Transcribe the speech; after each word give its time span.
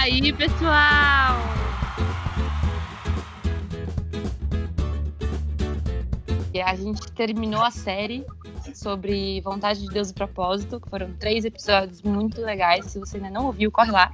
aí, 0.00 0.32
pessoal? 0.32 1.36
A 6.64 6.74
gente 6.74 7.12
terminou 7.12 7.62
a 7.62 7.70
série 7.70 8.24
sobre 8.74 9.40
Vontade 9.40 9.80
de 9.80 9.88
Deus 9.88 10.10
e 10.10 10.14
Propósito, 10.14 10.80
que 10.80 10.88
foram 10.88 11.12
três 11.14 11.44
episódios 11.44 12.02
muito 12.02 12.40
legais. 12.40 12.86
Se 12.86 12.98
você 12.98 13.16
ainda 13.16 13.30
não 13.30 13.46
ouviu, 13.46 13.70
corre 13.70 13.90
lá. 13.90 14.12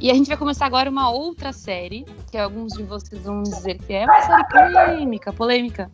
E 0.00 0.10
a 0.10 0.14
gente 0.14 0.28
vai 0.28 0.36
começar 0.36 0.66
agora 0.66 0.90
uma 0.90 1.10
outra 1.10 1.52
série, 1.52 2.04
que 2.30 2.36
alguns 2.36 2.72
de 2.72 2.82
vocês 2.82 3.22
vão 3.22 3.42
dizer 3.42 3.78
que 3.78 3.92
é 3.92 4.04
uma 4.04 4.22
série 4.22 4.44
polêmica, 4.44 5.32
polêmica. 5.32 5.90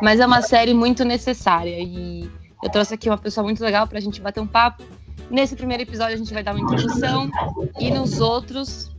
Mas 0.00 0.20
é 0.20 0.26
uma 0.26 0.42
série 0.42 0.74
muito 0.74 1.04
necessária. 1.04 1.78
E 1.78 2.30
eu 2.62 2.70
trouxe 2.70 2.94
aqui 2.94 3.08
uma 3.08 3.18
pessoa 3.18 3.44
muito 3.44 3.62
legal 3.62 3.86
para 3.86 3.98
a 3.98 4.02
gente 4.02 4.20
bater 4.20 4.40
um 4.40 4.46
papo. 4.46 4.82
Nesse 5.30 5.56
primeiro 5.56 5.82
episódio 5.82 6.14
a 6.14 6.16
gente 6.16 6.32
vai 6.32 6.42
dar 6.42 6.54
uma 6.54 6.60
introdução. 6.60 7.30
E 7.78 7.90
nos 7.90 8.20
outros 8.20 8.94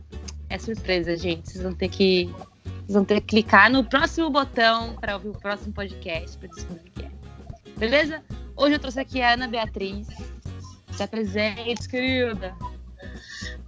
é 0.50 0.58
surpresa, 0.58 1.16
gente. 1.16 1.50
Vocês 1.50 1.62
vão 1.62 1.74
ter 1.74 1.88
que, 1.88 2.30
vocês 2.64 2.94
vão 2.94 3.04
ter 3.04 3.20
que 3.20 3.26
clicar 3.26 3.70
no 3.70 3.84
próximo 3.84 4.30
botão 4.30 4.94
para 5.00 5.14
ouvir 5.14 5.28
o 5.28 5.34
próximo 5.34 5.72
podcast, 5.72 6.36
para 6.38 6.48
descobrir 6.48 6.88
o 6.88 6.92
que 6.92 7.04
é. 7.04 7.10
Beleza? 7.78 8.22
Hoje 8.56 8.74
eu 8.74 8.78
trouxe 8.78 9.00
aqui 9.00 9.22
a 9.22 9.34
Ana 9.34 9.46
Beatriz. 9.46 10.06
Se 10.92 11.02
apresente, 11.02 11.88
querida. 11.88 12.54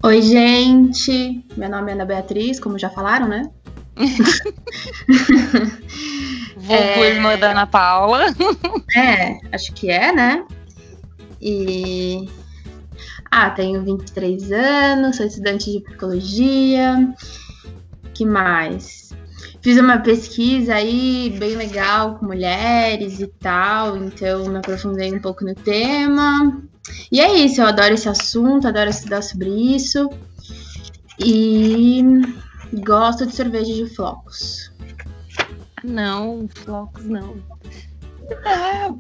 Oi, 0.03 0.23
gente. 0.23 1.45
Meu 1.57 1.69
nome 1.71 1.93
é 1.93 1.95
Ana 1.95 2.05
Beatriz, 2.05 2.59
como 2.59 2.79
já 2.79 2.91
falaram, 2.91 3.29
né? 3.29 3.43
Vou 6.57 6.77
é... 6.77 7.11
irmã 7.11 7.39
da 7.39 7.51
Ana 7.53 7.67
Paula. 7.67 8.27
É, 8.97 9.39
acho 9.53 9.73
que 9.73 9.91
é, 9.91 10.13
né? 10.13 10.45
E. 11.41 12.29
Ah, 13.31 13.49
tenho 13.51 13.85
23 13.85 14.51
anos, 14.51 15.17
sou 15.17 15.27
estudante 15.27 15.71
de 15.71 15.81
psicologia. 15.81 17.15
que 18.13 18.27
mais? 18.27 19.11
Fiz 19.63 19.79
uma 19.79 19.99
pesquisa 19.99 20.75
aí 20.75 21.37
bem 21.39 21.55
legal 21.55 22.17
com 22.17 22.27
mulheres 22.27 23.21
e 23.21 23.27
tal, 23.27 23.97
então 23.97 24.49
me 24.49 24.59
aprofundei 24.59 25.15
um 25.15 25.21
pouco 25.21 25.45
no 25.45 25.55
tema. 25.55 26.61
E 27.13 27.21
é 27.21 27.33
isso, 27.35 27.61
eu 27.61 27.67
adoro 27.67 27.95
esse 27.95 28.09
assunto, 28.09 28.67
adoro 28.67 28.91
estudar 28.91 29.23
sobre 29.23 29.49
isso. 29.49 30.11
E 31.19 32.03
gosto 32.83 33.27
de 33.27 33.35
cerveja 33.35 33.73
de 33.73 33.87
flocos. 33.95 34.73
Não, 35.85 36.49
flocos 36.49 37.05
não. 37.05 37.37
Ah. 38.45 38.95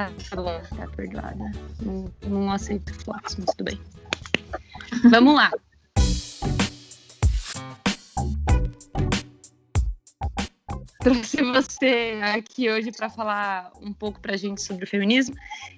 Tá, 0.00 0.10
tá 0.30 0.36
bom, 0.36 0.62
tá 0.78 0.86
perdoada. 0.96 1.52
Não, 1.82 2.10
não 2.26 2.50
aceito 2.50 2.94
flocos, 3.04 3.36
mas 3.36 3.54
tudo 3.54 3.64
bem. 3.64 3.78
Vamos 5.10 5.34
lá. 5.34 5.50
trouxe 11.00 11.42
você 11.42 12.20
aqui 12.34 12.70
hoje 12.70 12.92
para 12.92 13.08
falar 13.08 13.72
um 13.80 13.92
pouco 13.92 14.20
para 14.20 14.34
a 14.34 14.36
gente 14.36 14.62
sobre 14.62 14.84
o 14.84 14.88
feminismo. 14.88 15.34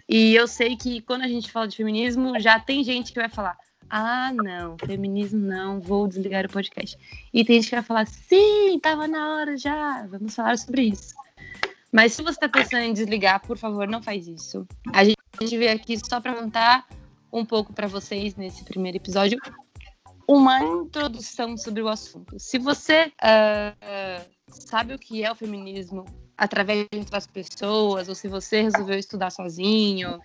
E 0.08 0.34
eu 0.34 0.46
sei 0.46 0.76
que 0.76 1.00
quando 1.00 1.22
a 1.22 1.28
gente 1.28 1.50
fala 1.50 1.66
de 1.66 1.76
feminismo, 1.76 2.38
já 2.38 2.60
tem 2.60 2.84
gente 2.84 3.12
que 3.12 3.18
vai 3.18 3.28
falar: 3.28 3.56
ah, 3.90 4.32
não, 4.32 4.76
feminismo 4.78 5.40
não, 5.40 5.80
vou 5.80 6.06
desligar 6.06 6.46
o 6.46 6.48
podcast. 6.48 6.96
E 7.34 7.44
tem 7.44 7.56
gente 7.56 7.70
que 7.70 7.76
vai 7.76 7.84
falar: 7.84 8.06
sim, 8.06 8.76
estava 8.76 9.08
na 9.08 9.34
hora 9.34 9.56
já, 9.56 10.06
vamos 10.06 10.32
falar 10.32 10.56
sobre 10.58 10.82
isso. 10.82 11.21
Mas 11.92 12.14
se 12.14 12.22
você 12.22 12.30
está 12.30 12.48
pensando 12.48 12.82
em 12.82 12.92
desligar, 12.92 13.46
por 13.46 13.58
favor, 13.58 13.86
não 13.86 14.02
faz 14.02 14.26
isso. 14.26 14.66
A 14.92 15.04
gente 15.04 15.16
veio 15.58 15.72
aqui 15.72 15.98
só 15.98 16.20
para 16.20 16.34
contar 16.34 16.86
um 17.30 17.44
pouco 17.44 17.72
para 17.72 17.86
vocês 17.86 18.34
nesse 18.34 18.64
primeiro 18.64 18.96
episódio 18.96 19.38
uma 20.26 20.60
introdução 20.62 21.56
sobre 21.56 21.82
o 21.82 21.88
assunto. 21.88 22.38
Se 22.38 22.58
você 22.58 23.12
uh, 23.22 24.30
sabe 24.48 24.94
o 24.94 24.98
que 24.98 25.24
é 25.24 25.30
o 25.30 25.34
feminismo 25.34 26.04
através 26.36 26.86
outras 26.94 27.26
pessoas, 27.26 28.08
ou 28.08 28.14
se 28.14 28.28
você 28.28 28.62
resolveu 28.62 28.98
estudar 28.98 29.30
sozinho, 29.30 30.18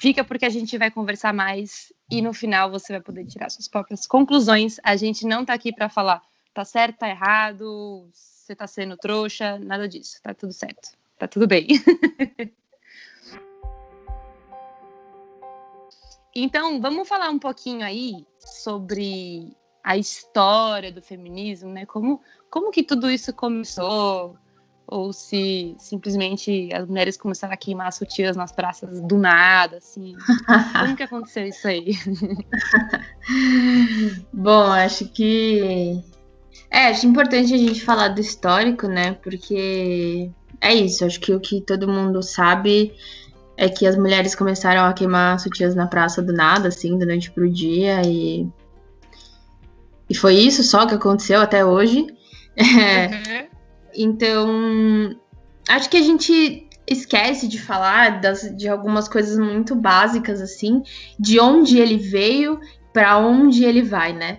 fica 0.00 0.22
porque 0.22 0.44
a 0.44 0.50
gente 0.50 0.78
vai 0.78 0.90
conversar 0.90 1.32
mais 1.34 1.92
e 2.10 2.22
no 2.22 2.32
final 2.32 2.70
você 2.70 2.92
vai 2.92 3.02
poder 3.02 3.26
tirar 3.26 3.50
suas 3.50 3.66
próprias 3.66 4.06
conclusões. 4.06 4.76
A 4.84 4.94
gente 4.94 5.26
não 5.26 5.44
tá 5.44 5.54
aqui 5.54 5.72
para 5.72 5.88
falar 5.88 6.22
tá 6.52 6.64
certo, 6.64 6.98
tá 6.98 7.08
errado, 7.08 8.08
você 8.44 8.54
tá 8.54 8.66
sendo 8.66 8.96
trouxa, 8.96 9.58
nada 9.58 9.88
disso. 9.88 10.20
Tá 10.22 10.34
tudo 10.34 10.52
certo. 10.52 10.90
Tá 11.18 11.26
tudo 11.26 11.46
bem. 11.46 11.66
então, 16.34 16.78
vamos 16.80 17.08
falar 17.08 17.30
um 17.30 17.38
pouquinho 17.38 17.84
aí 17.84 18.26
sobre 18.38 19.56
a 19.82 19.96
história 19.96 20.92
do 20.92 21.00
feminismo, 21.00 21.70
né? 21.70 21.86
Como, 21.86 22.20
como 22.50 22.70
que 22.70 22.82
tudo 22.82 23.10
isso 23.10 23.32
começou? 23.32 24.36
Ou 24.86 25.14
se 25.14 25.74
simplesmente 25.78 26.68
as 26.74 26.86
mulheres 26.86 27.16
começaram 27.16 27.54
a 27.54 27.56
queimar 27.56 27.90
sutiãs 27.94 28.36
nas 28.36 28.52
praças 28.52 29.00
do 29.00 29.16
nada, 29.16 29.78
assim. 29.78 30.14
Como 30.78 30.94
que 30.94 31.02
aconteceu 31.02 31.46
isso 31.46 31.66
aí? 31.66 31.92
Bom, 34.30 34.70
acho 34.70 35.08
que. 35.08 36.04
É, 36.70 36.88
acho 36.88 37.06
importante 37.06 37.54
a 37.54 37.58
gente 37.58 37.82
falar 37.82 38.08
do 38.08 38.20
histórico, 38.20 38.86
né? 38.88 39.12
Porque 39.22 40.30
é 40.60 40.74
isso, 40.74 41.04
acho 41.04 41.20
que 41.20 41.32
o 41.32 41.40
que 41.40 41.60
todo 41.60 41.88
mundo 41.88 42.22
sabe 42.22 42.92
é 43.56 43.68
que 43.68 43.86
as 43.86 43.96
mulheres 43.96 44.34
começaram 44.34 44.84
a 44.84 44.92
queimar 44.92 45.38
sutiãs 45.38 45.74
na 45.74 45.86
praça 45.86 46.20
do 46.20 46.32
nada, 46.32 46.68
assim, 46.68 46.98
da 46.98 47.06
noite 47.06 47.30
pro 47.30 47.48
dia, 47.48 48.02
e 48.04 48.48
e 50.08 50.14
foi 50.14 50.34
isso 50.34 50.62
só 50.62 50.86
que 50.86 50.94
aconteceu 50.94 51.40
até 51.40 51.64
hoje. 51.64 52.00
Uhum. 52.00 53.48
então, 53.94 55.16
acho 55.68 55.88
que 55.88 55.96
a 55.96 56.02
gente 56.02 56.68
esquece 56.86 57.48
de 57.48 57.60
falar 57.60 58.20
das, 58.20 58.54
de 58.56 58.68
algumas 58.68 59.08
coisas 59.08 59.38
muito 59.38 59.74
básicas, 59.74 60.40
assim, 60.40 60.82
de 61.18 61.40
onde 61.40 61.78
ele 61.78 61.96
veio 61.96 62.60
para 62.92 63.18
onde 63.18 63.64
ele 63.64 63.82
vai, 63.82 64.12
né? 64.12 64.38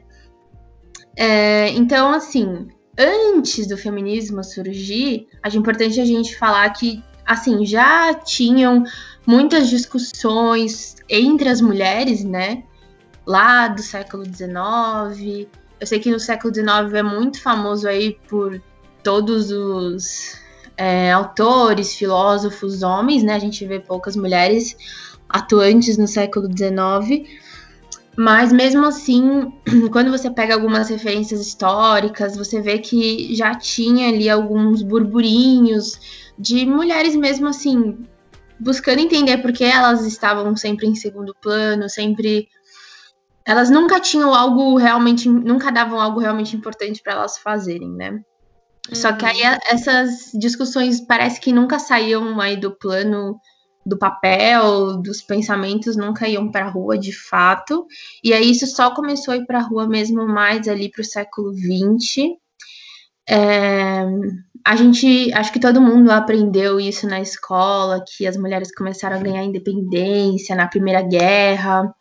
É, 1.16 1.70
então, 1.70 2.12
assim, 2.12 2.68
antes 2.98 3.68
do 3.68 3.78
feminismo 3.78 4.44
surgir, 4.44 5.28
acho 5.42 5.58
importante 5.58 6.00
a 6.00 6.06
gente 6.06 6.38
falar 6.38 6.70
que, 6.72 7.04
assim, 7.26 7.66
já 7.66 8.14
tinham 8.14 8.84
muitas 9.26 9.70
discussões 9.70 10.96
entre 11.10 11.50
as 11.50 11.62
mulheres, 11.62 12.24
né? 12.24 12.64
lá 13.26 13.68
do 13.68 13.82
século 13.82 14.24
XIX. 14.24 15.48
Eu 15.80 15.88
sei 15.88 16.00
que 16.00 16.12
no 16.12 16.20
século 16.20 16.54
XIX 16.54 16.94
é 16.94 17.04
muito 17.04 17.42
famoso 17.42 17.88
aí 17.88 18.18
por 18.28 18.62
todos 19.04 19.52
os 19.52 20.38
é, 20.78 21.12
autores, 21.12 21.96
filósofos, 21.96 22.84
homens, 22.84 23.24
né? 23.24 23.36
A 23.36 23.40
gente 23.40 23.66
vê 23.66 23.80
poucas 23.80 24.16
mulheres 24.16 24.78
atuantes 25.28 25.98
no 25.98 26.08
século 26.08 26.48
XIX. 26.48 27.28
Mas 28.18 28.52
mesmo 28.54 28.86
assim, 28.86 29.52
quando 29.92 30.12
você 30.12 30.32
pega 30.32 30.54
algumas 30.54 30.90
referências 30.90 31.42
históricas, 31.42 32.38
você 32.38 32.62
vê 32.62 32.80
que 32.80 33.36
já 33.36 33.54
tinha 33.56 34.10
ali 34.10 34.30
alguns 34.30 34.82
burburinhos 34.82 36.00
de 36.38 36.66
mulheres 36.66 37.16
mesmo 37.16 37.48
assim 37.48 38.06
buscando 38.60 39.00
entender 39.00 39.38
por 39.40 39.52
que 39.52 39.64
elas 39.64 40.06
estavam 40.06 40.56
sempre 40.56 40.88
em 40.88 40.96
segundo 40.96 41.36
plano, 41.42 41.90
sempre 41.90 42.48
elas 43.46 43.70
nunca 43.70 44.00
tinham 44.00 44.34
algo 44.34 44.78
realmente, 44.78 45.30
nunca 45.30 45.72
davam 45.72 46.00
algo 46.00 46.20
realmente 46.20 46.56
importante 46.56 47.02
para 47.02 47.14
elas 47.14 47.38
fazerem, 47.38 47.92
né? 47.92 48.12
Uhum. 48.12 48.96
Só 48.96 49.14
que 49.14 49.26
aí 49.26 49.42
uhum. 49.42 49.58
essas 49.66 50.32
discussões 50.34 51.02
parece 51.02 51.40
que 51.40 51.52
nunca 51.52 51.80
saíam 51.80 52.40
aí 52.40 52.58
do 52.58 52.72
plano 52.72 53.40
do 53.86 53.98
papel, 53.98 54.98
dos 54.98 55.22
pensamentos, 55.22 55.96
nunca 55.96 56.28
iam 56.28 56.50
para 56.50 56.66
a 56.66 56.70
rua 56.70 56.98
de 56.98 57.12
fato. 57.12 57.86
E 58.24 58.34
aí 58.34 58.50
isso 58.52 58.66
só 58.68 58.94
começou 58.94 59.34
a 59.34 59.38
ir 59.38 59.46
para 59.46 59.60
a 59.60 59.64
rua 59.64 59.88
mesmo 59.88 60.28
mais 60.28 60.68
ali 60.68 60.90
para 60.90 61.02
o 61.02 61.06
século 61.06 61.54
XX. 61.54 62.36
É, 63.28 64.06
a 64.64 64.76
gente, 64.76 65.32
acho 65.34 65.52
que 65.52 65.60
todo 65.60 65.82
mundo 65.82 66.12
aprendeu 66.12 66.80
isso 66.80 67.08
na 67.08 67.22
escola, 67.22 68.04
que 68.08 68.26
as 68.26 68.38
mulheres 68.38 68.74
começaram 68.74 69.18
a 69.18 69.22
ganhar 69.22 69.44
independência 69.44 70.56
na 70.56 70.68
Primeira 70.68 71.02
Guerra 71.02 71.94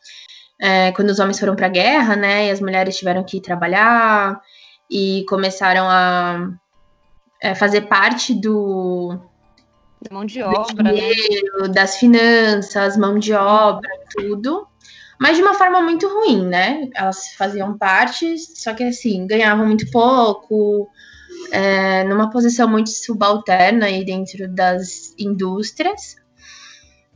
é, 0.60 0.92
quando 0.92 1.10
os 1.10 1.18
homens 1.18 1.38
foram 1.38 1.56
para 1.56 1.66
a 1.66 1.70
guerra, 1.70 2.16
né, 2.16 2.46
e 2.46 2.50
as 2.50 2.60
mulheres 2.60 2.96
tiveram 2.96 3.24
que 3.24 3.40
trabalhar 3.40 4.40
e 4.90 5.24
começaram 5.28 5.88
a 5.88 6.50
é, 7.42 7.54
fazer 7.54 7.82
parte 7.82 8.34
do 8.34 9.18
mão 10.10 10.24
de 10.24 10.42
obra, 10.42 10.82
né? 10.82 10.92
dinheiro, 10.92 11.62
né? 11.62 11.68
das 11.68 11.96
finanças, 11.96 12.96
mão 12.96 13.18
de 13.18 13.32
obra, 13.32 13.88
tudo. 14.10 14.66
Mas 15.18 15.36
de 15.36 15.42
uma 15.42 15.54
forma 15.54 15.80
muito 15.80 16.08
ruim, 16.08 16.46
né? 16.46 16.88
Elas 16.94 17.34
faziam 17.36 17.76
parte, 17.78 18.36
só 18.38 18.74
que 18.74 18.82
assim, 18.84 19.26
ganhavam 19.26 19.66
muito 19.66 19.90
pouco, 19.90 20.88
é, 21.50 22.04
numa 22.04 22.30
posição 22.30 22.68
muito 22.68 22.90
subalterna 22.90 23.86
aí 23.86 24.04
dentro 24.04 24.48
das 24.48 25.14
indústrias. 25.18 26.16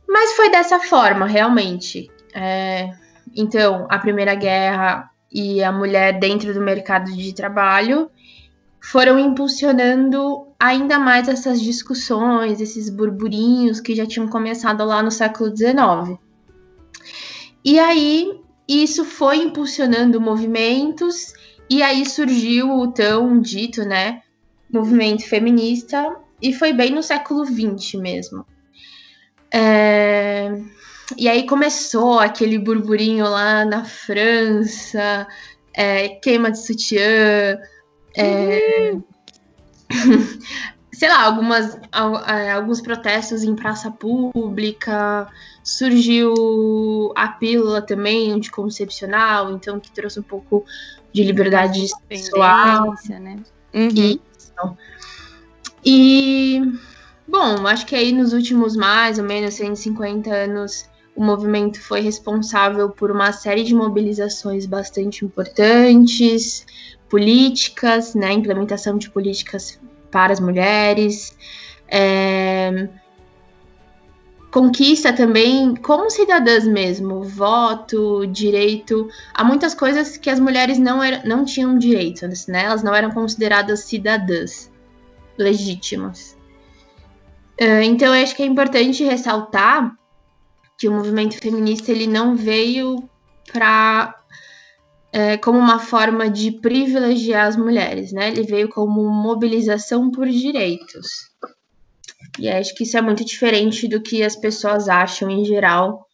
Mas 0.07 0.33
foi 0.33 0.49
dessa 0.49 0.79
forma, 0.79 1.27
realmente. 1.27 2.09
É, 2.33 2.89
Então, 3.35 3.85
a 3.89 3.99
Primeira 3.99 4.33
Guerra 4.33 5.09
e 5.31 5.63
a 5.63 5.71
mulher 5.71 6.19
dentro 6.19 6.53
do 6.53 6.61
mercado 6.61 7.11
de 7.15 7.33
trabalho 7.33 8.09
foram 8.81 9.19
impulsionando 9.19 10.47
ainda 10.59 10.97
mais 10.97 11.27
essas 11.27 11.61
discussões, 11.61 12.61
esses 12.61 12.89
burburinhos 12.89 13.79
que 13.79 13.95
já 13.95 14.05
tinham 14.05 14.27
começado 14.27 14.83
lá 14.85 15.03
no 15.03 15.11
século 15.11 15.55
XIX. 15.55 16.19
E 17.63 17.79
aí 17.79 18.39
isso 18.67 19.03
foi 19.03 19.37
impulsionando 19.37 20.21
movimentos 20.21 21.33
e 21.69 21.83
aí 21.83 22.07
surgiu 22.07 22.71
o 22.71 22.91
tão 22.91 23.39
dito, 23.39 23.83
né, 23.83 24.21
movimento 24.71 25.27
feminista 25.27 26.15
e 26.41 26.53
foi 26.53 26.73
bem 26.73 26.91
no 26.91 27.03
século 27.03 27.45
XX 27.45 27.95
mesmo. 27.99 28.45
É... 29.51 30.51
E 31.17 31.27
aí 31.27 31.45
começou 31.47 32.19
aquele 32.19 32.59
burburinho 32.59 33.25
lá 33.27 33.65
na 33.65 33.83
França, 33.83 35.27
é, 35.73 36.09
queima 36.09 36.51
de 36.51 36.63
sutiã, 36.63 37.57
é... 38.15 38.93
Uhum. 38.93 39.03
sei 40.99 41.07
lá, 41.07 41.23
algumas, 41.23 41.77
é, 42.27 42.51
alguns 42.51 42.81
protestos 42.81 43.41
em 43.41 43.55
praça 43.55 43.89
pública, 43.89 45.29
surgiu 45.63 47.13
a 47.15 47.29
pílula 47.29 47.81
também 47.81 48.33
anticoncepcional, 48.33 49.49
então 49.51 49.79
que 49.79 49.89
trouxe 49.91 50.19
um 50.19 50.23
pouco 50.23 50.65
de 51.13 51.23
liberdade 51.23 51.87
sexual. 52.11 52.95
Né? 53.07 53.37
Uhum. 53.73 54.19
E, 55.85 56.61
bom, 57.25 57.65
acho 57.65 57.85
que 57.85 57.95
aí 57.95 58.11
nos 58.11 58.33
últimos 58.33 58.75
mais 58.75 59.17
ou 59.17 59.23
menos 59.23 59.53
150 59.53 60.29
anos 60.29 60.89
o 61.15 61.23
movimento 61.23 61.81
foi 61.81 62.01
responsável 62.01 62.89
por 62.89 63.09
uma 63.09 63.31
série 63.31 63.63
de 63.63 63.73
mobilizações 63.73 64.65
bastante 64.65 65.23
importantes, 65.23 66.65
políticas, 67.09 68.13
né, 68.13 68.31
implementação 68.31 68.97
de 68.97 69.09
políticas 69.09 69.79
para 70.11 70.33
as 70.33 70.39
mulheres, 70.39 71.35
é, 71.87 72.87
conquista 74.51 75.13
também 75.13 75.75
como 75.75 76.09
cidadãs 76.09 76.65
mesmo, 76.65 77.23
voto, 77.23 78.25
direito, 78.27 79.07
há 79.33 79.43
muitas 79.43 79.73
coisas 79.73 80.17
que 80.17 80.29
as 80.29 80.39
mulheres 80.39 80.79
não, 80.79 81.03
era, 81.03 81.23
não 81.25 81.45
tinham 81.45 81.77
direito, 81.77 82.27
né? 82.47 82.63
Elas 82.63 82.83
não 82.83 82.93
eram 82.93 83.11
consideradas 83.11 83.81
cidadãs 83.81 84.71
legítimas. 85.37 86.37
É, 87.57 87.83
então, 87.83 88.13
eu 88.15 88.23
acho 88.23 88.35
que 88.35 88.43
é 88.43 88.45
importante 88.45 89.03
ressaltar 89.03 89.95
que 90.77 90.87
o 90.87 90.91
movimento 90.91 91.37
feminista 91.37 91.91
ele 91.91 92.07
não 92.07 92.35
veio 92.35 93.07
para 93.51 94.18
é, 95.11 95.37
como 95.37 95.57
uma 95.57 95.79
forma 95.79 96.29
de 96.29 96.51
privilegiar 96.51 97.47
as 97.47 97.57
mulheres, 97.57 98.11
né? 98.11 98.29
Ele 98.29 98.43
veio 98.43 98.69
como 98.69 99.09
mobilização 99.09 100.11
por 100.11 100.27
direitos. 100.27 101.07
E 102.37 102.47
acho 102.47 102.75
que 102.75 102.83
isso 102.83 102.97
é 102.97 103.01
muito 103.01 103.25
diferente 103.25 103.87
do 103.87 104.01
que 104.01 104.23
as 104.23 104.35
pessoas 104.35 104.87
acham 104.87 105.29
em 105.29 105.43
geral, 105.43 106.05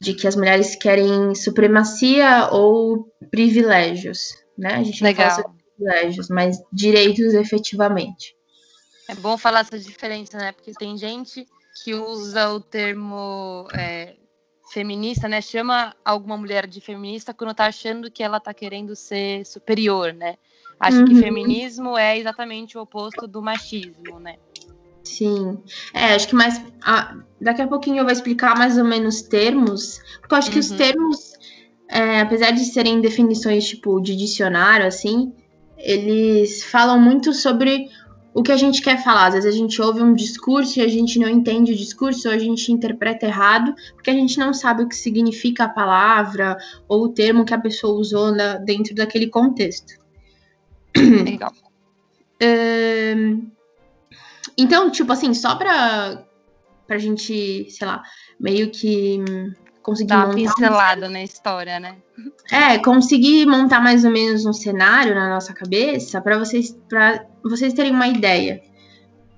de 0.00 0.14
que 0.14 0.26
as 0.26 0.36
mulheres 0.36 0.76
querem 0.76 1.34
supremacia 1.34 2.48
ou 2.52 3.10
privilégios, 3.30 4.34
né? 4.56 4.74
A 4.74 4.82
gente 4.82 5.02
Legal. 5.02 5.26
não 5.26 5.34
fala 5.34 5.42
sobre 5.42 5.64
privilégios, 5.76 6.28
mas 6.28 6.58
direitos 6.72 7.34
efetivamente. 7.34 8.34
É 9.08 9.14
bom 9.14 9.36
falar 9.36 9.60
essa 9.60 9.78
diferença, 9.78 10.36
né? 10.38 10.52
Porque 10.52 10.72
tem 10.72 10.96
gente 10.96 11.46
que 11.82 11.94
usa 11.94 12.50
o 12.50 12.60
termo 12.60 13.68
é, 13.72 14.16
feminista, 14.70 15.28
né, 15.28 15.40
chama 15.40 15.94
alguma 16.04 16.36
mulher 16.36 16.66
de 16.66 16.80
feminista 16.80 17.32
quando 17.32 17.54
tá 17.54 17.66
achando 17.66 18.10
que 18.10 18.22
ela 18.22 18.40
tá 18.40 18.52
querendo 18.52 18.94
ser 18.96 19.44
superior, 19.46 20.12
né? 20.12 20.36
Acho 20.78 20.98
uhum. 20.98 21.04
que 21.06 21.14
feminismo 21.16 21.96
é 21.96 22.18
exatamente 22.18 22.76
o 22.76 22.82
oposto 22.82 23.26
do 23.26 23.40
machismo, 23.40 24.20
né? 24.20 24.36
Sim. 25.02 25.58
É, 25.94 26.14
acho 26.14 26.28
que 26.28 26.34
mais. 26.34 26.60
Ah, 26.82 27.16
daqui 27.40 27.62
a 27.62 27.68
pouquinho 27.68 27.98
eu 27.98 28.04
vou 28.04 28.12
explicar 28.12 28.56
mais 28.58 28.76
ou 28.76 28.84
menos 28.84 29.22
termos, 29.22 30.00
porque 30.20 30.34
eu 30.34 30.38
acho 30.38 30.48
uhum. 30.48 30.54
que 30.54 30.58
os 30.58 30.70
uhum. 30.70 30.76
termos, 30.76 31.32
é, 31.88 32.20
apesar 32.20 32.50
de 32.50 32.64
serem 32.64 33.00
definições 33.00 33.66
tipo 33.66 34.00
de 34.00 34.16
dicionário, 34.16 34.86
assim, 34.86 35.32
eles 35.78 36.64
falam 36.64 37.00
muito 37.00 37.32
sobre 37.32 37.88
o 38.36 38.42
que 38.42 38.52
a 38.52 38.56
gente 38.58 38.82
quer 38.82 39.02
falar. 39.02 39.28
Às 39.28 39.34
vezes 39.34 39.54
a 39.54 39.56
gente 39.56 39.80
ouve 39.80 40.02
um 40.02 40.12
discurso 40.12 40.78
e 40.78 40.82
a 40.82 40.88
gente 40.88 41.18
não 41.18 41.26
entende 41.26 41.72
o 41.72 41.76
discurso, 41.76 42.28
ou 42.28 42.34
a 42.34 42.38
gente 42.38 42.70
interpreta 42.70 43.24
errado, 43.24 43.74
porque 43.94 44.10
a 44.10 44.12
gente 44.12 44.38
não 44.38 44.52
sabe 44.52 44.82
o 44.82 44.88
que 44.88 44.94
significa 44.94 45.64
a 45.64 45.68
palavra 45.70 46.58
ou 46.86 47.04
o 47.04 47.08
termo 47.08 47.46
que 47.46 47.54
a 47.54 47.58
pessoa 47.58 47.98
usou 47.98 48.32
na, 48.32 48.58
dentro 48.58 48.94
daquele 48.94 49.28
contexto. 49.28 49.94
Legal. 50.94 51.52
Um, 52.38 53.50
então, 54.58 54.90
tipo 54.90 55.10
assim, 55.10 55.32
só 55.32 55.56
pra, 55.56 56.22
pra 56.86 56.98
gente, 56.98 57.66
sei 57.70 57.86
lá, 57.86 58.02
meio 58.38 58.70
que 58.70 59.18
conseguir 59.86 60.08
Dar 60.08 60.26
uma 60.26 60.34
pincelada 60.34 61.06
um... 61.06 61.10
na 61.10 61.22
história, 61.22 61.78
né? 61.78 61.94
É, 62.50 62.76
conseguir 62.78 63.46
montar 63.46 63.80
mais 63.80 64.04
ou 64.04 64.10
menos 64.10 64.44
um 64.44 64.52
cenário 64.52 65.14
na 65.14 65.28
nossa 65.28 65.54
cabeça 65.54 66.20
para 66.20 66.36
vocês, 66.36 66.76
para 66.88 67.24
vocês 67.44 67.72
terem 67.72 67.92
uma 67.92 68.08
ideia. 68.08 68.60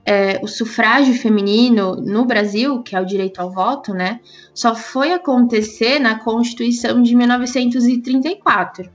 É, 0.06 0.40
o 0.42 0.48
sufrágio 0.48 1.12
feminino 1.12 1.96
no 1.96 2.24
Brasil, 2.24 2.82
que 2.82 2.96
é 2.96 3.00
o 3.00 3.04
direito 3.04 3.40
ao 3.40 3.50
voto, 3.50 3.92
né, 3.92 4.20
só 4.54 4.74
foi 4.74 5.12
acontecer 5.12 5.98
na 5.98 6.18
Constituição 6.18 7.02
de 7.02 7.14
1934. 7.14 8.90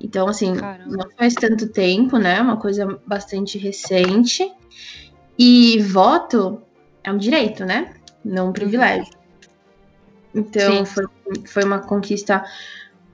Então, 0.00 0.26
assim, 0.26 0.56
Caramba. 0.56 0.96
não 0.96 1.10
faz 1.16 1.34
tanto 1.34 1.68
tempo, 1.68 2.16
né? 2.16 2.40
Uma 2.40 2.56
coisa 2.56 2.98
bastante 3.06 3.58
recente. 3.58 4.50
E 5.38 5.78
voto 5.80 6.60
é 7.04 7.12
um 7.12 7.18
direito, 7.18 7.66
né? 7.66 7.92
Não 8.24 8.48
um 8.48 8.52
privilégio. 8.52 9.19
Então, 10.34 10.84
foi, 10.84 11.04
foi 11.46 11.64
uma 11.64 11.80
conquista. 11.80 12.44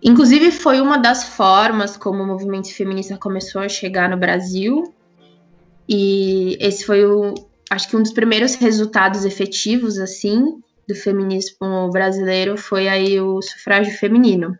Inclusive, 0.02 0.50
foi 0.50 0.80
uma 0.80 0.98
das 0.98 1.24
formas 1.24 1.96
como 1.96 2.22
o 2.22 2.26
movimento 2.26 2.72
feminista 2.72 3.16
começou 3.16 3.62
a 3.62 3.68
chegar 3.68 4.08
no 4.08 4.16
Brasil. 4.16 4.94
E 5.88 6.56
esse 6.60 6.84
foi 6.84 7.04
o, 7.04 7.34
acho 7.70 7.88
que 7.88 7.96
um 7.96 8.02
dos 8.02 8.12
primeiros 8.12 8.54
resultados 8.54 9.24
efetivos, 9.24 9.98
assim, 9.98 10.60
do 10.88 10.94
feminismo 10.94 11.90
brasileiro 11.90 12.56
foi 12.56 12.88
aí 12.88 13.20
o 13.20 13.40
sufrágio 13.40 13.96
feminino. 13.96 14.56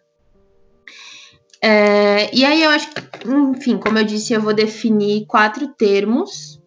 É, 1.61 2.35
e 2.35 2.45
aí 2.45 2.63
eu 2.63 2.71
acho 2.71 2.91
que, 2.91 3.29
enfim, 3.29 3.79
como 3.79 3.99
eu 3.99 4.05
disse, 4.05 4.33
eu 4.33 4.41
vou 4.41 4.55
definir 4.55 5.27
quatro 5.27 5.69
termos 5.69 6.61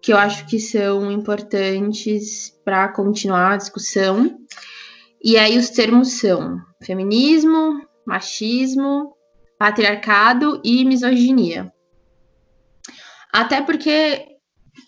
que 0.00 0.12
eu 0.12 0.16
acho 0.16 0.46
que 0.46 0.60
são 0.60 1.10
importantes 1.10 2.56
para 2.64 2.88
continuar 2.88 3.54
a 3.54 3.56
discussão. 3.56 4.38
E 5.22 5.36
aí 5.36 5.58
os 5.58 5.70
termos 5.70 6.20
são 6.20 6.58
feminismo, 6.82 7.80
machismo, 8.06 9.14
patriarcado 9.58 10.60
e 10.64 10.84
misoginia. 10.84 11.72
Até 13.32 13.60
porque 13.60 14.26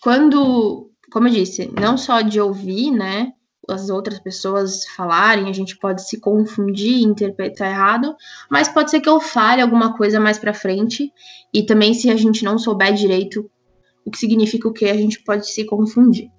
quando, 0.01 0.91
como 1.11 1.27
eu 1.27 1.33
disse, 1.33 1.71
não 1.79 1.97
só 1.97 2.21
de 2.21 2.39
ouvir, 2.39 2.91
né, 2.91 3.33
as 3.67 3.89
outras 3.89 4.19
pessoas 4.19 4.85
falarem, 4.95 5.49
a 5.49 5.53
gente 5.53 5.77
pode 5.77 6.07
se 6.07 6.19
confundir, 6.19 7.03
interpretar 7.03 7.69
errado, 7.69 8.15
mas 8.49 8.67
pode 8.67 8.89
ser 8.89 9.01
que 9.01 9.09
eu 9.09 9.19
fale 9.19 9.61
alguma 9.61 9.95
coisa 9.95 10.19
mais 10.19 10.37
para 10.37 10.53
frente 10.53 11.11
e 11.53 11.63
também 11.63 11.93
se 11.93 12.09
a 12.09 12.15
gente 12.15 12.43
não 12.43 12.57
souber 12.57 12.93
direito 12.93 13.49
o 14.05 14.11
que 14.11 14.17
significa 14.17 14.67
o 14.67 14.73
que, 14.73 14.85
a 14.85 14.95
gente 14.95 15.21
pode 15.23 15.51
se 15.51 15.65
confundir. 15.65 16.31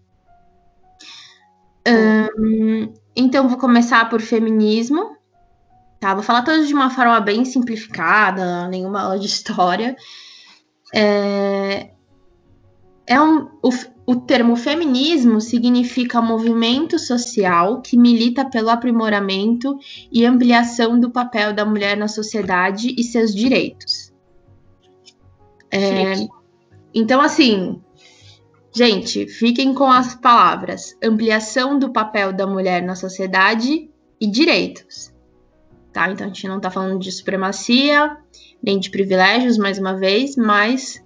Um, 1.87 2.93
então, 3.15 3.49
vou 3.49 3.59
começar 3.59 4.09
por 4.09 4.21
feminismo. 4.21 5.17
Tá, 5.99 6.15
vou 6.15 6.23
falar 6.23 6.43
todos 6.43 6.67
de 6.67 6.75
uma 6.75 6.91
forma 6.91 7.21
bem 7.21 7.45
simplificada, 7.45 8.69
nenhuma 8.69 9.03
aula 9.03 9.19
de 9.19 9.27
história. 9.27 9.95
É, 10.95 11.91
é 13.07 13.21
um, 13.21 13.49
o, 13.63 13.71
o 14.07 14.17
termo 14.17 14.57
feminismo 14.57 15.41
significa 15.41 16.23
movimento 16.23 16.99
social 16.99 17.83
que 17.83 17.97
milita 17.97 18.49
pelo 18.49 18.71
aprimoramento 18.71 19.79
e 20.11 20.25
ampliação 20.25 20.99
do 20.99 21.11
papel 21.11 21.53
da 21.53 21.65
mulher 21.65 21.97
na 21.97 22.09
sociedade 22.09 22.95
e 22.97 23.05
seus 23.05 23.35
direitos. 23.35 24.11
É, 25.71 26.15
então, 26.95 27.21
assim, 27.21 27.81
Gente, 28.73 29.27
fiquem 29.27 29.75
com 29.75 29.91
as 29.91 30.15
palavras: 30.15 30.97
ampliação 31.03 31.79
do 31.79 31.93
papel 31.93 32.33
da 32.33 32.47
mulher 32.47 32.83
na 32.83 32.95
sociedade 32.95 33.91
e 34.21 34.27
direitos. 34.27 35.13
Tá? 35.93 36.11
Então 36.11 36.27
a 36.27 36.29
gente 36.29 36.47
não 36.47 36.59
está 36.59 36.71
falando 36.71 36.99
de 37.01 37.11
supremacia, 37.11 38.17
nem 38.63 38.79
de 38.79 38.91
privilégios, 38.91 39.59
mais 39.59 39.79
uma 39.79 39.97
vez, 39.97 40.37
mas 40.37 41.03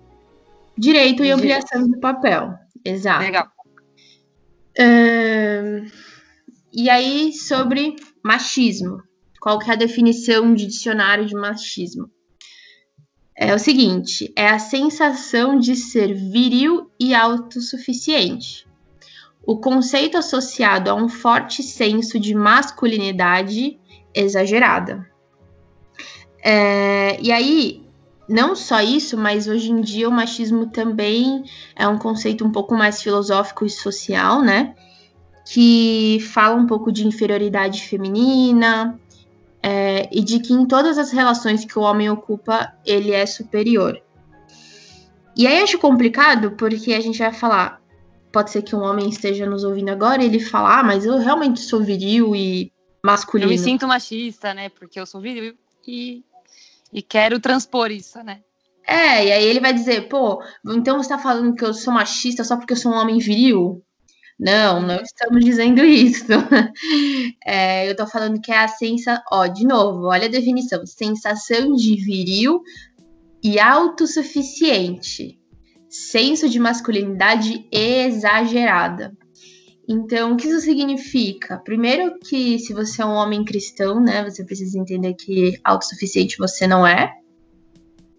direito 0.76 1.24
e 1.24 1.30
ampliação 1.30 1.88
do 1.88 1.98
papel. 1.98 2.54
Exato. 2.84 3.24
Legal. 3.24 3.46
e 6.72 6.90
aí, 6.90 7.32
sobre 7.32 7.96
machismo. 8.22 9.02
qual 9.40 9.58
que 9.58 9.70
é 9.70 9.72
a 9.72 9.76
definição 9.76 10.54
de 10.54 10.66
dicionário 10.66 11.24
de 11.24 11.34
machismo? 11.34 12.10
É 13.36 13.54
o 13.54 13.58
seguinte: 13.58 14.32
é 14.36 14.48
a 14.48 14.58
sensação 14.58 15.58
de 15.58 15.74
ser 15.74 16.14
viril 16.14 16.90
e 16.98 17.14
autossuficiente. 17.14 18.66
O 19.46 19.58
conceito 19.58 20.16
associado 20.16 20.88
a 20.88 20.94
um 20.94 21.08
forte 21.08 21.62
senso 21.62 22.18
de 22.18 22.34
masculinidade 22.34 23.78
exagerada. 24.14 25.06
É, 26.42 27.20
e 27.20 27.32
aí, 27.32 27.82
não 28.28 28.54
só 28.54 28.80
isso, 28.80 29.18
mas 29.18 29.48
hoje 29.48 29.70
em 29.70 29.80
dia 29.80 30.08
o 30.08 30.12
machismo 30.12 30.66
também 30.66 31.44
é 31.74 31.86
um 31.86 31.98
conceito 31.98 32.44
um 32.44 32.52
pouco 32.52 32.74
mais 32.74 33.02
filosófico 33.02 33.66
e 33.66 33.70
social, 33.70 34.40
né? 34.40 34.74
Que 35.46 36.18
fala 36.32 36.54
um 36.54 36.66
pouco 36.66 36.90
de 36.90 37.06
inferioridade 37.06 37.82
feminina 37.82 38.98
é, 39.66 40.10
e 40.12 40.22
de 40.22 40.40
que 40.40 40.52
em 40.52 40.66
todas 40.66 40.98
as 40.98 41.10
relações 41.10 41.64
que 41.64 41.78
o 41.78 41.82
homem 41.82 42.10
ocupa, 42.10 42.76
ele 42.84 43.12
é 43.12 43.24
superior. 43.24 43.98
E 45.34 45.46
aí 45.46 45.62
acho 45.62 45.78
complicado 45.78 46.50
porque 46.50 46.92
a 46.92 47.00
gente 47.00 47.18
vai 47.18 47.32
falar, 47.32 47.80
pode 48.30 48.50
ser 48.50 48.60
que 48.60 48.76
um 48.76 48.82
homem 48.82 49.08
esteja 49.08 49.46
nos 49.46 49.64
ouvindo 49.64 49.88
agora 49.88 50.22
e 50.22 50.26
ele 50.26 50.38
falar, 50.38 50.80
ah, 50.80 50.82
mas 50.82 51.06
eu 51.06 51.16
realmente 51.16 51.60
sou 51.60 51.82
viril 51.82 52.36
e 52.36 52.70
masculino. 53.02 53.50
Eu 53.50 53.56
me 53.56 53.58
sinto 53.58 53.88
machista, 53.88 54.52
né? 54.52 54.68
Porque 54.68 55.00
eu 55.00 55.06
sou 55.06 55.18
viril 55.18 55.54
e 55.88 56.22
e 56.92 57.02
quero 57.02 57.40
transpor 57.40 57.90
isso, 57.90 58.22
né? 58.22 58.40
É, 58.86 59.26
e 59.26 59.32
aí 59.32 59.44
ele 59.44 59.60
vai 59.60 59.72
dizer, 59.72 60.08
pô, 60.08 60.42
então 60.64 61.02
você 61.02 61.08
tá 61.08 61.18
falando 61.18 61.56
que 61.56 61.64
eu 61.64 61.72
sou 61.72 61.92
machista 61.92 62.44
só 62.44 62.56
porque 62.56 62.74
eu 62.74 62.76
sou 62.76 62.92
um 62.92 62.96
homem 62.96 63.18
viril? 63.18 63.82
Não, 64.38 64.82
não 64.82 64.96
estamos 64.96 65.44
dizendo 65.44 65.84
isso. 65.84 66.26
É, 67.46 67.90
eu 67.90 67.94
tô 67.94 68.06
falando 68.06 68.40
que 68.40 68.50
é 68.50 68.58
a 68.58 68.68
sensação. 68.68 69.22
Ó, 69.30 69.46
de 69.46 69.66
novo, 69.66 70.06
olha 70.06 70.26
a 70.26 70.30
definição: 70.30 70.84
sensação 70.86 71.74
de 71.74 71.94
viril 71.96 72.62
e 73.42 73.60
autossuficiente. 73.60 75.38
Senso 75.88 76.48
de 76.48 76.58
masculinidade 76.58 77.66
exagerada. 77.70 79.16
Então, 79.88 80.32
o 80.32 80.36
que 80.36 80.48
isso 80.48 80.60
significa? 80.60 81.58
Primeiro 81.58 82.18
que 82.18 82.58
se 82.58 82.72
você 82.72 83.02
é 83.02 83.06
um 83.06 83.12
homem 83.12 83.44
cristão, 83.44 84.00
né, 84.00 84.24
você 84.24 84.42
precisa 84.42 84.78
entender 84.78 85.14
que 85.14 85.60
autossuficiente 85.62 86.38
você 86.38 86.66
não 86.66 86.86
é, 86.86 87.12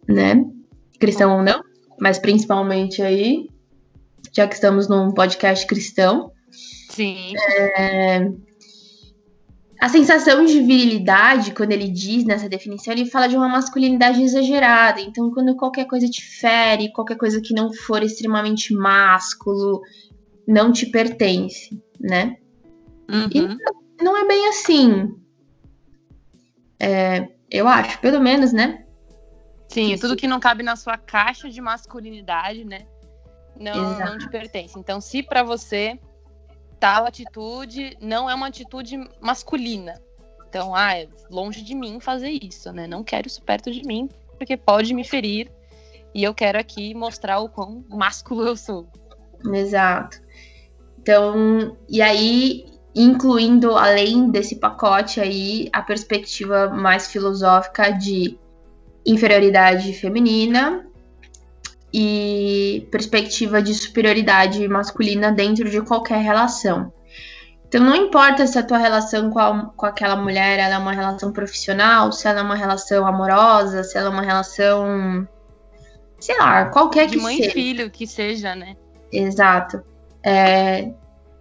né? 0.08 0.46
Cristão 1.00 1.38
ou 1.38 1.44
não, 1.44 1.64
mas 2.00 2.20
principalmente 2.20 3.02
aí, 3.02 3.50
já 4.32 4.48
que 4.48 4.56
estamos 4.56 4.88
num 4.88 5.12
podcast 5.12 5.66
cristão. 5.66 6.32
Sim. 6.90 7.34
É... 7.78 8.30
A 9.82 9.90
sensação 9.90 10.46
de 10.46 10.62
virilidade, 10.62 11.52
quando 11.54 11.74
ele 11.74 11.90
diz 11.90 12.24
nessa 12.24 12.48
definição, 12.48 12.94
ele 12.94 13.06
fala 13.06 13.28
de 13.28 13.36
uma 13.36 13.50
masculinidade 13.50 14.24
exagerada. 14.24 15.02
Então, 15.02 15.30
quando 15.32 15.56
qualquer 15.56 15.86
coisa 15.86 16.08
te 16.08 16.24
fere, 16.24 16.94
qualquer 16.94 17.18
coisa 17.18 17.42
que 17.42 17.54
não 17.54 17.74
for 17.74 18.02
extremamente 18.02 18.74
másculo, 18.74 19.82
não 20.48 20.72
te 20.72 20.86
pertence, 20.86 21.78
né? 22.00 22.38
Uhum. 23.10 23.30
E 24.00 24.04
não 24.04 24.18
é 24.18 24.26
bem 24.26 24.48
assim. 24.48 25.14
É, 26.80 27.28
eu 27.52 27.68
acho, 27.68 28.00
pelo 28.00 28.22
menos, 28.22 28.54
né? 28.54 28.86
Sim, 29.70 29.92
Isso. 29.92 30.02
tudo 30.02 30.16
que 30.16 30.28
não 30.28 30.40
cabe 30.40 30.64
na 30.64 30.76
sua 30.76 30.98
caixa 30.98 31.50
de 31.50 31.60
masculinidade, 31.60 32.64
né? 32.64 32.88
Não, 33.60 34.00
não 34.00 34.18
te 34.18 34.30
pertence. 34.30 34.78
Então, 34.78 35.00
se 35.00 35.24
para 35.24 35.44
você 35.44 36.00
tal 36.80 37.06
atitude 37.06 37.98
não 38.02 38.30
é 38.30 38.36
uma 38.36 38.48
atitude 38.48 38.98
masculina, 39.22 40.02
então, 40.56 40.74
ah, 40.74 40.98
é 40.98 41.10
longe 41.30 41.62
de 41.62 41.76
mim 41.76 42.00
fazer 42.00 42.30
isso, 42.30 42.72
né? 42.72 42.88
Não 42.88 43.04
quero 43.04 43.28
isso 43.28 43.42
perto 43.42 43.70
de 43.70 43.86
mim, 43.86 44.10
porque 44.38 44.56
pode 44.56 44.94
me 44.94 45.04
ferir. 45.04 45.52
E 46.14 46.24
eu 46.24 46.34
quero 46.34 46.58
aqui 46.58 46.94
mostrar 46.94 47.40
o 47.40 47.50
quão 47.50 47.84
másculo 47.90 48.48
eu 48.48 48.56
sou. 48.56 48.88
Exato. 49.54 50.22
Então, 50.98 51.76
e 51.90 52.02
aí, 52.02 52.66
incluindo, 52.96 53.76
além 53.76 54.32
desse 54.32 54.56
pacote 54.56 55.20
aí, 55.20 55.68
a 55.74 55.82
perspectiva 55.82 56.70
mais 56.70 57.12
filosófica 57.12 57.92
de 57.92 58.40
inferioridade 59.06 59.92
feminina 59.92 60.88
e 61.98 62.86
perspectiva 62.92 63.62
de 63.62 63.74
superioridade 63.74 64.68
masculina 64.68 65.32
dentro 65.32 65.70
de 65.70 65.82
qualquer 65.82 66.22
relação. 66.22 66.92
Então, 67.66 67.82
não 67.82 67.96
importa 67.96 68.46
se 68.46 68.60
a 68.60 68.64
tua 68.64 68.78
relação 68.78 69.30
com, 69.30 69.40
a, 69.40 69.72
com 69.74 69.86
aquela 69.86 70.18
mulher 70.18 70.60
é 70.60 70.78
uma 70.78 70.92
relação 70.92 71.32
profissional, 71.32 72.12
se 72.12 72.28
ela 72.28 72.42
é 72.42 72.44
uma 72.44 72.56
relação 72.56 73.08
amorosa, 73.08 73.82
se 73.86 73.98
ela 73.98 74.08
é 74.08 74.12
uma 74.12 74.24
relação, 74.24 75.26
sei 76.20 76.38
lá, 76.38 76.66
qualquer 76.66 77.08
de 77.08 77.16
que 77.16 77.24
mãe 77.24 77.38
seja. 77.38 77.50
e 77.50 77.54
filho 77.54 77.90
que 77.90 78.06
seja, 78.06 78.54
né? 78.56 78.76
Exato. 79.10 79.82
É, 80.22 80.92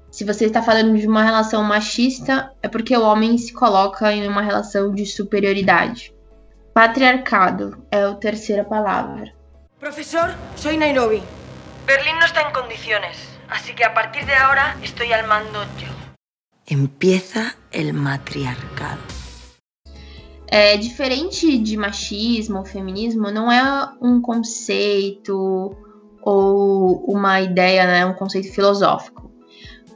se 0.08 0.22
você 0.22 0.44
está 0.44 0.62
falando 0.62 0.96
de 0.96 1.08
uma 1.08 1.24
relação 1.24 1.64
machista, 1.64 2.52
é 2.62 2.68
porque 2.68 2.96
o 2.96 3.02
homem 3.02 3.36
se 3.38 3.52
coloca 3.52 4.12
em 4.12 4.28
uma 4.28 4.40
relação 4.40 4.94
de 4.94 5.04
superioridade. 5.04 6.14
Patriarcado 6.72 7.84
é 7.90 8.04
a 8.04 8.14
terceira 8.14 8.62
palavra. 8.62 9.33
Professor, 9.84 10.34
soy 10.56 10.78
Nairobi. 10.78 11.20
Berlín 11.86 12.18
no 12.18 12.24
está 12.24 12.40
en 12.40 12.54
condiciones, 12.54 13.18
así 13.50 13.74
que 13.74 13.84
a 13.84 13.92
partir 13.92 14.24
de 14.24 14.32
ahora 14.32 14.78
estoy 14.82 15.12
al 15.12 15.26
mando 15.26 15.62
yo. 15.78 15.88
Empieza 16.66 17.54
el 17.70 17.92
matriarcado. 17.92 19.02
É 20.46 20.78
diferente 20.78 21.58
de 21.58 21.76
machismo 21.76 22.60
ou 22.60 22.64
feminismo, 22.64 23.30
não 23.30 23.52
é 23.52 23.62
um 24.00 24.22
conceito 24.22 25.76
ou 26.22 27.04
uma 27.06 27.42
ideia, 27.42 27.86
né, 27.86 28.06
um 28.06 28.14
conceito 28.14 28.50
filosófico. 28.54 29.30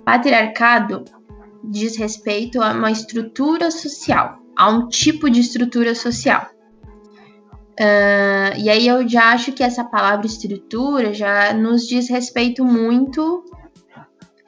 Patriarcado 0.04 1.07
diz 1.64 1.97
respeito 1.97 2.61
a 2.61 2.73
uma 2.73 2.90
estrutura 2.90 3.71
social, 3.71 4.38
a 4.54 4.68
um 4.68 4.87
tipo 4.88 5.30
de 5.30 5.40
estrutura 5.40 5.95
social. 5.95 6.57
Uh, 7.80 8.58
e 8.58 8.68
aí 8.68 8.87
eu 8.88 9.08
já 9.08 9.32
acho 9.32 9.52
que 9.52 9.62
essa 9.62 9.85
palavra 9.85 10.26
estrutura 10.26 11.14
já 11.14 11.52
nos 11.52 11.87
diz 11.87 12.08
respeito 12.08 12.64
muito 12.64 13.44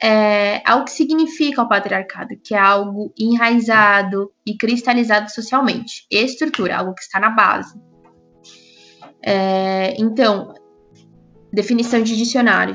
é, 0.03 0.63
ao 0.69 0.85
que 0.85 0.91
significa 0.91 1.63
o 1.63 1.69
patriarcado, 1.69 2.35
que 2.43 2.55
é 2.55 2.59
algo 2.59 3.13
enraizado 3.19 4.33
e 4.45 4.57
cristalizado 4.57 5.31
socialmente. 5.31 6.07
Estrutura, 6.11 6.79
algo 6.79 6.95
que 6.95 7.03
está 7.03 7.21
na 7.21 7.31
base. 7.31 7.79
É, 9.23 9.95
então, 9.99 10.55
Definição 11.53 12.01
de 12.01 12.17
dicionário: 12.17 12.75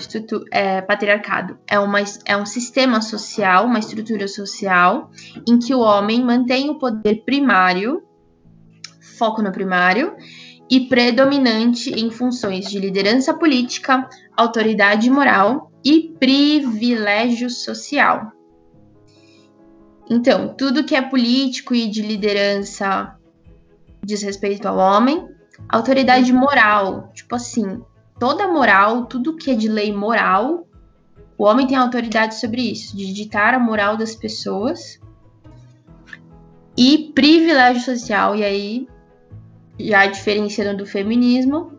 é, 0.51 0.81
patriarcado 0.81 1.57
é, 1.65 1.79
uma, 1.79 2.00
é 2.25 2.35
um 2.35 2.45
sistema 2.45 3.01
social, 3.01 3.65
uma 3.65 3.79
estrutura 3.79 4.27
social, 4.27 5.09
em 5.47 5.57
que 5.57 5.74
o 5.74 5.79
homem 5.79 6.21
mantém 6.21 6.69
o 6.69 6.77
poder 6.77 7.24
primário, 7.25 8.03
foco 9.17 9.41
no 9.41 9.51
primário, 9.51 10.15
e 10.69 10.88
predominante 10.88 11.91
em 11.91 12.10
funções 12.10 12.65
de 12.65 12.79
liderança 12.79 13.34
política, 13.34 14.07
autoridade 14.36 15.10
moral 15.10 15.72
e 15.84 16.15
privilégio 16.19 17.50
social. 17.50 18.31
Então, 20.10 20.55
tudo 20.55 20.84
que 20.84 20.95
é 20.95 21.01
político 21.01 21.74
e 21.74 21.89
de 21.89 22.01
liderança 22.01 23.15
diz 24.03 24.22
respeito 24.22 24.67
ao 24.67 24.77
homem, 24.77 25.27
autoridade 25.69 26.31
moral, 26.31 27.12
tipo 27.13 27.36
assim, 27.36 27.81
toda 28.19 28.48
moral, 28.48 29.05
tudo 29.05 29.36
que 29.36 29.51
é 29.51 29.55
de 29.55 29.67
lei 29.67 29.91
moral, 29.91 30.67
o 31.38 31.43
homem 31.43 31.67
tem 31.67 31.75
autoridade 31.75 32.36
sobre 32.39 32.62
isso, 32.72 32.95
de 32.95 33.12
ditar 33.13 33.53
a 33.53 33.60
moral 33.60 33.98
das 33.98 34.15
pessoas. 34.15 35.00
E 36.77 37.12
privilégio 37.13 37.81
social, 37.81 38.36
e 38.36 38.43
aí 38.43 38.88
já 39.79 40.05
diferenciando 40.05 40.77
do 40.77 40.86
feminismo, 40.86 41.74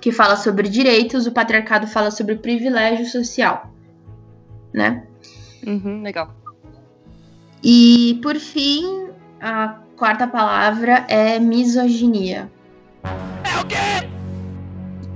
que 0.00 0.10
fala 0.10 0.36
sobre 0.36 0.68
direitos, 0.68 1.26
o 1.26 1.32
patriarcado 1.32 1.86
fala 1.86 2.10
sobre 2.10 2.36
privilégio 2.36 3.06
social, 3.06 3.72
né? 4.72 5.06
Uhum, 5.66 6.02
legal. 6.02 6.34
E 7.62 8.18
por 8.22 8.36
fim, 8.36 9.08
a 9.40 9.80
quarta 9.96 10.26
palavra 10.26 11.06
é 11.08 11.38
misoginia. 11.38 12.50
É 13.04 13.60
o 13.60 13.66
quê? 13.66 14.12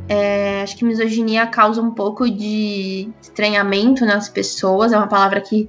É, 0.09 0.63
acho 0.63 0.77
que 0.77 0.85
misoginia 0.85 1.47
causa 1.49 1.83
um 1.83 1.91
pouco 1.91 2.31
de 2.31 3.09
estranhamento 3.21 4.07
nas 4.07 4.29
pessoas. 4.29 4.93
É 4.93 4.97
uma 4.97 5.09
palavra 5.09 5.41
que. 5.41 5.69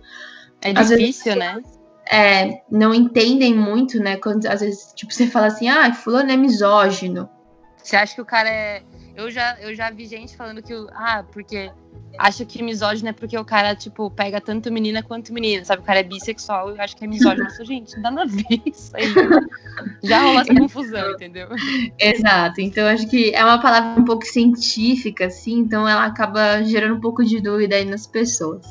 É 0.61 0.71
difícil, 0.73 1.35
vezes, 1.35 1.39
né? 1.39 1.61
É, 2.11 2.61
não 2.69 2.93
entendem 2.93 3.55
muito, 3.55 3.99
né? 3.99 4.17
Quando 4.17 4.45
às 4.45 4.61
vezes, 4.61 4.93
tipo, 4.95 5.13
você 5.13 5.27
fala 5.27 5.47
assim, 5.47 5.67
ah, 5.67 5.93
fulano 5.93 6.31
é 6.31 6.37
misógino. 6.37 7.29
Você 7.83 7.95
acha 7.95 8.15
que 8.15 8.21
o 8.21 8.25
cara 8.25 8.49
é. 8.49 8.83
Eu 9.15 9.31
já, 9.31 9.57
eu 9.59 9.73
já 9.73 9.89
vi 9.89 10.05
gente 10.05 10.35
falando 10.35 10.61
que, 10.61 10.73
ah, 10.93 11.23
porque 11.31 11.71
acha 12.17 12.45
que 12.45 12.61
misógino 12.61 13.09
é 13.09 13.13
porque 13.13 13.37
o 13.37 13.45
cara, 13.45 13.75
tipo, 13.75 14.09
pega 14.11 14.41
tanto 14.41 14.71
menina 14.71 15.03
quanto 15.03 15.33
menina, 15.33 15.63
sabe? 15.63 15.81
O 15.81 15.85
cara 15.85 15.99
é 15.99 16.03
bissexual 16.03 16.75
e 16.75 16.79
acho 16.79 16.95
que 16.95 17.05
é 17.05 17.07
misógino. 17.07 17.47
Eu 17.59 17.65
gente, 17.65 17.95
não 17.95 18.03
dá 18.03 18.11
nada 18.11 18.31
a 18.31 18.35
ver 18.35 18.61
isso 18.65 18.91
aí. 18.95 19.05
Já 20.03 20.21
rola 20.21 20.41
essa 20.41 20.55
confusão, 20.55 21.11
entendeu? 21.15 21.47
Exato. 21.99 22.61
Então, 22.61 22.87
acho 22.87 23.07
que 23.07 23.33
é 23.33 23.43
uma 23.43 23.61
palavra 23.61 24.01
um 24.01 24.05
pouco 24.05 24.25
científica, 24.25 25.25
assim, 25.25 25.59
então 25.59 25.87
ela 25.87 26.05
acaba 26.05 26.63
gerando 26.63 26.95
um 26.95 27.01
pouco 27.01 27.23
de 27.23 27.39
dúvida 27.39 27.75
aí 27.75 27.85
nas 27.85 28.07
pessoas. 28.07 28.65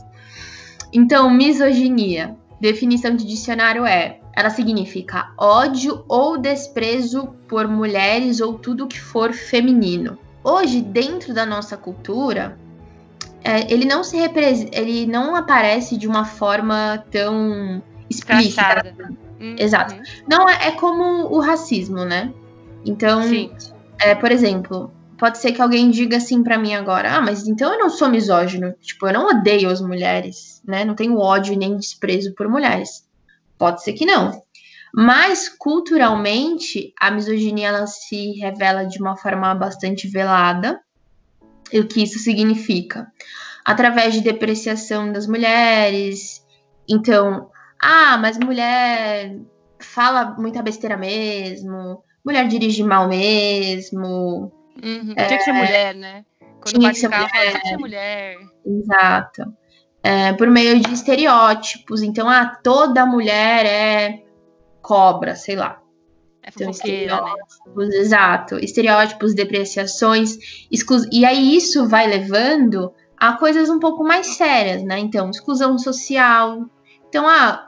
Então, 0.93 1.31
misoginia. 1.31 2.37
Definição 2.61 3.15
de 3.15 3.27
dicionário 3.27 3.85
é 3.85 4.21
ela 4.37 4.51
significa 4.51 5.33
ódio 5.39 6.05
ou 6.07 6.37
desprezo 6.37 7.29
por 7.49 7.67
mulheres 7.67 8.41
ou 8.41 8.59
tudo 8.59 8.87
que 8.87 9.01
for 9.01 9.33
feminino. 9.33 10.19
Hoje, 10.45 10.83
dentro 10.83 11.33
da 11.33 11.47
nossa 11.47 11.75
cultura, 11.75 12.59
é, 13.43 13.73
ele 13.73 13.87
não 13.87 14.05
se 14.05 14.19
ele 14.73 15.07
não 15.07 15.35
aparece 15.35 15.97
de 15.97 16.07
uma 16.07 16.27
forma 16.27 17.03
tão 17.11 17.83
explícita. 18.11 18.95
Uhum. 19.41 19.57
Exato. 19.59 19.95
Não 20.29 20.49
é, 20.49 20.69
é, 20.69 20.71
como 20.73 21.35
o 21.35 21.41
racismo, 21.41 22.05
né? 22.05 22.33
Então, 22.85 23.23
é, 23.99 24.15
por 24.15 24.31
exemplo, 24.31 24.93
pode 25.19 25.39
ser 25.39 25.53
que 25.53 25.63
alguém 25.63 25.91
diga 25.91 26.17
assim 26.17 26.43
para 26.43 26.59
mim 26.59 26.75
agora: 26.75 27.17
"Ah, 27.17 27.21
mas 27.21 27.47
então 27.47 27.73
eu 27.73 27.79
não 27.79 27.91
sou 27.91 28.09
misógino, 28.09 28.75
tipo, 28.81 29.07
eu 29.07 29.13
não 29.13 29.29
odeio 29.29 29.71
as 29.71 29.81
mulheres, 29.81 30.63
né? 30.67 30.85
Não 30.85 30.95
tenho 30.95 31.19
ódio 31.19 31.57
nem 31.57 31.77
desprezo 31.77 32.35
por 32.35 32.49
mulheres". 32.49 33.07
Pode 33.59 33.83
ser 33.83 33.95
que 33.95 34.05
não. 34.07 34.41
Mas 34.95 35.49
culturalmente, 35.49 36.95
a 36.99 37.11
misoginia 37.11 37.69
ela 37.69 37.87
se 37.87 38.33
revela 38.39 38.85
de 38.85 38.99
uma 39.01 39.17
forma 39.17 39.55
bastante 39.55 40.09
velada. 40.09 40.81
E 41.73 41.81
o 41.81 41.87
que 41.87 42.03
isso 42.03 42.19
significa? 42.19 43.07
Através 43.65 44.15
de 44.15 44.21
depreciação 44.21 45.13
das 45.13 45.27
mulheres. 45.27 46.45
Então, 46.89 47.51
ah, 47.83 48.17
mas 48.17 48.39
mulher 48.39 49.37
fala 49.79 50.35
muita 50.39 50.63
besteira 50.63 50.97
mesmo, 50.97 52.03
mulher 52.25 52.49
dirige 52.49 52.83
mal 52.83 53.09
mesmo. 53.09 54.53
Uhum. 54.83 55.15
É, 55.17 55.25
tinha 55.25 55.39
que 55.39 55.45
ser 55.45 55.53
mulher, 55.53 55.95
né? 55.95 56.25
Quando 56.61 56.79
tinha 56.79 56.91
que 56.93 56.99
ser 56.99 57.09
mulher. 57.09 57.31
Fala, 57.31 57.43
tinha 57.43 57.61
que 57.61 57.69
ser 57.69 57.77
mulher. 57.79 58.37
Exato 58.65 59.57
é, 60.07 60.33
por 60.35 60.49
meio 60.49 60.79
de 60.79 60.95
estereótipos. 60.95 62.01
Então, 62.01 62.31
ah, 62.31 62.47
toda 62.63 63.05
mulher 63.05 63.67
é 63.67 64.23
cobra, 64.81 65.35
sei 65.35 65.57
lá. 65.57 65.83
É 66.45 66.51
então, 66.55 66.71
estereótipos, 66.71 67.89
né? 67.89 67.97
Exato. 67.97 68.57
Estereótipos, 68.57 69.35
depreciações. 69.35 70.39
Exclu... 70.71 70.99
E 71.11 71.25
aí 71.25 71.57
isso 71.57 71.89
vai 71.89 72.07
levando 72.07 72.95
a 73.17 73.33
coisas 73.33 73.69
um 73.69 73.81
pouco 73.81 74.05
mais 74.05 74.29
sérias, 74.37 74.85
né? 74.85 74.97
Então, 75.01 75.29
exclusão 75.29 75.77
social. 75.77 76.71
Então, 77.09 77.27
ah. 77.27 77.67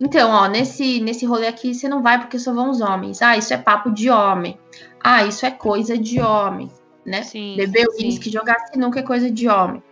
Então, 0.00 0.30
ó, 0.30 0.48
nesse, 0.48 0.98
nesse 1.00 1.26
rolê 1.26 1.46
aqui 1.46 1.74
você 1.74 1.86
não 1.86 2.02
vai 2.02 2.18
porque 2.18 2.38
só 2.38 2.54
vão 2.54 2.70
os 2.70 2.80
homens. 2.80 3.20
Ah, 3.20 3.36
isso 3.36 3.52
é 3.52 3.58
papo 3.58 3.90
de 3.90 4.08
homem. 4.08 4.58
Ah, 4.98 5.24
isso 5.24 5.44
é 5.44 5.50
coisa 5.50 5.98
de 5.98 6.20
homem, 6.20 6.70
né? 7.04 7.22
Sim, 7.22 7.54
Beber 7.56 7.86
uísque, 7.88 8.30
jogar 8.30 8.58
sinuca 8.68 9.00
é 9.00 9.02
coisa 9.02 9.30
de 9.30 9.46
homem. 9.46 9.82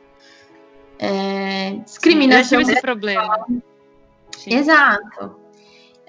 É, 0.99 1.73
discriminação. 1.85 2.65
Sim, 2.65 2.73
esse 2.73 2.81
problema. 2.81 3.47
Sim. 4.37 4.55
Exato. 4.55 5.37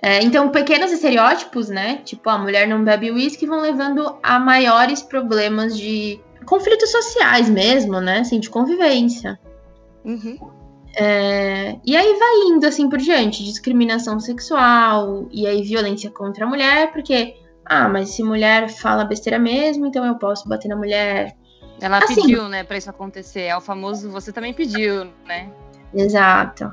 É, 0.01 0.23
então, 0.23 0.49
pequenos 0.49 0.93
estereótipos, 0.93 1.67
né? 1.67 1.97
Tipo, 2.05 2.29
a 2.29 2.37
mulher 2.37 2.67
não 2.67 2.83
bebe 2.83 3.11
uísque 3.11 3.45
vão 3.45 3.59
levando 3.59 4.17
a 4.23 4.39
maiores 4.39 5.01
problemas 5.01 5.77
de 5.77 6.21
conflitos 6.45 6.89
sociais 6.89 7.49
mesmo, 7.49 7.99
né? 7.99 8.19
Assim, 8.19 8.39
de 8.39 8.49
convivência. 8.49 9.37
Uhum. 10.05 10.37
É, 11.01 11.77
e 11.85 11.95
aí 11.95 12.19
vai 12.19 12.35
indo 12.49 12.67
assim 12.67 12.89
por 12.89 12.99
diante, 12.99 13.41
discriminação 13.41 14.19
sexual, 14.19 15.29
e 15.31 15.47
aí 15.47 15.63
violência 15.63 16.11
contra 16.11 16.43
a 16.43 16.47
mulher, 16.47 16.91
porque, 16.91 17.37
ah, 17.63 17.87
mas 17.87 18.09
se 18.09 18.21
mulher 18.21 18.69
fala 18.69 19.05
besteira 19.05 19.39
mesmo, 19.39 19.85
então 19.85 20.05
eu 20.05 20.15
posso 20.15 20.49
bater 20.49 20.67
na 20.67 20.75
mulher. 20.75 21.37
Ela 21.79 21.99
assim, 21.99 22.15
pediu, 22.15 22.49
né, 22.49 22.65
para 22.65 22.77
isso 22.77 22.89
acontecer. 22.89 23.43
É 23.43 23.55
o 23.55 23.61
famoso 23.61 24.11
você 24.11 24.33
também 24.33 24.53
pediu, 24.53 25.05
né? 25.25 25.49
Exato. 25.93 26.69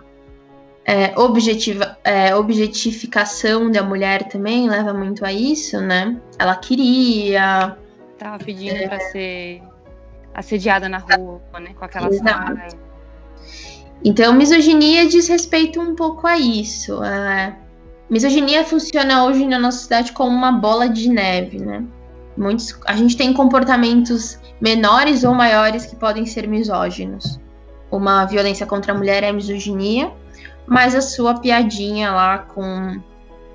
É, 0.85 1.17
objetiva, 1.17 1.97
é, 2.03 2.35
objetificação 2.35 3.71
da 3.71 3.85
mulher 3.85 4.25
também 4.29 4.69
leva 4.69 4.93
muito 4.93 5.25
a 5.25 5.33
isso, 5.33 5.81
né? 5.81 6.21
Ela 6.37 6.57
queria. 6.57 7.77
Tava 8.19 8.43
pedindo 8.43 8.77
é, 8.77 8.89
para 8.89 8.99
ser 8.99 9.63
assediada 10.35 10.89
na 10.89 10.99
rua, 10.99 11.41
né? 11.61 11.75
Com 11.79 11.85
aquela 11.85 12.11
saia. 12.13 12.86
Então, 14.05 14.33
misoginia 14.35 15.07
diz 15.07 15.29
respeito 15.29 15.81
um 15.81 15.95
pouco 15.95 16.27
a 16.27 16.39
isso. 16.39 17.03
É, 17.03 17.57
misoginia 18.09 18.65
funciona 18.65 19.25
hoje 19.25 19.47
na 19.47 19.59
nossa 19.59 19.79
sociedade 19.79 20.13
como 20.13 20.31
uma 20.31 20.53
bola 20.53 20.89
de 20.89 21.09
neve, 21.09 21.59
né? 21.59 21.85
Muitos, 22.37 22.79
a 22.87 22.95
gente 22.95 23.17
tem 23.17 23.33
comportamentos 23.33 24.39
menores 24.61 25.25
ou 25.25 25.35
maiores 25.35 25.87
que 25.87 25.97
podem 25.97 26.27
ser 26.27 26.47
misóginos. 26.47 27.41
Uma 27.91 28.25
violência 28.27 28.67
contra 28.67 28.93
a 28.93 28.95
mulher 28.95 29.23
é 29.23 29.33
misoginia, 29.33 30.13
mas 30.67 30.95
a 30.95 31.01
sua 31.01 31.41
piadinha 31.41 32.13
lá 32.13 32.39
com 32.39 33.01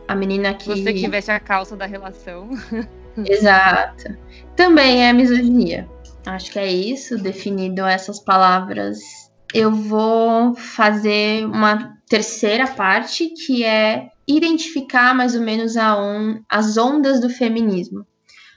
a 0.07 0.15
menina 0.15 0.53
que. 0.53 0.69
Você 0.69 0.93
que 0.93 1.07
veste 1.07 1.31
a 1.31 1.39
calça 1.39 1.75
da 1.75 1.85
relação. 1.85 2.49
Exato. 3.25 4.15
Também 4.55 5.05
é 5.05 5.13
misoginia. 5.13 5.87
Acho 6.25 6.51
que 6.51 6.59
é 6.59 6.71
isso, 6.71 7.17
definido 7.17 7.85
essas 7.85 8.19
palavras. 8.19 9.20
Eu 9.53 9.71
vou 9.71 10.55
fazer 10.55 11.45
uma 11.45 11.97
terceira 12.07 12.67
parte 12.67 13.29
que 13.29 13.63
é 13.63 14.09
identificar 14.27 15.13
mais 15.13 15.35
ou 15.35 15.41
menos 15.41 15.75
on 15.75 16.41
as 16.49 16.77
ondas 16.77 17.19
do 17.19 17.29
feminismo. 17.29 18.05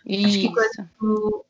Isso. 0.06 0.26
Acho 0.26 0.38
que 0.40 0.52
quando 0.52 1.44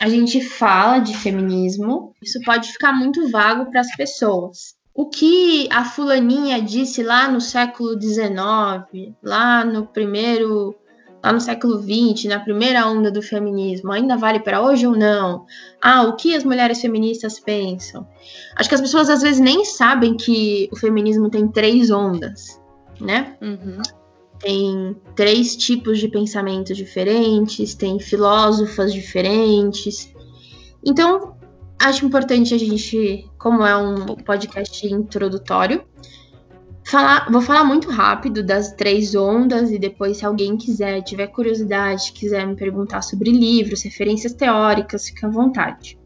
a 0.00 0.08
gente 0.08 0.40
fala 0.40 0.98
de 0.98 1.16
feminismo, 1.16 2.14
isso 2.22 2.40
pode 2.44 2.72
ficar 2.72 2.92
muito 2.92 3.30
vago 3.30 3.70
para 3.70 3.80
as 3.80 3.94
pessoas. 3.96 4.74
O 4.92 5.06
que 5.06 5.68
a 5.72 5.84
fulaninha 5.84 6.62
disse 6.62 7.02
lá 7.02 7.28
no 7.28 7.40
século 7.40 8.00
XIX, 8.00 9.12
lá 9.22 9.64
no 9.64 9.86
primeiro, 9.86 10.76
lá 11.24 11.32
no 11.32 11.40
século 11.40 11.82
XX, 11.82 12.26
na 12.26 12.38
primeira 12.38 12.86
onda 12.86 13.10
do 13.10 13.22
feminismo, 13.22 13.90
ainda 13.90 14.14
vale 14.14 14.40
para 14.40 14.60
hoje 14.60 14.86
ou 14.86 14.94
não? 14.94 15.46
Ah, 15.80 16.02
o 16.02 16.16
que 16.16 16.36
as 16.36 16.44
mulheres 16.44 16.82
feministas 16.82 17.40
pensam? 17.40 18.06
Acho 18.54 18.68
que 18.68 18.74
as 18.74 18.80
pessoas 18.82 19.08
às 19.08 19.22
vezes 19.22 19.40
nem 19.40 19.64
sabem 19.64 20.14
que 20.14 20.68
o 20.70 20.76
feminismo 20.76 21.30
tem 21.30 21.48
três 21.48 21.90
ondas, 21.90 22.60
né? 23.00 23.36
Uhum 23.40 23.80
tem 24.44 24.94
três 25.16 25.56
tipos 25.56 25.98
de 25.98 26.06
pensamentos 26.06 26.76
diferentes, 26.76 27.74
tem 27.74 27.98
filósofas 27.98 28.92
diferentes. 28.92 30.12
Então, 30.84 31.34
acho 31.78 32.04
importante 32.04 32.52
a 32.52 32.58
gente, 32.58 33.26
como 33.38 33.64
é 33.64 33.74
um 33.74 34.16
podcast 34.16 34.86
introdutório, 34.86 35.82
falar, 36.84 37.30
vou 37.30 37.40
falar 37.40 37.64
muito 37.64 37.90
rápido 37.90 38.42
das 38.42 38.72
três 38.72 39.14
ondas 39.14 39.70
e 39.70 39.78
depois, 39.78 40.18
se 40.18 40.26
alguém 40.26 40.56
quiser, 40.56 41.02
tiver 41.02 41.28
curiosidade, 41.28 42.12
quiser 42.12 42.46
me 42.46 42.56
perguntar 42.56 43.02
sobre 43.02 43.30
livros, 43.30 43.82
referências 43.82 44.32
teóricas, 44.32 45.08
fica 45.08 45.26
à 45.26 45.30
vontade, 45.30 45.98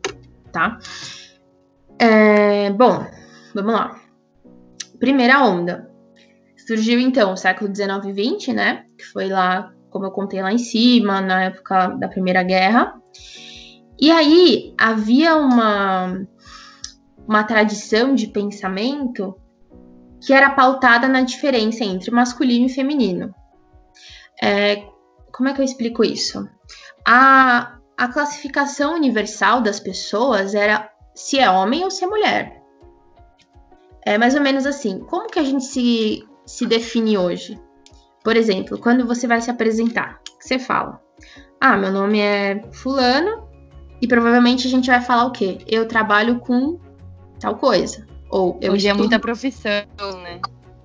tá? 0.53 0.79
É, 1.99 2.71
bom, 2.71 3.07
vamos 3.55 3.73
lá. 3.73 4.01
Primeira 4.99 5.45
onda, 5.45 5.89
Surgiu 6.69 7.01
então 7.01 7.33
o 7.33 7.37
século 7.37 7.71
19 7.71 8.11
e 8.11 8.13
20, 8.13 8.53
né? 8.53 8.85
Que 8.99 9.03
foi 9.07 9.27
lá, 9.27 9.73
como 9.89 10.05
eu 10.05 10.11
contei 10.11 10.43
lá 10.43 10.53
em 10.53 10.59
cima, 10.59 11.19
na 11.19 11.45
época 11.45 11.89
da 11.99 12.07
Primeira 12.07 12.43
Guerra. 12.43 12.93
E 13.99 14.11
aí 14.11 14.75
havia 14.79 15.35
uma, 15.35 16.29
uma 17.27 17.43
tradição 17.43 18.15
de 18.15 18.27
pensamento 18.27 19.35
que 20.21 20.33
era 20.33 20.51
pautada 20.51 21.09
na 21.09 21.23
diferença 21.23 21.85
entre 21.85 22.11
masculino 22.11 22.67
e 22.67 22.73
feminino. 22.73 23.35
É, 24.43 24.85
como 25.33 25.49
é 25.49 25.53
que 25.53 25.61
eu 25.61 25.65
explico 25.65 26.05
isso? 26.05 26.49
A, 27.07 27.79
a 27.97 28.09
classificação 28.09 28.95
universal 28.95 29.61
das 29.61 29.81
pessoas 29.81 30.55
era 30.55 30.91
se 31.15 31.39
é 31.39 31.51
homem 31.51 31.85
ou 31.85 31.91
se 31.91 32.05
é 32.05 32.09
mulher. 32.09 32.63
É 34.05 34.17
mais 34.17 34.35
ou 34.35 34.41
menos 34.41 34.67
assim. 34.67 35.01
Como 35.01 35.29
que 35.29 35.39
a 35.39 35.45
gente 35.45 35.65
se 35.65 36.27
se 36.49 36.67
define 36.67 37.19
hoje? 37.19 37.61
Por 38.25 38.37
exemplo, 38.37 38.79
quando 38.79 39.07
você 39.07 39.27
vai 39.27 39.41
se 39.41 39.51
apresentar, 39.51 40.21
você 40.41 40.59
fala: 40.59 41.01
Ah, 41.61 41.77
meu 41.77 41.93
nome 41.93 42.19
é 42.19 42.63
Fulano, 42.73 43.49
e 44.01 44.09
provavelmente 44.09 44.67
a 44.67 44.71
gente 44.71 44.89
vai 44.89 45.01
falar 45.01 45.27
o 45.27 45.33
quê? 45.33 45.59
Eu 45.67 45.87
trabalho 45.87 46.41
com 46.41 46.81
tal 47.39 47.57
coisa. 47.57 48.08
Ou 48.31 48.59
eu 48.61 48.73
hoje 48.73 48.89
é 48.89 48.93
muita 48.93 49.19
profissão, 49.19 49.85
né? 50.23 50.41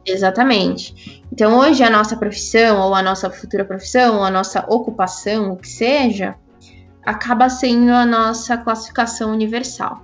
Exatamente. 0.06 1.24
Então, 1.32 1.58
hoje 1.60 1.84
a 1.84 1.90
nossa 1.90 2.16
profissão, 2.16 2.80
ou 2.80 2.94
a 2.94 3.02
nossa 3.02 3.30
futura 3.30 3.66
profissão, 3.66 4.18
ou 4.18 4.24
a 4.24 4.32
nossa 4.32 4.66
ocupação, 4.68 5.54
o 5.54 5.58
que 5.58 5.68
seja, 5.68 6.36
acaba 7.04 7.50
sendo 7.50 7.92
a 7.92 8.06
nossa 8.06 8.58
classificação 8.58 9.32
universal. 9.32 10.04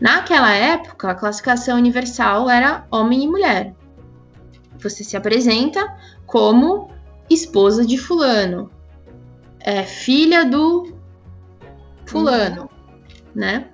Naquela 0.00 0.52
época, 0.52 1.10
a 1.10 1.14
classificação 1.14 1.78
universal 1.78 2.50
era 2.50 2.86
homem 2.90 3.24
e 3.24 3.28
mulher. 3.28 3.74
Você 4.78 5.04
se 5.04 5.16
apresenta 5.16 5.96
como 6.26 6.90
esposa 7.30 7.86
de 7.86 7.96
fulano, 7.96 8.70
é, 9.60 9.84
filha 9.84 10.44
do 10.44 10.92
fulano, 12.04 12.68
né? 13.34 13.71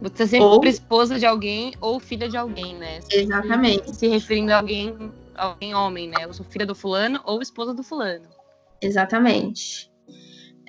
Você 0.00 0.26
sempre 0.26 0.46
ou... 0.46 0.64
esposa 0.64 1.18
de 1.18 1.26
alguém 1.26 1.74
ou 1.80 1.98
filha 1.98 2.28
de 2.28 2.36
alguém, 2.36 2.76
né? 2.76 3.00
Exatamente. 3.10 3.94
Se 3.94 4.06
referindo 4.06 4.52
a 4.52 4.58
alguém, 4.58 5.12
alguém 5.34 5.74
homem, 5.74 6.08
né? 6.08 6.24
Eu 6.24 6.32
sou 6.32 6.46
filha 6.46 6.64
do 6.64 6.74
fulano 6.74 7.20
ou 7.24 7.42
esposa 7.42 7.74
do 7.74 7.82
fulano. 7.82 8.28
Exatamente. 8.80 9.90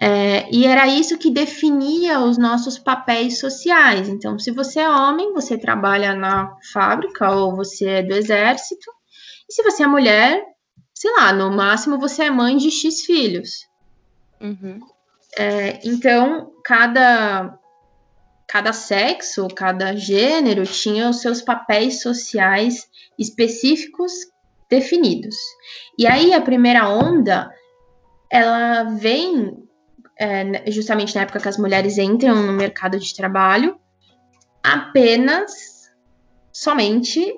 É, 0.01 0.49
e 0.49 0.65
era 0.65 0.87
isso 0.87 1.17
que 1.17 1.29
definia 1.29 2.21
os 2.21 2.37
nossos 2.37 2.79
papéis 2.79 3.39
sociais. 3.39 4.07
Então, 4.07 4.39
se 4.39 4.49
você 4.49 4.79
é 4.79 4.89
homem, 4.89 5.33
você 5.33 5.57
trabalha 5.57 6.15
na 6.15 6.55
fábrica 6.71 7.29
ou 7.31 7.55
você 7.55 7.85
é 7.85 8.03
do 8.03 8.15
exército. 8.15 8.89
E 9.47 9.53
se 9.53 9.61
você 9.61 9.83
é 9.83 9.87
mulher, 9.87 10.41
sei 10.93 11.11
lá, 11.11 11.33
no 11.33 11.51
máximo 11.51 11.99
você 11.99 12.23
é 12.23 12.31
mãe 12.31 12.55
de 12.55 12.71
X 12.71 13.01
filhos. 13.01 13.67
Uhum. 14.39 14.79
É, 15.37 15.85
então, 15.85 16.53
cada, 16.63 17.58
cada 18.49 18.73
sexo, 18.73 19.47
cada 19.47 19.95
gênero 19.95 20.63
tinha 20.63 21.07
os 21.07 21.21
seus 21.21 21.39
papéis 21.39 22.01
sociais 22.01 22.89
específicos 23.17 24.11
definidos. 24.67 25.35
E 25.99 26.07
aí, 26.07 26.33
a 26.33 26.41
primeira 26.41 26.89
onda, 26.89 27.53
ela 28.27 28.85
vem 28.85 29.63
é, 30.19 30.71
justamente 30.71 31.13
na 31.15 31.21
época 31.21 31.39
que 31.39 31.47
as 31.47 31.59
mulheres 31.59 31.99
entram 31.99 32.35
no 32.43 32.51
mercado 32.51 32.97
de 32.97 33.15
trabalho, 33.15 33.79
apenas, 34.63 35.91
somente, 36.51 37.31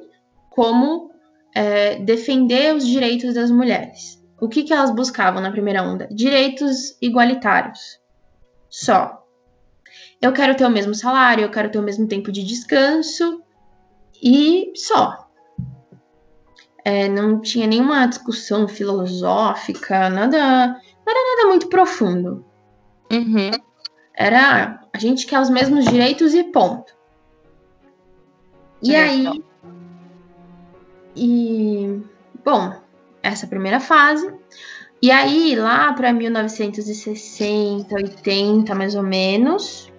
como 0.49 1.11
é, 1.53 1.97
defender 1.97 2.73
os 2.73 2.87
direitos 2.87 3.33
das 3.33 3.51
mulheres. 3.51 4.17
O 4.39 4.47
que, 4.47 4.63
que 4.63 4.71
elas 4.71 4.91
buscavam 4.91 5.41
na 5.41 5.51
primeira 5.51 5.83
onda? 5.83 6.07
Direitos 6.09 6.97
igualitários. 7.01 7.99
Só. 8.69 9.20
Eu 10.21 10.31
quero 10.31 10.55
ter 10.55 10.65
o 10.65 10.69
mesmo 10.69 10.93
salário, 10.93 11.43
eu 11.43 11.49
quero 11.49 11.71
ter 11.71 11.79
o 11.79 11.83
mesmo 11.83 12.07
tempo 12.07 12.31
de 12.31 12.43
descanso 12.43 13.41
e 14.21 14.71
só. 14.75 15.27
É, 16.83 17.07
não 17.07 17.39
tinha 17.41 17.67
nenhuma 17.67 18.05
discussão 18.07 18.67
filosófica, 18.67 20.09
nada, 20.09 20.67
não 20.67 21.13
era 21.13 21.35
nada 21.35 21.49
muito 21.49 21.67
profundo. 21.67 22.45
Uhum. 23.11 23.51
Era 24.15 24.81
a 24.93 24.97
gente 24.99 25.25
quer 25.25 25.39
os 25.39 25.49
mesmos 25.49 25.85
direitos 25.85 26.33
e 26.33 26.43
ponto. 26.43 26.95
E 28.81 28.95
aí. 28.95 29.43
E. 31.15 32.01
Bom, 32.43 32.73
essa 33.21 33.47
primeira 33.47 33.79
fase. 33.79 34.33
E 35.01 35.09
aí, 35.11 35.55
lá 35.55 35.93
para 35.93 36.13
1960, 36.13 37.95
80 37.95 38.75
mais 38.75 38.93
ou 38.95 39.01
menos, 39.01 39.90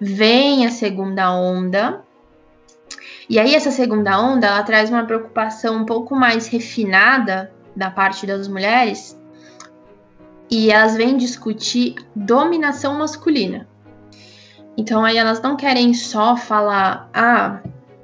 vem 0.00 0.66
a 0.66 0.70
segunda 0.70 1.32
onda. 1.32 2.02
E 3.28 3.38
aí, 3.38 3.54
essa 3.54 3.70
segunda 3.70 4.20
onda 4.20 4.46
ela 4.46 4.62
traz 4.62 4.90
uma 4.90 5.04
preocupação 5.04 5.76
um 5.76 5.84
pouco 5.84 6.14
mais 6.14 6.48
refinada 6.48 7.52
da 7.76 7.90
parte 7.90 8.26
das 8.26 8.48
mulheres 8.48 9.18
e 10.50 10.70
elas 10.70 10.96
vêm 10.96 11.16
discutir 11.16 11.96
dominação 12.14 12.98
masculina. 12.98 13.68
Então 14.76 15.04
aí 15.04 15.16
elas 15.16 15.42
não 15.42 15.56
querem 15.56 15.92
só 15.92 16.36
falar, 16.36 17.10
ah, 17.12 17.60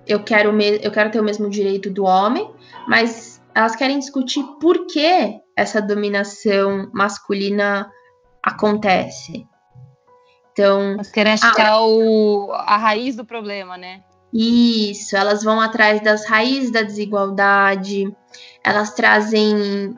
eu 0.07 0.23
quero, 0.23 0.51
eu 0.61 0.91
quero 0.91 1.11
ter 1.11 1.21
o 1.21 1.25
mesmo 1.25 1.49
direito 1.49 1.91
do 1.91 2.05
homem, 2.05 2.51
mas 2.87 3.41
elas 3.55 3.77
querem 3.77 3.99
discutir 3.99 4.43
por 4.61 4.87
que 4.87 5.41
essa 5.57 5.81
dominação 5.81 6.91
masculina 6.93 7.91
acontece. 8.43 9.47
Então, 10.55 10.93
elas 10.93 11.11
querem 11.11 11.33
achar 11.33 11.53
ah, 11.59 11.85
o, 11.85 12.53
a 12.53 12.77
raiz 12.77 13.17
do 13.17 13.25
problema, 13.25 13.77
né? 13.77 14.03
Isso, 14.33 15.17
elas 15.17 15.43
vão 15.43 15.61
atrás 15.61 16.01
das 16.01 16.27
raízes 16.27 16.71
da 16.71 16.83
desigualdade, 16.83 18.11
elas 18.63 18.95
trazem 18.95 19.97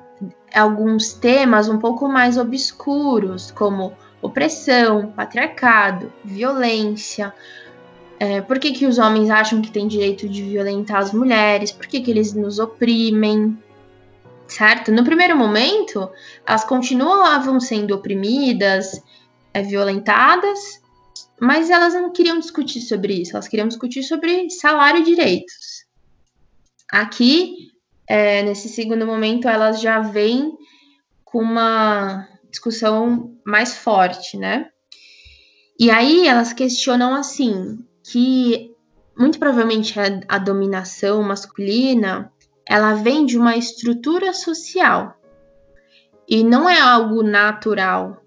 alguns 0.54 1.12
temas 1.12 1.68
um 1.68 1.78
pouco 1.78 2.08
mais 2.08 2.38
obscuros, 2.38 3.50
como 3.50 3.92
opressão, 4.22 5.12
patriarcado, 5.14 6.10
violência. 6.24 7.34
É, 8.18 8.40
por 8.40 8.58
que, 8.58 8.72
que 8.72 8.86
os 8.86 8.98
homens 8.98 9.28
acham 9.28 9.60
que 9.60 9.70
têm 9.70 9.86
direito 9.86 10.26
de 10.26 10.42
violentar 10.42 10.98
as 10.98 11.12
mulheres? 11.12 11.70
Por 11.70 11.86
que, 11.86 12.00
que 12.00 12.10
eles 12.10 12.32
nos 12.32 12.58
oprimem? 12.58 13.58
Certo? 14.48 14.90
No 14.90 15.04
primeiro 15.04 15.36
momento, 15.36 16.08
elas 16.46 16.64
continuavam 16.64 17.60
sendo 17.60 17.94
oprimidas, 17.94 19.02
é, 19.56 19.62
violentadas, 19.62 20.82
mas 21.40 21.70
elas 21.70 21.94
não 21.94 22.12
queriam 22.12 22.38
discutir 22.38 22.82
sobre 22.82 23.14
isso, 23.14 23.32
elas 23.32 23.48
queriam 23.48 23.66
discutir 23.66 24.02
sobre 24.02 24.50
salário 24.50 25.00
e 25.00 25.04
direitos. 25.04 25.86
Aqui, 26.92 27.70
é, 28.06 28.42
nesse 28.42 28.68
segundo 28.68 29.06
momento, 29.06 29.48
elas 29.48 29.80
já 29.80 30.00
vêm 30.00 30.52
com 31.24 31.38
uma 31.38 32.28
discussão 32.50 33.34
mais 33.46 33.78
forte, 33.78 34.36
né? 34.36 34.68
E 35.80 35.90
aí 35.90 36.26
elas 36.26 36.52
questionam 36.52 37.14
assim 37.14 37.78
que 38.04 38.70
muito 39.16 39.38
provavelmente 39.38 39.98
a, 39.98 40.04
a 40.28 40.38
dominação 40.38 41.22
masculina 41.22 42.30
ela 42.68 42.94
vem 42.94 43.24
de 43.24 43.38
uma 43.38 43.56
estrutura 43.56 44.34
social 44.34 45.14
e 46.28 46.44
não 46.44 46.68
é 46.68 46.78
algo 46.78 47.22
natural. 47.22 48.25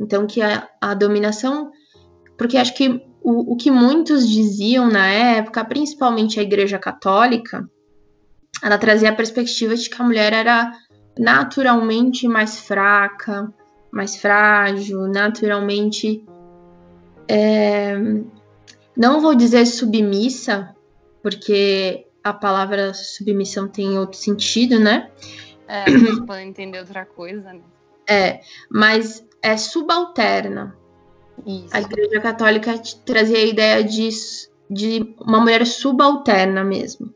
Então 0.00 0.26
que 0.26 0.40
a, 0.40 0.66
a 0.80 0.94
dominação, 0.94 1.70
porque 2.38 2.56
acho 2.56 2.74
que 2.74 3.06
o, 3.22 3.52
o 3.52 3.56
que 3.56 3.70
muitos 3.70 4.26
diziam 4.26 4.88
na 4.88 5.06
época, 5.06 5.62
principalmente 5.62 6.40
a 6.40 6.42
Igreja 6.42 6.78
Católica, 6.78 7.68
ela 8.62 8.78
trazia 8.78 9.10
a 9.10 9.14
perspectiva 9.14 9.76
de 9.76 9.88
que 9.88 10.00
a 10.00 10.04
mulher 10.04 10.32
era 10.32 10.72
naturalmente 11.18 12.26
mais 12.26 12.58
fraca, 12.58 13.52
mais 13.92 14.16
frágil, 14.16 15.06
naturalmente. 15.06 16.24
É, 17.28 17.94
não 18.96 19.20
vou 19.20 19.34
dizer 19.34 19.66
submissa, 19.66 20.74
porque 21.22 22.06
a 22.24 22.32
palavra 22.32 22.94
submissão 22.94 23.68
tem 23.68 23.98
outro 23.98 24.18
sentido, 24.18 24.80
né? 24.80 25.10
É, 25.68 25.84
vocês 25.84 26.20
podem 26.20 26.48
entender 26.48 26.80
outra 26.80 27.04
coisa, 27.04 27.52
né? 27.52 27.60
É, 28.08 28.40
mas 28.68 29.24
é 29.42 29.56
subalterna. 29.56 30.76
Isso. 31.46 31.68
A 31.72 31.80
Igreja 31.80 32.20
Católica 32.20 32.74
trazia 33.04 33.38
a 33.38 33.44
ideia 33.44 33.84
de, 33.84 34.08
de 34.70 35.14
uma 35.20 35.40
mulher 35.40 35.66
subalterna 35.66 36.62
mesmo. 36.62 37.14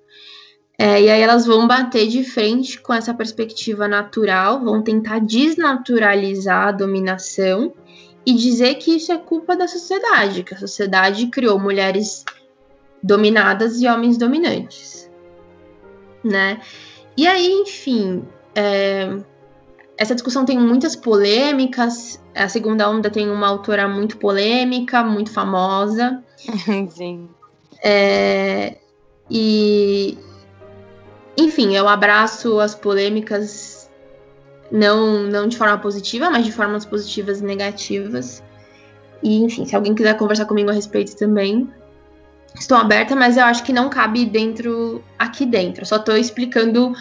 É, 0.77 1.01
e 1.01 1.09
aí 1.09 1.21
elas 1.21 1.47
vão 1.47 1.69
bater 1.69 2.09
de 2.09 2.25
frente 2.25 2.81
com 2.81 2.93
essa 2.93 3.15
perspectiva 3.15 3.87
natural, 3.87 4.65
vão 4.65 4.83
tentar 4.83 5.21
desnaturalizar 5.21 6.69
a 6.69 6.73
dominação 6.73 7.73
e 8.27 8.33
dizer 8.33 8.77
que 8.77 8.97
isso 8.97 9.13
é 9.13 9.19
culpa 9.19 9.57
da 9.57 9.69
sociedade, 9.69 10.43
que 10.43 10.55
a 10.55 10.59
sociedade 10.59 11.29
criou 11.29 11.61
mulheres 11.61 12.25
dominadas 13.03 13.81
e 13.81 13.87
homens 13.87 14.17
dominantes, 14.17 15.11
né? 16.25 16.61
E 17.17 17.27
aí, 17.27 17.53
enfim, 17.53 18.25
é, 18.55 19.17
essa 19.97 20.15
discussão 20.15 20.45
tem 20.45 20.59
muitas 20.59 20.97
polêmicas. 20.97 22.21
A 22.35 22.49
segunda 22.49 22.89
onda 22.89 23.11
tem 23.11 23.31
uma 23.31 23.47
autora 23.47 23.87
muito 23.89 24.17
polêmica, 24.17 25.03
muito 25.03 25.31
famosa. 25.31 26.23
Sim. 26.91 27.29
É, 27.83 28.79
e 29.31 30.17
enfim, 31.37 31.77
eu 31.77 31.89
abraço 31.89 32.61
as 32.61 32.75
polêmicas 32.75 33.91
não, 34.71 35.25
não 35.25 35.49
de 35.49 35.57
forma 35.57 35.79
positiva, 35.79 36.31
mas 36.31 36.45
de 36.45 36.53
formas 36.53 36.85
positivas 36.85 37.41
e 37.41 37.45
negativas. 37.45 38.43
E, 39.23 39.43
enfim, 39.43 39.65
se 39.65 39.75
alguém 39.75 39.95
quiser 39.95 40.17
conversar 40.17 40.45
comigo 40.47 40.71
a 40.71 40.73
respeito 40.73 41.17
também, 41.17 41.69
estou 42.55 42.77
aberta, 42.77 43.17
mas 43.17 43.37
eu 43.37 43.45
acho 43.45 43.65
que 43.65 43.73
não 43.73 43.89
cabe 43.89 44.25
dentro 44.27 45.03
aqui 45.19 45.45
dentro. 45.45 45.83
Eu 45.83 45.87
só 45.87 45.97
estou 45.97 46.17
explicando 46.17 46.93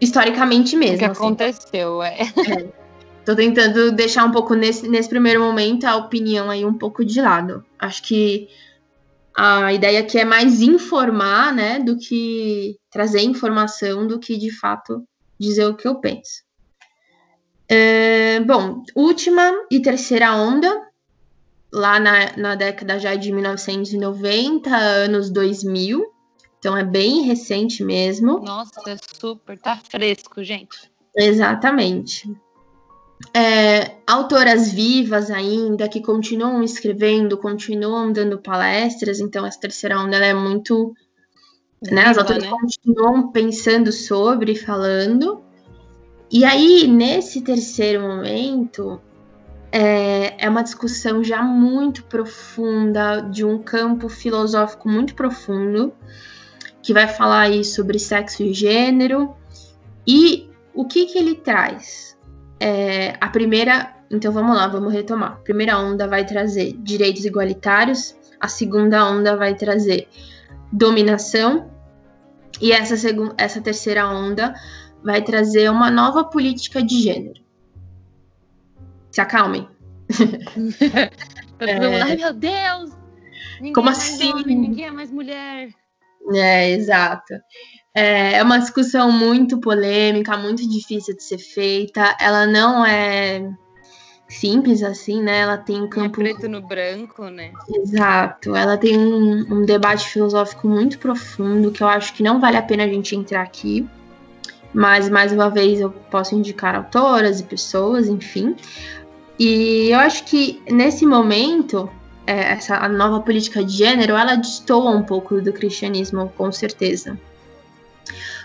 historicamente 0.00 0.76
mesmo. 0.76 0.96
O 0.96 0.98
que 0.98 1.04
assim. 1.04 1.24
aconteceu, 1.24 2.02
é. 2.02 2.20
é. 2.20 2.86
Tô 3.24 3.34
tentando 3.34 3.90
deixar 3.90 4.24
um 4.24 4.30
pouco 4.30 4.54
nesse, 4.54 4.88
nesse 4.88 5.08
primeiro 5.08 5.40
momento 5.40 5.84
a 5.84 5.96
opinião 5.96 6.48
aí 6.48 6.64
um 6.64 6.74
pouco 6.74 7.04
de 7.04 7.20
lado. 7.20 7.64
Acho 7.78 8.02
que 8.04 8.48
a 9.36 9.72
ideia 9.72 10.00
aqui 10.00 10.18
é 10.18 10.24
mais 10.24 10.62
informar, 10.62 11.52
né, 11.52 11.78
do 11.78 11.98
que 11.98 12.78
trazer 12.90 13.20
informação, 13.20 14.06
do 14.06 14.18
que 14.18 14.36
de 14.36 14.50
fato 14.50 15.04
dizer 15.38 15.66
o 15.66 15.74
que 15.76 15.86
eu 15.86 15.96
penso. 15.96 16.46
É, 17.68 18.40
bom, 18.40 18.82
última 18.94 19.52
e 19.70 19.80
terceira 19.80 20.32
onda, 20.34 20.72
lá 21.72 21.98
na, 21.98 22.36
na 22.36 22.54
década 22.54 22.98
já 22.98 23.14
de 23.14 23.32
1990, 23.32 24.74
anos 24.74 25.30
2000. 25.30 26.15
Então 26.58 26.76
é 26.76 26.84
bem 26.84 27.22
recente 27.22 27.84
mesmo. 27.84 28.40
Nossa, 28.40 28.80
é 28.88 28.96
super, 29.18 29.58
tá 29.58 29.76
fresco, 29.76 30.42
gente. 30.42 30.90
Exatamente. 31.16 32.28
É, 33.32 33.96
autoras 34.06 34.72
vivas 34.72 35.30
ainda 35.30 35.88
que 35.88 36.00
continuam 36.02 36.62
escrevendo, 36.62 37.38
continuam 37.38 38.12
dando 38.12 38.38
palestras, 38.38 39.20
então 39.20 39.46
essa 39.46 39.60
terceira 39.60 39.98
onda 39.98 40.16
é 40.16 40.34
muito. 40.34 40.94
Viva, 41.82 41.94
né, 41.94 42.02
as 42.04 42.18
autoras 42.18 42.42
né? 42.42 42.50
continuam 42.50 43.30
pensando 43.30 43.92
sobre, 43.92 44.54
falando. 44.54 45.42
E 46.30 46.44
aí, 46.44 46.86
nesse 46.86 47.40
terceiro 47.42 48.02
momento, 48.02 49.00
é, 49.70 50.44
é 50.44 50.48
uma 50.48 50.62
discussão 50.62 51.22
já 51.22 51.42
muito 51.42 52.04
profunda, 52.04 53.20
de 53.20 53.44
um 53.44 53.58
campo 53.58 54.08
filosófico 54.08 54.88
muito 54.88 55.14
profundo, 55.14 55.92
que 56.86 56.94
vai 56.94 57.08
falar 57.08 57.40
aí 57.40 57.64
sobre 57.64 57.98
sexo 57.98 58.44
e 58.44 58.54
gênero. 58.54 59.34
E 60.06 60.48
o 60.72 60.84
que, 60.84 61.06
que 61.06 61.18
ele 61.18 61.34
traz? 61.34 62.16
É, 62.60 63.16
a 63.20 63.28
primeira, 63.28 63.92
então 64.08 64.30
vamos 64.30 64.56
lá, 64.56 64.68
vamos 64.68 64.92
retomar. 64.92 65.32
A 65.32 65.36
primeira 65.42 65.76
onda 65.76 66.06
vai 66.06 66.24
trazer 66.24 66.74
direitos 66.78 67.24
igualitários, 67.24 68.14
a 68.38 68.46
segunda 68.46 69.04
onda 69.04 69.36
vai 69.36 69.56
trazer 69.56 70.06
dominação, 70.70 71.68
e 72.60 72.70
essa, 72.70 72.94
essa 73.36 73.60
terceira 73.60 74.08
onda 74.08 74.54
vai 75.02 75.22
trazer 75.22 75.68
uma 75.68 75.90
nova 75.90 76.22
política 76.22 76.80
de 76.80 77.02
gênero. 77.02 77.42
Se 79.10 79.20
acalmem. 79.20 79.68
é... 81.58 82.00
Ai, 82.00 82.16
meu 82.16 82.32
Deus! 82.32 82.96
Ninguém 83.56 83.72
Como 83.72 83.88
é 83.88 83.92
assim? 83.92 84.32
Homem, 84.32 84.56
ninguém 84.56 84.84
é 84.84 84.90
mais 84.92 85.10
mulher. 85.10 85.74
É, 86.34 86.70
exato. 86.70 87.34
É, 87.94 88.34
é 88.34 88.42
uma 88.42 88.58
discussão 88.58 89.10
muito 89.10 89.58
polêmica, 89.58 90.36
muito 90.36 90.68
difícil 90.68 91.16
de 91.16 91.22
ser 91.22 91.38
feita. 91.38 92.16
Ela 92.20 92.46
não 92.46 92.84
é 92.84 93.48
simples 94.28 94.82
assim, 94.82 95.22
né? 95.22 95.40
Ela 95.40 95.56
tem 95.56 95.82
um 95.82 95.88
campo. 95.88 96.20
É 96.20 96.24
preto 96.24 96.48
no 96.48 96.60
branco, 96.60 97.24
né? 97.24 97.52
Exato. 97.68 98.54
Ela 98.54 98.76
tem 98.76 98.98
um, 98.98 99.46
um, 99.50 99.64
debate 99.64 100.08
filosófico 100.08 100.68
muito 100.68 100.98
profundo 100.98 101.70
que 101.70 101.82
eu 101.82 101.88
acho 101.88 102.12
que 102.12 102.22
não 102.22 102.40
vale 102.40 102.56
a 102.56 102.62
pena 102.62 102.84
a 102.84 102.88
gente 102.88 103.14
entrar 103.14 103.42
aqui. 103.42 103.88
Mas, 104.74 105.08
mais 105.08 105.32
uma 105.32 105.48
vez, 105.48 105.80
eu 105.80 105.90
posso 105.90 106.34
indicar 106.34 106.74
autoras 106.74 107.40
e 107.40 107.44
pessoas, 107.44 108.08
enfim. 108.08 108.54
E 109.38 109.88
eu 109.90 109.98
acho 109.98 110.24
que 110.24 110.62
nesse 110.70 111.06
momento 111.06 111.90
é, 112.26 112.52
essa 112.52 112.76
a 112.76 112.88
nova 112.88 113.20
política 113.20 113.64
de 113.64 113.72
gênero, 113.72 114.14
ela 114.14 114.36
destoa 114.36 114.90
um 114.90 115.02
pouco 115.02 115.40
do 115.40 115.52
cristianismo, 115.52 116.28
com 116.36 116.50
certeza. 116.50 117.18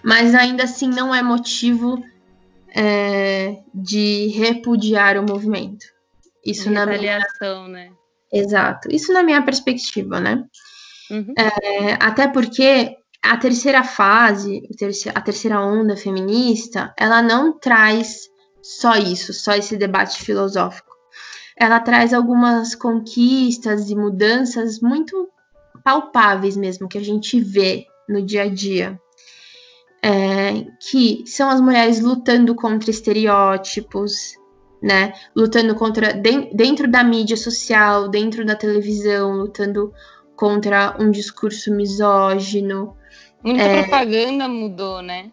Mas 0.03 0.35
ainda 0.35 0.63
assim 0.63 0.87
não 0.87 1.13
é 1.13 1.21
motivo 1.21 2.03
é, 2.75 3.57
de 3.73 4.27
repudiar 4.27 5.17
o 5.17 5.23
movimento. 5.23 5.85
Isso 6.45 6.69
na 6.69 6.85
minha... 6.85 7.19
né? 7.67 7.91
Exato. 8.31 8.89
Isso 8.91 9.11
na 9.11 9.23
minha 9.23 9.41
perspectiva, 9.41 10.19
né? 10.19 10.43
Uhum. 11.09 11.33
É, 11.37 11.93
até 11.99 12.27
porque 12.27 12.95
a 13.21 13.37
terceira 13.37 13.83
fase, 13.83 14.61
a 15.13 15.21
terceira 15.21 15.61
onda 15.61 15.95
feminista, 15.95 16.93
ela 16.97 17.21
não 17.21 17.59
traz 17.59 18.29
só 18.61 18.95
isso, 18.95 19.33
só 19.33 19.53
esse 19.53 19.77
debate 19.77 20.23
filosófico 20.23 20.90
ela 21.61 21.79
traz 21.79 22.11
algumas 22.11 22.73
conquistas 22.73 23.91
e 23.91 23.95
mudanças 23.95 24.79
muito 24.79 25.29
palpáveis 25.83 26.57
mesmo, 26.57 26.87
que 26.87 26.97
a 26.97 27.03
gente 27.03 27.39
vê 27.39 27.85
no 28.09 28.19
dia 28.19 28.43
a 28.43 28.49
dia. 28.49 28.99
É, 30.03 30.65
que 30.79 31.23
são 31.27 31.51
as 31.51 31.61
mulheres 31.61 32.01
lutando 32.01 32.55
contra 32.55 32.89
estereótipos, 32.89 34.35
né? 34.81 35.13
Lutando 35.35 35.75
contra 35.75 36.11
dentro 36.11 36.89
da 36.89 37.03
mídia 37.03 37.37
social, 37.37 38.09
dentro 38.09 38.43
da 38.43 38.55
televisão, 38.55 39.33
lutando 39.33 39.93
contra 40.35 40.97
um 40.99 41.11
discurso 41.11 41.71
misógino. 41.71 42.97
Muita 43.43 43.61
é, 43.61 43.83
propaganda 43.83 44.47
mudou, 44.47 45.03
né? 45.03 45.31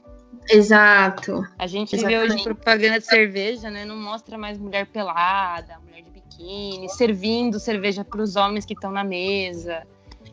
Exato. 0.50 1.46
A 1.58 1.66
gente 1.66 1.94
Exatamente. 1.94 2.28
vê 2.28 2.34
hoje 2.34 2.44
propaganda 2.44 2.98
de 2.98 3.06
cerveja, 3.06 3.70
né? 3.70 3.86
Não 3.86 3.96
mostra 3.96 4.36
mais 4.36 4.58
mulher 4.58 4.86
pelada, 4.86 5.78
mulher 5.86 6.02
de 6.02 6.17
biquíni, 6.38 6.88
servindo 6.88 7.58
cerveja 7.58 8.04
para 8.04 8.22
os 8.22 8.36
homens 8.36 8.64
que 8.64 8.74
estão 8.74 8.92
na 8.92 9.02
mesa. 9.02 9.82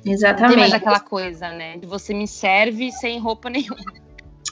Exatamente. 0.06 0.42
Não 0.42 0.50
tem 0.50 0.58
mais 0.58 0.74
aquela 0.74 1.00
coisa, 1.00 1.50
né? 1.50 1.78
De 1.78 1.88
você 1.88 2.14
me 2.14 2.28
serve 2.28 2.92
sem 2.92 3.20
roupa 3.20 3.50
nenhuma. 3.50 3.94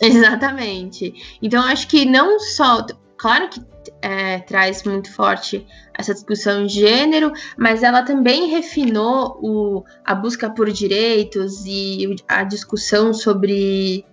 Exatamente. 0.01 1.37
Então, 1.41 1.63
acho 1.63 1.87
que 1.87 2.05
não 2.05 2.39
só. 2.39 2.85
Claro 3.15 3.47
que 3.49 3.61
é, 4.01 4.39
traz 4.39 4.83
muito 4.83 5.13
forte 5.13 5.65
essa 5.97 6.13
discussão 6.13 6.65
de 6.65 6.73
gênero, 6.73 7.31
mas 7.57 7.83
ela 7.83 8.01
também 8.01 8.49
refinou 8.49 9.37
o, 9.41 9.83
a 10.03 10.15
busca 10.15 10.49
por 10.49 10.71
direitos 10.71 11.63
e 11.65 12.15
a 12.27 12.43
discussão 12.43 13.13
sobre 13.13 14.03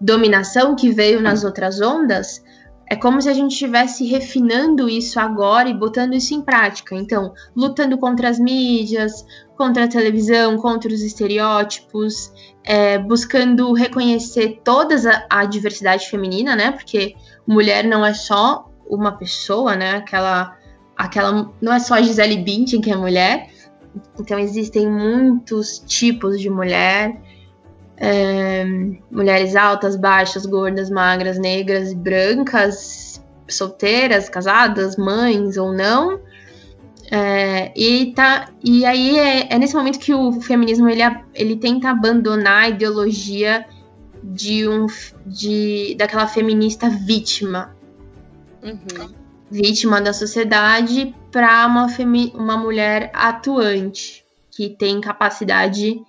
dominação 0.00 0.74
que 0.74 0.90
veio 0.90 1.20
nas 1.20 1.44
outras 1.44 1.80
ondas 1.80 2.42
é 2.88 2.94
como 2.94 3.20
se 3.20 3.28
a 3.28 3.32
gente 3.32 3.52
estivesse 3.52 4.04
refinando 4.06 4.88
isso 4.88 5.18
agora 5.18 5.68
e 5.68 5.74
botando 5.74 6.14
isso 6.14 6.34
em 6.34 6.40
prática. 6.40 6.94
Então, 6.94 7.34
lutando 7.54 7.98
contra 7.98 8.28
as 8.28 8.38
mídias, 8.38 9.26
contra 9.56 9.84
a 9.84 9.88
televisão, 9.88 10.56
contra 10.56 10.92
os 10.92 11.02
estereótipos, 11.02 12.32
é, 12.62 12.96
buscando 12.98 13.72
reconhecer 13.72 14.60
toda 14.62 14.94
a, 15.28 15.40
a, 15.40 15.44
diversidade 15.44 16.08
feminina, 16.08 16.54
né? 16.54 16.70
Porque 16.70 17.16
mulher 17.44 17.84
não 17.84 18.06
é 18.06 18.14
só 18.14 18.70
uma 18.88 19.12
pessoa, 19.12 19.74
né? 19.74 19.96
Aquela, 19.96 20.56
aquela 20.96 21.52
não 21.60 21.72
é 21.72 21.80
só 21.80 21.94
a 21.94 22.02
Gisele 22.02 22.36
Bündchen 22.36 22.80
que 22.80 22.90
é 22.92 22.96
mulher. 22.96 23.50
Então, 24.20 24.38
existem 24.38 24.88
muitos 24.88 25.80
tipos 25.80 26.40
de 26.40 26.48
mulher. 26.48 27.20
É, 27.98 28.64
mulheres 29.10 29.56
altas, 29.56 29.96
baixas, 29.96 30.44
gordas, 30.44 30.90
magras, 30.90 31.38
negras, 31.38 31.94
brancas, 31.94 33.22
solteiras, 33.48 34.28
casadas, 34.28 34.96
mães 34.96 35.56
ou 35.56 35.72
não. 35.72 36.20
É, 37.10 37.72
e, 37.76 38.12
tá, 38.14 38.48
e 38.62 38.84
aí 38.84 39.18
é, 39.18 39.54
é, 39.54 39.58
nesse 39.58 39.74
momento 39.74 39.98
que 39.98 40.12
o 40.12 40.40
feminismo 40.40 40.88
ele, 40.88 41.02
ele 41.34 41.56
tenta 41.56 41.90
abandonar 41.90 42.64
a 42.64 42.68
ideologia 42.68 43.64
de 44.22 44.68
um 44.68 44.86
de 45.24 45.94
daquela 45.96 46.26
feminista 46.26 46.88
vítima 46.90 47.76
uhum. 48.60 49.14
vítima 49.48 50.00
da 50.00 50.12
sociedade 50.12 51.14
para 51.30 51.64
uma, 51.66 51.86
uma 52.34 52.56
mulher 52.56 53.10
atuante 53.14 54.24
que 54.50 54.68
tem 54.70 55.00
capacidade 55.00 56.00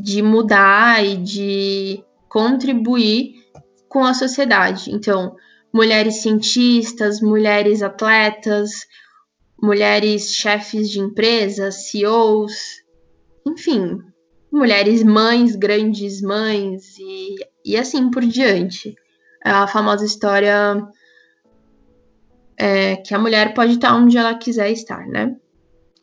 de 0.00 0.22
mudar 0.22 1.04
e 1.04 1.16
de 1.16 2.04
contribuir 2.28 3.34
com 3.88 4.04
a 4.04 4.14
sociedade. 4.14 4.90
Então, 4.90 5.34
mulheres 5.72 6.22
cientistas, 6.22 7.20
mulheres 7.20 7.82
atletas, 7.82 8.86
mulheres 9.60 10.34
chefes 10.34 10.90
de 10.90 11.00
empresas, 11.00 11.88
CEOs, 11.90 12.82
enfim, 13.46 13.98
mulheres 14.52 15.02
mães, 15.02 15.56
grandes 15.56 16.20
mães 16.20 16.96
e, 16.98 17.36
e 17.64 17.76
assim 17.76 18.10
por 18.10 18.24
diante. 18.24 18.94
É 19.44 19.50
a 19.50 19.66
famosa 19.66 20.04
história 20.04 20.86
é, 22.56 22.96
que 22.96 23.14
a 23.14 23.18
mulher 23.18 23.54
pode 23.54 23.72
estar 23.72 23.94
onde 23.94 24.18
ela 24.18 24.34
quiser 24.34 24.70
estar, 24.70 25.06
né? 25.06 25.36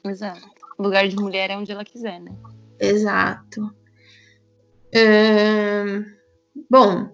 Exato. 0.03 0.55
O 0.77 0.83
lugar 0.83 1.07
de 1.07 1.15
mulher 1.15 1.49
é 1.49 1.57
onde 1.57 1.71
ela 1.71 1.85
quiser, 1.85 2.19
né? 2.19 2.31
Exato 2.79 3.73
bom, 6.69 7.09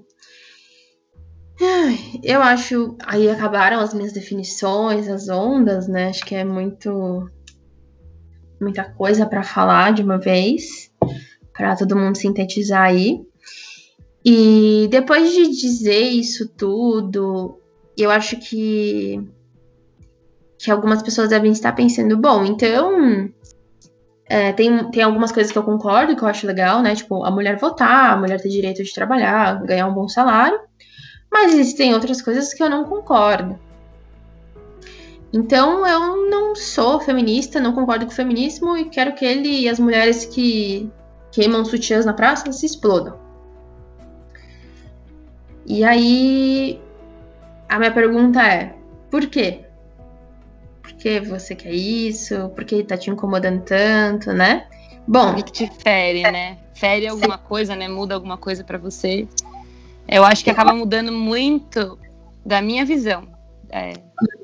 eu 2.24 2.42
acho. 2.42 2.96
Aí 3.06 3.30
acabaram 3.30 3.80
as 3.80 3.94
minhas 3.94 4.14
definições, 4.14 5.08
as 5.08 5.30
ondas, 5.30 5.88
né? 5.88 6.10
Acho 6.10 6.26
que 6.26 6.36
é 6.36 6.44
muito. 6.44 7.30
Muita 8.60 8.84
coisa 8.84 9.26
para 9.26 9.42
falar 9.42 9.92
de 9.92 10.04
uma 10.04 10.20
vez, 10.20 10.92
para 11.52 11.76
todo 11.76 11.96
mundo 11.96 12.16
sintetizar 12.18 12.84
aí. 12.84 13.26
E 14.24 14.88
depois 14.92 15.32
de 15.32 15.50
dizer 15.50 16.02
isso 16.02 16.48
tudo, 16.48 17.60
eu 17.98 18.12
acho 18.12 18.38
que 18.38 19.20
que 20.60 20.70
algumas 20.70 21.02
pessoas 21.02 21.30
devem 21.30 21.52
estar 21.52 21.72
pensando, 21.72 22.16
bom, 22.16 22.46
então 22.46 23.28
é, 24.32 24.54
tem, 24.54 24.90
tem 24.92 25.04
algumas 25.04 25.30
coisas 25.30 25.52
que 25.52 25.58
eu 25.58 25.64
concordo, 25.64 26.16
que 26.16 26.24
eu 26.24 26.28
acho 26.28 26.48
legal, 26.48 26.82
né? 26.82 26.96
Tipo, 26.96 27.26
a 27.26 27.30
mulher 27.30 27.58
votar, 27.58 28.14
a 28.14 28.18
mulher 28.18 28.40
ter 28.42 28.48
direito 28.48 28.82
de 28.82 28.94
trabalhar, 28.94 29.62
ganhar 29.66 29.86
um 29.88 29.94
bom 29.94 30.08
salário. 30.08 30.58
Mas 31.30 31.54
existem 31.54 31.94
outras 31.94 32.22
coisas 32.22 32.54
que 32.54 32.64
eu 32.64 32.70
não 32.70 32.86
concordo. 32.86 33.60
Então 35.34 35.86
eu 35.86 36.30
não 36.30 36.56
sou 36.56 37.02
feminista, 37.02 37.60
não 37.60 37.74
concordo 37.74 38.06
com 38.06 38.12
o 38.14 38.16
feminismo 38.16 38.78
e 38.78 38.86
quero 38.86 39.14
que 39.14 39.26
ele 39.26 39.64
e 39.64 39.68
as 39.68 39.80
mulheres 39.80 40.24
que 40.24 40.90
queimam 41.30 41.66
sutiãs 41.66 42.06
na 42.06 42.14
praça 42.14 42.50
se 42.54 42.66
explodam. 42.66 43.20
E 45.66 45.84
aí 45.84 46.82
a 47.68 47.78
minha 47.78 47.92
pergunta 47.92 48.42
é: 48.42 48.76
por 49.10 49.28
quê? 49.28 49.66
Por 50.92 50.98
que 50.98 51.20
você 51.22 51.56
quer 51.56 51.74
isso? 51.74 52.50
Por 52.50 52.64
que 52.64 52.84
tá 52.84 52.98
te 52.98 53.10
incomodando 53.10 53.64
tanto, 53.64 54.32
né? 54.32 54.68
Bom, 55.08 55.32
o 55.32 55.44
que 55.44 55.52
te 55.52 55.72
fere, 55.82 56.24
né? 56.24 56.58
Fere 56.74 57.08
alguma 57.08 57.38
coisa, 57.38 57.76
né? 57.76 57.88
Muda 57.88 58.16
alguma 58.16 58.38
coisa 58.38 58.64
para 58.64 58.78
você. 58.78 59.28
Eu 60.08 60.24
acho 60.24 60.44
que 60.44 60.50
acaba 60.50 60.74
mudando 60.74 61.12
muito 61.12 61.98
da 62.46 62.62
minha 62.62 62.86
visão, 62.86 63.28
é, 63.70 63.94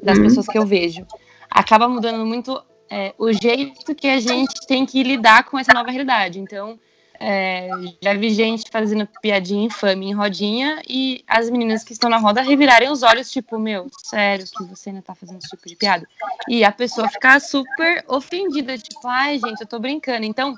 das 0.01 0.17
uhum. 0.17 0.23
pessoas 0.23 0.47
que 0.47 0.57
eu 0.57 0.65
vejo. 0.65 1.05
Acaba 1.49 1.87
mudando 1.87 2.25
muito 2.25 2.61
é, 2.89 3.13
o 3.17 3.31
jeito 3.31 3.93
que 3.95 4.07
a 4.07 4.19
gente 4.19 4.65
tem 4.67 4.85
que 4.85 5.03
lidar 5.03 5.43
com 5.43 5.57
essa 5.57 5.73
nova 5.73 5.91
realidade. 5.91 6.39
Então, 6.39 6.79
é, 7.19 7.69
já 8.01 8.13
vi 8.13 8.29
gente 8.31 8.69
fazendo 8.71 9.07
piadinha 9.21 9.65
infame 9.65 10.07
em 10.07 10.13
rodinha 10.13 10.81
e 10.87 11.23
as 11.27 11.49
meninas 11.49 11.83
que 11.83 11.93
estão 11.93 12.09
na 12.09 12.17
roda 12.17 12.41
revirarem 12.41 12.89
os 12.89 13.03
olhos, 13.03 13.31
tipo, 13.31 13.57
meu, 13.57 13.87
sério 14.03 14.45
que 14.45 14.63
você 14.63 14.89
ainda 14.89 15.01
tá 15.01 15.15
fazendo 15.15 15.39
esse 15.39 15.49
tipo 15.49 15.67
de 15.67 15.75
piada? 15.75 16.07
E 16.47 16.63
a 16.63 16.71
pessoa 16.71 17.09
ficar 17.09 17.41
super 17.41 18.03
ofendida, 18.07 18.77
tipo, 18.77 19.07
ai, 19.07 19.39
gente, 19.39 19.61
eu 19.61 19.67
tô 19.67 19.79
brincando. 19.79 20.25
Então, 20.25 20.57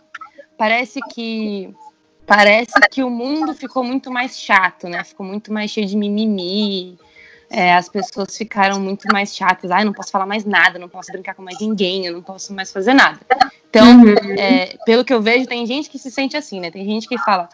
parece 0.58 1.00
que. 1.14 1.74
Parece 2.26 2.80
que 2.92 3.04
o 3.04 3.10
mundo 3.10 3.56
ficou 3.56 3.84
muito 3.84 4.12
mais 4.12 4.40
chato, 4.40 4.88
né? 4.88 5.04
Ficou 5.04 5.26
muito 5.26 5.52
mais 5.52 5.72
cheio 5.72 5.88
de 5.88 5.98
mimimi, 5.98 6.96
é, 7.50 7.74
as 7.74 7.90
pessoas 7.90 8.38
ficaram 8.38 8.80
muito 8.80 9.08
mais 9.12 9.36
chatas. 9.36 9.72
Ah, 9.72 9.82
eu 9.82 9.86
não 9.86 9.94
posso 9.94 10.12
falar 10.12 10.26
mais 10.26 10.46
nada, 10.46 10.78
não 10.78 10.88
posso 10.88 11.12
brincar 11.12 11.34
com 11.34 11.42
mais 11.42 11.60
ninguém, 11.60 12.06
eu 12.06 12.14
não 12.14 12.22
posso 12.22 12.54
mais 12.54 12.72
fazer 12.72 12.94
nada. 12.94 13.20
Então, 13.70 14.04
uhum. 14.04 14.16
é, 14.38 14.78
pelo 14.86 15.04
que 15.04 15.14
eu 15.14 15.22
vejo, 15.22 15.48
tem 15.48 15.66
gente 15.66 15.90
que 15.90 15.98
se 15.98 16.12
sente 16.12 16.38
assim, 16.38 16.60
né? 16.60 16.70
Tem 16.70 16.86
gente 16.86 17.08
que 17.08 17.18
fala, 17.18 17.50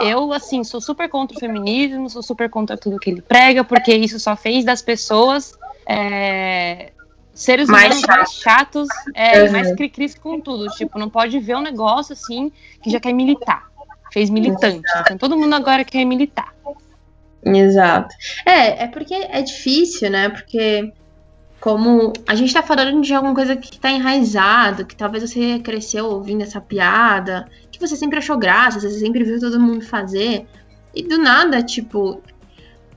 eu, 0.00 0.32
assim, 0.32 0.64
sou 0.64 0.80
super 0.80 1.08
contra 1.08 1.36
o 1.36 1.40
feminismo, 1.40 2.08
sou 2.08 2.22
super 2.22 2.48
contra 2.48 2.76
tudo 2.76 2.98
que 2.98 3.10
ele 3.10 3.22
prega, 3.22 3.62
porque 3.62 3.94
isso 3.94 4.18
só 4.18 4.34
fez 4.34 4.64
das 4.64 4.80
pessoas 4.80 5.52
é, 5.86 6.90
seres 7.34 7.68
humanos 7.68 8.00
mais, 8.00 8.06
mais 8.06 8.32
chatos 8.32 8.88
é, 9.14 9.42
uhum. 9.42 9.52
mais 9.52 9.74
cri-cris 9.74 10.14
com 10.14 10.40
tudo. 10.40 10.66
Tipo, 10.68 10.98
não 10.98 11.10
pode 11.10 11.38
ver 11.38 11.56
um 11.56 11.62
negócio 11.62 12.12
assim 12.14 12.50
que 12.82 12.90
já 12.90 12.98
quer 12.98 13.12
militar. 13.12 13.70
Fez 14.12 14.30
militante. 14.30 14.88
Então, 15.00 15.18
todo 15.18 15.36
mundo 15.36 15.54
agora 15.54 15.84
quer 15.84 16.04
militar. 16.04 16.54
Exato. 17.44 18.14
É, 18.46 18.84
é 18.84 18.86
porque 18.88 19.14
é 19.14 19.42
difícil, 19.42 20.10
né? 20.10 20.28
Porque 20.28 20.92
como 21.60 22.12
a 22.26 22.34
gente 22.34 22.52
tá 22.52 22.62
falando 22.62 23.00
de 23.00 23.14
alguma 23.14 23.34
coisa 23.34 23.56
que 23.56 23.78
tá 23.78 23.90
enraizado, 23.90 24.84
que 24.84 24.94
talvez 24.94 25.30
você 25.30 25.58
cresceu 25.58 26.06
ouvindo 26.06 26.42
essa 26.42 26.60
piada, 26.60 27.48
que 27.70 27.80
você 27.80 27.96
sempre 27.96 28.18
achou 28.18 28.36
graça, 28.36 28.80
você 28.80 28.98
sempre 28.98 29.24
viu 29.24 29.40
todo 29.40 29.58
mundo 29.58 29.82
fazer, 29.82 30.46
e 30.94 31.02
do 31.02 31.16
nada, 31.16 31.62
tipo, 31.62 32.20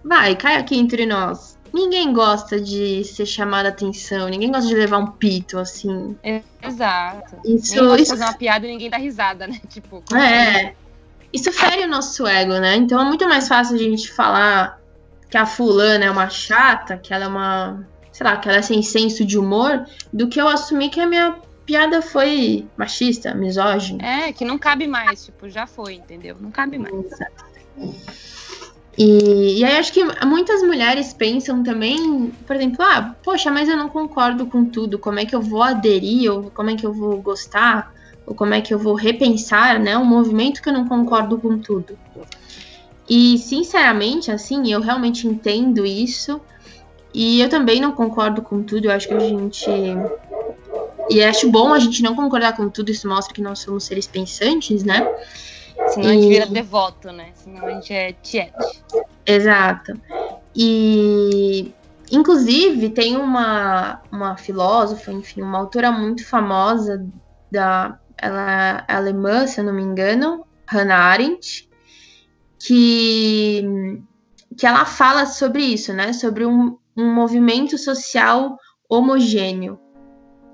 vai, 0.03 0.35
cai 0.35 0.57
aqui 0.57 0.77
entre 0.77 1.05
nós. 1.05 1.57
Ninguém 1.73 2.11
gosta 2.11 2.59
de 2.59 3.03
ser 3.03 3.25
chamada 3.25 3.69
atenção, 3.69 4.27
ninguém 4.27 4.51
gosta 4.51 4.67
de 4.67 4.75
levar 4.75 4.97
um 4.97 5.07
pito, 5.07 5.57
assim. 5.57 6.17
Exato. 6.61 7.37
Isso, 7.45 7.81
ninguém 7.81 8.01
isso... 8.01 8.11
fazer 8.11 8.23
uma 8.23 8.33
piada 8.33 8.67
e 8.67 8.69
ninguém 8.69 8.89
dá 8.89 8.97
risada, 8.97 9.47
né? 9.47 9.61
Tipo, 9.69 10.03
é. 10.13 10.49
Assim? 10.49 10.86
Isso 11.31 11.51
fere 11.51 11.83
o 11.83 11.87
nosso 11.87 12.25
ego, 12.25 12.53
né? 12.53 12.75
Então 12.75 12.99
é 12.99 13.05
muito 13.05 13.27
mais 13.27 13.47
fácil 13.47 13.75
a 13.75 13.79
gente 13.79 14.11
falar 14.11 14.79
que 15.29 15.37
a 15.37 15.45
fulana 15.45 16.05
é 16.05 16.11
uma 16.11 16.29
chata, 16.29 16.97
que 16.97 17.13
ela 17.13 17.25
é 17.25 17.27
uma, 17.27 17.85
sei 18.11 18.25
lá, 18.25 18.37
que 18.37 18.47
ela 18.47 18.59
é 18.59 18.61
sem 18.61 18.81
senso 18.81 19.25
de 19.25 19.37
humor, 19.37 19.85
do 20.11 20.27
que 20.27 20.39
eu 20.39 20.47
assumir 20.47 20.89
que 20.89 20.99
a 20.99 21.07
minha 21.07 21.35
piada 21.65 22.01
foi 22.01 22.65
machista, 22.77 23.33
misógina. 23.35 24.03
É, 24.03 24.31
que 24.31 24.45
não 24.45 24.57
cabe 24.57 24.87
mais, 24.87 25.25
tipo, 25.25 25.49
já 25.49 25.67
foi, 25.67 25.95
entendeu? 25.95 26.37
Não 26.39 26.49
cabe 26.49 26.77
mais. 26.77 26.93
E, 28.97 29.59
e 29.59 29.65
aí 29.65 29.77
acho 29.77 29.93
que 29.93 30.03
muitas 30.25 30.63
mulheres 30.63 31.13
pensam 31.13 31.61
também, 31.61 32.31
por 32.47 32.55
exemplo, 32.55 32.83
ah, 32.83 33.15
poxa, 33.21 33.51
mas 33.51 33.69
eu 33.69 33.77
não 33.77 33.89
concordo 33.89 34.47
com 34.47 34.65
tudo, 34.65 34.97
como 34.97 35.19
é 35.19 35.25
que 35.25 35.35
eu 35.35 35.41
vou 35.41 35.61
aderir, 35.61 36.31
ou 36.31 36.49
como 36.49 36.71
é 36.71 36.75
que 36.75 36.85
eu 36.85 36.93
vou 36.93 37.21
gostar? 37.21 37.93
Ou 38.27 38.35
como 38.35 38.53
é 38.53 38.59
que 38.59 38.73
eu 38.73 38.77
vou 38.77 38.93
repensar, 38.93 39.79
né, 39.79 39.97
um 39.97 40.03
movimento 40.03 40.61
que 40.61 40.67
eu 40.67 40.73
não 40.73 40.85
concordo 40.85 41.37
com 41.39 41.57
tudo. 41.57 41.97
E 43.09 43.37
sinceramente, 43.37 44.29
assim, 44.29 44.69
eu 44.71 44.81
realmente 44.81 45.25
entendo 45.25 45.85
isso. 45.85 46.41
E 47.13 47.39
eu 47.39 47.47
também 47.47 47.79
não 47.79 47.93
concordo 47.93 48.41
com 48.41 48.61
tudo. 48.61 48.85
Eu 48.85 48.91
acho 48.91 49.07
que 49.07 49.13
a 49.13 49.19
gente 49.19 49.65
e 51.09 51.23
acho 51.23 51.49
bom 51.49 51.73
a 51.73 51.79
gente 51.79 52.03
não 52.03 52.15
concordar 52.15 52.55
com 52.55 52.69
tudo, 52.69 52.91
isso 52.91 53.07
mostra 53.07 53.33
que 53.33 53.41
nós 53.41 53.59
somos 53.59 53.85
seres 53.85 54.05
pensantes, 54.05 54.83
né? 54.83 55.07
Senão 55.89 56.09
e... 56.09 56.11
a 56.11 56.13
gente 56.13 56.27
vira 56.27 56.45
devoto, 56.47 57.11
né? 57.11 57.29
Senão 57.33 57.65
a 57.65 57.71
gente 57.71 57.93
é 57.93 58.11
tiete. 58.21 58.51
Exato. 59.25 59.93
E 60.53 61.73
inclusive 62.11 62.89
tem 62.89 63.15
uma, 63.15 64.01
uma 64.11 64.35
filósofa, 64.35 65.13
enfim, 65.13 65.41
uma 65.41 65.59
autora 65.59 65.91
muito 65.91 66.25
famosa 66.25 67.05
da 67.49 67.97
ela 68.17 68.85
é 68.87 68.93
alemã, 68.93 69.45
se 69.47 69.59
eu 69.59 69.63
não 69.63 69.73
me 69.73 69.81
engano, 69.81 70.45
Hannah 70.67 70.97
Arendt, 70.97 71.69
que, 72.59 73.63
que 74.57 74.65
ela 74.65 74.85
fala 74.85 75.25
sobre 75.25 75.63
isso, 75.63 75.93
né? 75.93 76.13
Sobre 76.13 76.45
um, 76.45 76.77
um 76.95 77.13
movimento 77.13 77.77
social 77.77 78.57
homogêneo. 78.89 79.79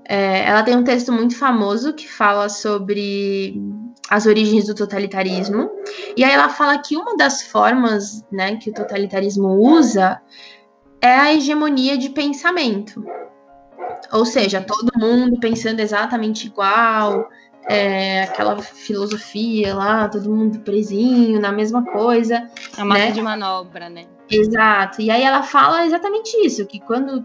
É, 0.06 0.46
ela 0.46 0.62
tem 0.62 0.76
um 0.76 0.84
texto 0.84 1.10
muito 1.10 1.36
famoso 1.36 1.94
que 1.94 2.06
fala 2.06 2.48
sobre 2.48 3.58
as 4.10 4.26
origens 4.26 4.66
do 4.66 4.74
totalitarismo. 4.74 5.70
E 6.16 6.22
aí 6.22 6.32
ela 6.32 6.48
fala 6.48 6.78
que 6.78 6.96
uma 6.96 7.16
das 7.16 7.42
formas 7.42 8.24
né, 8.30 8.56
que 8.56 8.70
o 8.70 8.74
totalitarismo 8.74 9.48
usa 9.48 10.20
é 11.00 11.14
a 11.14 11.34
hegemonia 11.34 11.96
de 11.96 12.10
pensamento. 12.10 13.04
Ou 14.12 14.26
seja, 14.26 14.60
todo 14.60 14.98
mundo 14.98 15.40
pensando 15.40 15.80
exatamente 15.80 16.46
igual, 16.46 17.28
é, 17.68 18.24
aquela 18.24 18.60
filosofia 18.60 19.74
lá, 19.74 20.08
todo 20.08 20.30
mundo 20.30 20.60
presinho 20.60 21.40
na 21.40 21.52
mesma 21.52 21.84
coisa. 21.84 22.48
A 22.76 22.84
massa 22.84 23.06
né? 23.06 23.10
de 23.10 23.22
manobra, 23.22 23.88
né? 23.88 24.04
Exato. 24.30 25.00
E 25.00 25.10
aí 25.10 25.22
ela 25.22 25.42
fala 25.42 25.86
exatamente 25.86 26.36
isso, 26.44 26.66
que 26.66 26.80
quando 26.80 27.24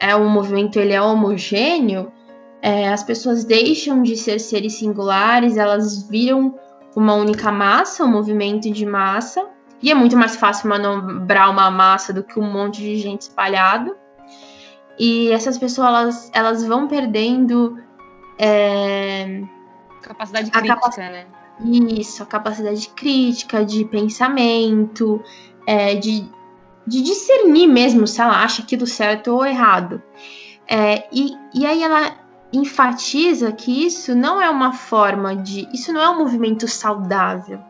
é 0.00 0.14
um 0.14 0.28
movimento 0.28 0.78
ele 0.78 0.92
é 0.92 1.02
homogêneo, 1.02 2.12
é, 2.60 2.88
as 2.88 3.02
pessoas 3.02 3.44
deixam 3.44 4.02
de 4.02 4.16
ser 4.16 4.38
seres 4.38 4.74
singulares, 4.74 5.56
elas 5.56 6.08
viram 6.08 6.58
uma 6.96 7.14
única 7.14 7.52
massa, 7.52 8.04
um 8.04 8.10
movimento 8.10 8.70
de 8.70 8.84
massa, 8.84 9.46
e 9.80 9.90
é 9.90 9.94
muito 9.94 10.16
mais 10.16 10.34
fácil 10.34 10.68
manobrar 10.68 11.50
uma 11.50 11.70
massa 11.70 12.12
do 12.12 12.24
que 12.24 12.38
um 12.38 12.50
monte 12.50 12.80
de 12.80 12.96
gente 12.96 13.22
espalhado. 13.22 13.96
E 14.98 15.30
essas 15.30 15.56
pessoas 15.56 15.88
elas, 15.88 16.30
elas 16.34 16.66
vão 16.66 16.88
perdendo 16.88 17.78
é, 18.36 19.42
Capacidade 20.08 20.50
crítica, 20.50 20.74
capac... 20.74 20.98
né? 20.98 21.26
Isso, 21.60 22.22
a 22.22 22.26
capacidade 22.26 22.88
crítica, 22.88 23.64
de 23.64 23.84
pensamento, 23.84 25.22
é, 25.66 25.94
de, 25.96 26.26
de 26.86 27.02
discernir 27.02 27.66
mesmo 27.66 28.06
se 28.06 28.20
ela 28.20 28.42
acha 28.42 28.62
aquilo 28.62 28.86
certo 28.86 29.34
ou 29.34 29.44
errado. 29.44 30.02
É, 30.66 31.06
e, 31.12 31.36
e 31.54 31.66
aí 31.66 31.82
ela 31.82 32.16
enfatiza 32.52 33.52
que 33.52 33.84
isso 33.84 34.14
não 34.14 34.40
é 34.40 34.48
uma 34.48 34.72
forma 34.72 35.36
de. 35.36 35.68
Isso 35.72 35.92
não 35.92 36.00
é 36.00 36.08
um 36.08 36.18
movimento 36.18 36.66
saudável, 36.66 37.60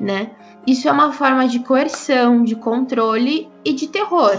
né? 0.00 0.30
Isso 0.66 0.88
é 0.88 0.92
uma 0.92 1.12
forma 1.12 1.46
de 1.48 1.58
coerção, 1.58 2.44
de 2.44 2.54
controle 2.54 3.50
e 3.64 3.72
de 3.72 3.88
terror. 3.88 4.38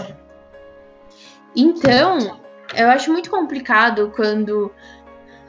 Então, 1.54 2.40
eu 2.74 2.88
acho 2.88 3.12
muito 3.12 3.30
complicado 3.30 4.12
quando 4.16 4.72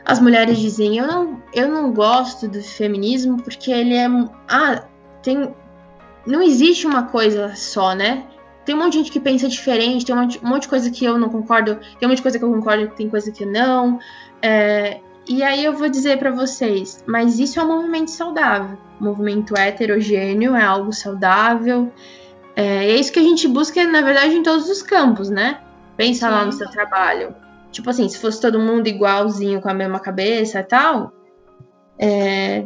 as 0.05 0.19
mulheres 0.19 0.59
dizem: 0.59 0.97
eu 0.97 1.07
não, 1.07 1.41
eu 1.51 1.67
não 1.67 1.91
gosto 1.91 2.47
do 2.47 2.61
feminismo 2.61 3.41
porque 3.41 3.71
ele 3.71 3.95
é. 3.95 4.07
Ah, 4.47 4.83
tem. 5.23 5.53
Não 6.25 6.41
existe 6.41 6.85
uma 6.85 7.03
coisa 7.03 7.55
só, 7.55 7.93
né? 7.93 8.25
Tem 8.63 8.73
um 8.73 8.79
monte 8.79 8.93
de 8.93 8.97
gente 8.99 9.11
que 9.11 9.19
pensa 9.19 9.47
diferente, 9.47 10.05
tem 10.05 10.15
um 10.15 10.21
monte, 10.21 10.39
um 10.43 10.47
monte 10.47 10.63
de 10.63 10.67
coisa 10.69 10.89
que 10.89 11.05
eu 11.05 11.19
não 11.19 11.29
concordo, 11.29 11.75
tem 11.99 12.07
um 12.07 12.09
monte 12.09 12.17
de 12.17 12.23
coisa 12.23 12.39
que 12.39 12.43
eu 12.43 12.51
concordo, 12.51 12.87
tem 12.95 13.09
coisa 13.09 13.31
que 13.31 13.45
não. 13.45 13.99
É, 14.41 14.99
e 15.27 15.43
aí 15.43 15.63
eu 15.63 15.73
vou 15.73 15.87
dizer 15.87 16.17
para 16.17 16.31
vocês, 16.31 17.03
mas 17.05 17.39
isso 17.39 17.59
é 17.59 17.63
um 17.63 17.67
movimento 17.67 18.09
saudável. 18.09 18.77
Um 18.99 19.05
movimento 19.05 19.55
heterogêneo 19.55 20.55
é 20.55 20.63
algo 20.63 20.91
saudável. 20.93 21.91
É, 22.55 22.85
é 22.85 22.95
isso 22.95 23.11
que 23.11 23.19
a 23.19 23.23
gente 23.23 23.47
busca, 23.47 23.83
na 23.85 24.01
verdade, 24.01 24.35
em 24.35 24.41
todos 24.41 24.67
os 24.67 24.81
campos, 24.81 25.29
né? 25.29 25.59
Pensa 25.95 26.27
Sim. 26.27 26.33
lá 26.33 26.45
no 26.45 26.51
seu 26.51 26.69
trabalho. 26.69 27.35
Tipo 27.75 27.89
assim, 27.89 28.07
se 28.07 28.17
fosse 28.19 28.39
todo 28.39 28.57
mundo 28.57 28.87
igualzinho, 28.87 29.61
com 29.61 29.67
a 29.67 29.73
mesma 29.73 29.99
cabeça 29.99 30.61
e 30.61 30.63
tal. 30.63 31.11
É... 31.99 32.65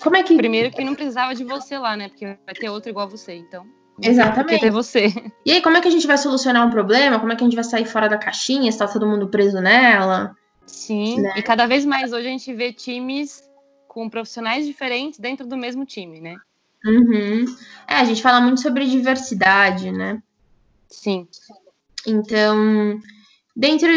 Como 0.00 0.14
é 0.16 0.22
que. 0.22 0.36
Primeiro 0.36 0.70
que 0.70 0.84
não 0.84 0.94
precisava 0.94 1.34
de 1.34 1.42
você 1.42 1.76
lá, 1.76 1.96
né? 1.96 2.08
Porque 2.08 2.24
vai 2.24 2.54
ter 2.54 2.68
outro 2.68 2.88
igual 2.88 3.08
a 3.08 3.10
você, 3.10 3.34
então. 3.34 3.66
Exatamente. 4.00 4.60
Tem 4.60 4.70
você. 4.70 5.12
E 5.44 5.50
aí, 5.50 5.60
como 5.60 5.76
é 5.76 5.80
que 5.80 5.88
a 5.88 5.90
gente 5.90 6.06
vai 6.06 6.16
solucionar 6.16 6.64
um 6.64 6.70
problema? 6.70 7.18
Como 7.18 7.32
é 7.32 7.34
que 7.34 7.42
a 7.42 7.46
gente 7.46 7.56
vai 7.56 7.64
sair 7.64 7.84
fora 7.84 8.08
da 8.08 8.16
caixinha? 8.16 8.68
Está 8.68 8.86
todo 8.86 9.08
mundo 9.08 9.26
preso 9.26 9.60
nela? 9.60 10.36
Sim, 10.64 11.20
Né? 11.20 11.32
e 11.36 11.42
cada 11.42 11.66
vez 11.66 11.84
mais 11.84 12.12
hoje 12.12 12.28
a 12.28 12.30
gente 12.30 12.54
vê 12.54 12.72
times 12.72 13.42
com 13.88 14.08
profissionais 14.08 14.66
diferentes 14.66 15.18
dentro 15.18 15.48
do 15.48 15.56
mesmo 15.56 15.84
time, 15.84 16.20
né? 16.20 16.36
Uhum. 16.84 17.44
É, 17.88 17.94
a 17.94 18.04
gente 18.04 18.22
fala 18.22 18.40
muito 18.40 18.60
sobre 18.60 18.84
diversidade, 18.84 19.90
né? 19.90 20.22
Sim. 20.88 21.26
Então, 22.06 23.00
dentro 23.56 23.88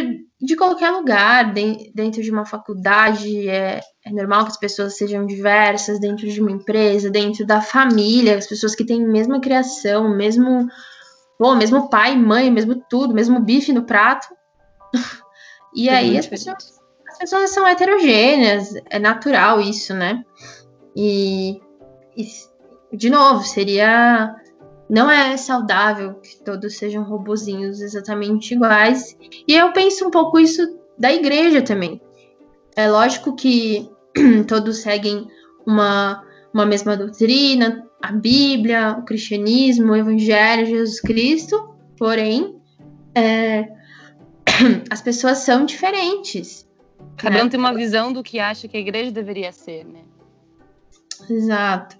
de 0.41 0.55
qualquer 0.55 0.89
lugar, 0.91 1.53
de- 1.53 1.91
dentro 1.93 2.21
de 2.21 2.31
uma 2.31 2.45
faculdade, 2.45 3.49
é, 3.49 3.81
é 4.05 4.11
normal 4.11 4.45
que 4.45 4.51
as 4.51 4.57
pessoas 4.59 4.95
sejam 4.95 5.25
diversas, 5.25 5.99
dentro 5.99 6.25
de 6.27 6.39
uma 6.41 6.51
empresa, 6.51 7.09
dentro 7.09 7.45
da 7.45 7.59
família, 7.59 8.37
as 8.37 8.47
pessoas 8.47 8.73
que 8.73 8.85
têm 8.85 9.03
a 9.03 9.07
mesma 9.07 9.41
criação, 9.41 10.15
mesmo, 10.15 10.67
pô, 11.37 11.53
mesmo 11.55 11.89
pai, 11.89 12.15
mãe, 12.15 12.49
mesmo 12.49 12.81
tudo, 12.89 13.13
mesmo 13.13 13.41
bife 13.41 13.73
no 13.73 13.83
prato. 13.83 14.27
E 15.71 15.87
aí 15.87 16.17
as 16.17 16.25
pessoas, 16.25 16.81
as 17.07 17.17
pessoas 17.19 17.51
são 17.51 17.67
heterogêneas, 17.67 18.73
é 18.89 18.97
natural 18.97 19.61
isso, 19.61 19.93
né? 19.93 20.23
E, 20.95 21.61
e, 22.17 22.25
de 22.97 23.07
novo, 23.07 23.43
seria 23.43 24.35
não 24.89 25.09
é 25.09 25.37
saudável 25.37 26.15
que 26.15 26.37
todos 26.43 26.77
sejam 26.77 27.03
robozinhos 27.03 27.79
exatamente 27.79 28.53
iguais. 28.55 29.15
E 29.47 29.53
eu 29.53 29.71
penso 29.71 30.07
um 30.07 30.11
pouco 30.11 30.39
isso 30.39 30.79
da 30.97 31.13
igreja 31.13 31.61
também. 31.61 32.01
É 32.75 32.89
lógico 32.89 33.35
que 33.35 33.87
todos 34.47 34.77
seguem 34.79 35.27
uma, 35.65 36.25
uma 36.53 36.65
mesma 36.65 36.97
doutrina, 36.97 37.85
a 38.01 38.11
Bíblia, 38.11 38.97
o 38.99 39.03
cristianismo, 39.03 39.91
o 39.91 39.95
Evangelho, 39.95 40.65
Jesus 40.65 40.99
Cristo, 41.01 41.75
porém, 41.97 42.59
é, 43.13 43.69
as 44.89 45.01
pessoas 45.01 45.39
são 45.39 45.65
diferentes. 45.65 46.67
Cada 47.17 47.39
É. 47.39 47.43
um 47.43 47.49
tem 47.49 47.59
uma 47.59 47.73
visão 47.73 48.11
do 48.11 48.23
que 48.23 48.39
acha 48.39 48.67
que 48.67 48.77
a 48.77 48.79
igreja 48.79 49.11
deveria 49.11 49.51
ser, 49.51 49.85
né? 49.85 50.01
Exato. 51.29 51.98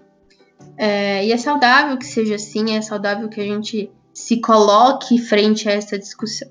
É, 0.78 1.26
e 1.26 1.32
é 1.32 1.38
saudável 1.38 1.98
que 1.98 2.06
seja 2.06 2.36
assim, 2.36 2.76
é 2.76 2.82
saudável 2.82 3.28
que 3.30 3.42
a 3.42 3.44
gente 3.44 3.92
se 4.14 4.40
coloque 4.40 5.18
frente 5.18 5.68
a 5.68 5.74
essa 5.74 5.98
discussão, 5.98 6.50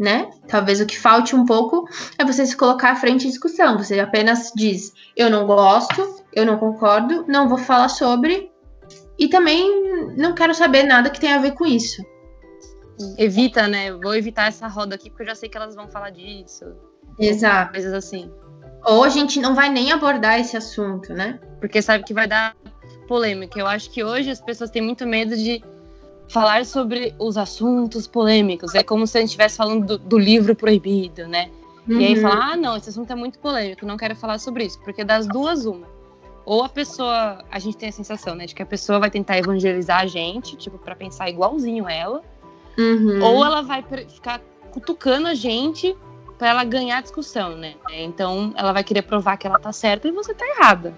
né? 0.00 0.30
Talvez 0.48 0.80
o 0.80 0.86
que 0.86 0.98
falte 0.98 1.34
um 1.34 1.44
pouco 1.44 1.88
é 2.18 2.24
você 2.24 2.44
se 2.44 2.56
colocar 2.56 2.92
à 2.92 2.96
frente 2.96 3.26
à 3.26 3.30
discussão. 3.30 3.78
Você 3.78 3.98
apenas 4.00 4.52
diz, 4.54 4.92
eu 5.16 5.30
não 5.30 5.46
gosto, 5.46 6.22
eu 6.32 6.44
não 6.44 6.58
concordo, 6.58 7.24
não 7.28 7.48
vou 7.48 7.58
falar 7.58 7.88
sobre, 7.88 8.50
e 9.18 9.28
também 9.28 10.14
não 10.16 10.34
quero 10.34 10.54
saber 10.54 10.82
nada 10.84 11.10
que 11.10 11.20
tenha 11.20 11.36
a 11.36 11.40
ver 11.40 11.52
com 11.52 11.64
isso. 11.64 12.04
Evita, 13.16 13.66
né? 13.68 13.92
Vou 13.92 14.14
evitar 14.14 14.48
essa 14.48 14.66
roda 14.66 14.94
aqui 14.94 15.10
porque 15.10 15.22
eu 15.22 15.28
já 15.28 15.34
sei 15.34 15.48
que 15.48 15.56
elas 15.56 15.74
vão 15.74 15.88
falar 15.88 16.10
disso. 16.10 16.64
Exato. 17.18 17.72
Coisas 17.72 17.92
assim. 17.92 18.30
Ou 18.84 19.04
a 19.04 19.08
gente 19.08 19.40
não 19.40 19.54
vai 19.54 19.68
nem 19.70 19.92
abordar 19.92 20.40
esse 20.40 20.56
assunto, 20.56 21.12
né? 21.12 21.38
Porque 21.60 21.80
sabe 21.80 22.04
que 22.04 22.12
vai 22.12 22.26
dar 22.26 22.56
polêmica. 23.02 23.58
Eu 23.58 23.66
acho 23.66 23.90
que 23.90 24.02
hoje 24.02 24.30
as 24.30 24.40
pessoas 24.40 24.70
têm 24.70 24.82
muito 24.82 25.06
medo 25.06 25.36
de 25.36 25.62
falar 26.28 26.64
sobre 26.64 27.14
os 27.18 27.36
assuntos 27.36 28.06
polêmicos. 28.06 28.74
É 28.74 28.82
como 28.82 29.06
se 29.06 29.18
a 29.18 29.20
gente 29.20 29.28
estivesse 29.30 29.56
falando 29.56 29.86
do, 29.86 29.98
do 29.98 30.18
livro 30.18 30.54
proibido, 30.56 31.26
né? 31.26 31.50
E 31.88 32.04
aí 32.04 32.14
Uhum. 32.14 32.22
falar, 32.22 32.52
ah, 32.52 32.56
não, 32.56 32.76
esse 32.76 32.88
assunto 32.88 33.10
é 33.12 33.14
muito 33.14 33.38
polêmico, 33.38 33.84
não 33.84 33.96
quero 33.96 34.14
falar 34.14 34.38
sobre 34.38 34.64
isso. 34.64 34.80
Porque 34.80 35.04
das 35.04 35.26
duas, 35.26 35.66
uma. 35.66 35.86
Ou 36.44 36.64
a 36.64 36.68
pessoa, 36.68 37.44
a 37.50 37.58
gente 37.58 37.76
tem 37.76 37.88
a 37.88 37.92
sensação, 37.92 38.34
né, 38.34 38.46
de 38.46 38.54
que 38.54 38.62
a 38.62 38.66
pessoa 38.66 38.98
vai 38.98 39.10
tentar 39.10 39.38
evangelizar 39.38 40.00
a 40.00 40.06
gente, 40.06 40.56
tipo, 40.56 40.78
pra 40.78 40.96
pensar 40.96 41.28
igualzinho 41.28 41.88
ela. 41.88 42.22
Uhum. 42.78 43.22
Ou 43.22 43.44
ela 43.44 43.62
vai 43.62 43.84
ficar 44.08 44.40
cutucando 44.70 45.28
a 45.28 45.34
gente 45.34 45.96
pra 46.38 46.48
ela 46.48 46.64
ganhar 46.64 46.98
a 46.98 47.00
discussão, 47.00 47.56
né? 47.56 47.74
Então 47.92 48.52
ela 48.56 48.72
vai 48.72 48.82
querer 48.82 49.02
provar 49.02 49.36
que 49.36 49.46
ela 49.46 49.58
tá 49.58 49.72
certa 49.72 50.08
e 50.08 50.12
você 50.12 50.34
tá 50.34 50.44
errada. 50.46 50.94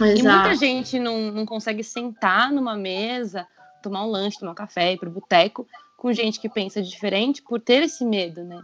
E 0.00 0.22
muita 0.22 0.50
Exato. 0.50 0.54
gente 0.56 0.98
não, 0.98 1.30
não 1.32 1.46
consegue 1.46 1.82
sentar 1.82 2.52
numa 2.52 2.76
mesa, 2.76 3.46
tomar 3.82 4.04
um 4.04 4.10
lanche, 4.10 4.38
tomar 4.38 4.52
um 4.52 4.56
café, 4.56 4.92
ir 4.92 4.98
pro 4.98 5.10
boteco 5.10 5.66
com 5.96 6.12
gente 6.12 6.38
que 6.38 6.48
pensa 6.48 6.82
diferente 6.82 7.42
por 7.42 7.60
ter 7.60 7.82
esse 7.82 8.04
medo, 8.04 8.44
né? 8.44 8.60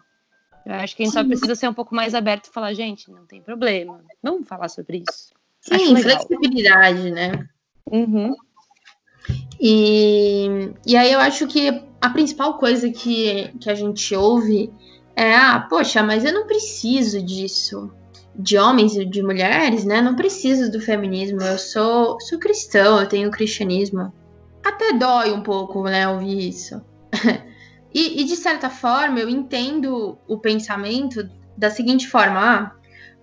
Eu 0.64 0.74
acho 0.74 0.94
que 0.94 1.02
a 1.02 1.06
gente 1.06 1.14
só 1.14 1.22
Sim. 1.22 1.28
precisa 1.28 1.54
ser 1.54 1.68
um 1.68 1.74
pouco 1.74 1.94
mais 1.94 2.14
aberto 2.14 2.46
e 2.46 2.52
falar, 2.52 2.72
gente, 2.74 3.10
não 3.10 3.26
tem 3.26 3.40
problema, 3.40 4.00
vamos 4.22 4.46
falar 4.46 4.68
sobre 4.68 5.02
isso. 5.08 5.32
Sim, 5.60 5.96
flexibilidade, 5.96 7.10
né? 7.10 7.48
Uhum. 7.90 8.34
E, 9.60 10.72
e 10.86 10.96
aí 10.96 11.12
eu 11.12 11.20
acho 11.20 11.46
que 11.46 11.82
a 12.00 12.10
principal 12.10 12.58
coisa 12.58 12.90
que, 12.90 13.48
que 13.58 13.70
a 13.70 13.74
gente 13.74 14.14
ouve 14.14 14.72
é, 15.14 15.34
ah, 15.34 15.66
poxa, 15.68 16.02
mas 16.02 16.24
eu 16.24 16.32
não 16.32 16.46
preciso 16.46 17.22
disso. 17.22 17.92
De 18.34 18.56
homens 18.56 18.96
e 18.96 19.04
de 19.04 19.22
mulheres, 19.22 19.84
né? 19.84 20.00
Não 20.00 20.16
preciso 20.16 20.70
do 20.70 20.80
feminismo. 20.80 21.42
Eu 21.42 21.58
sou, 21.58 22.20
sou 22.20 22.38
cristão, 22.38 23.00
eu 23.00 23.08
tenho 23.08 23.30
cristianismo. 23.30 24.12
Até 24.64 24.92
dói 24.92 25.32
um 25.32 25.42
pouco, 25.42 25.82
né, 25.84 26.08
ouvir 26.08 26.48
isso. 26.48 26.80
e, 27.92 28.22
e, 28.22 28.24
de 28.24 28.36
certa 28.36 28.70
forma, 28.70 29.18
eu 29.18 29.28
entendo 29.28 30.16
o 30.26 30.38
pensamento 30.38 31.28
da 31.56 31.68
seguinte 31.68 32.08
forma: 32.08 32.40
ah, 32.40 32.72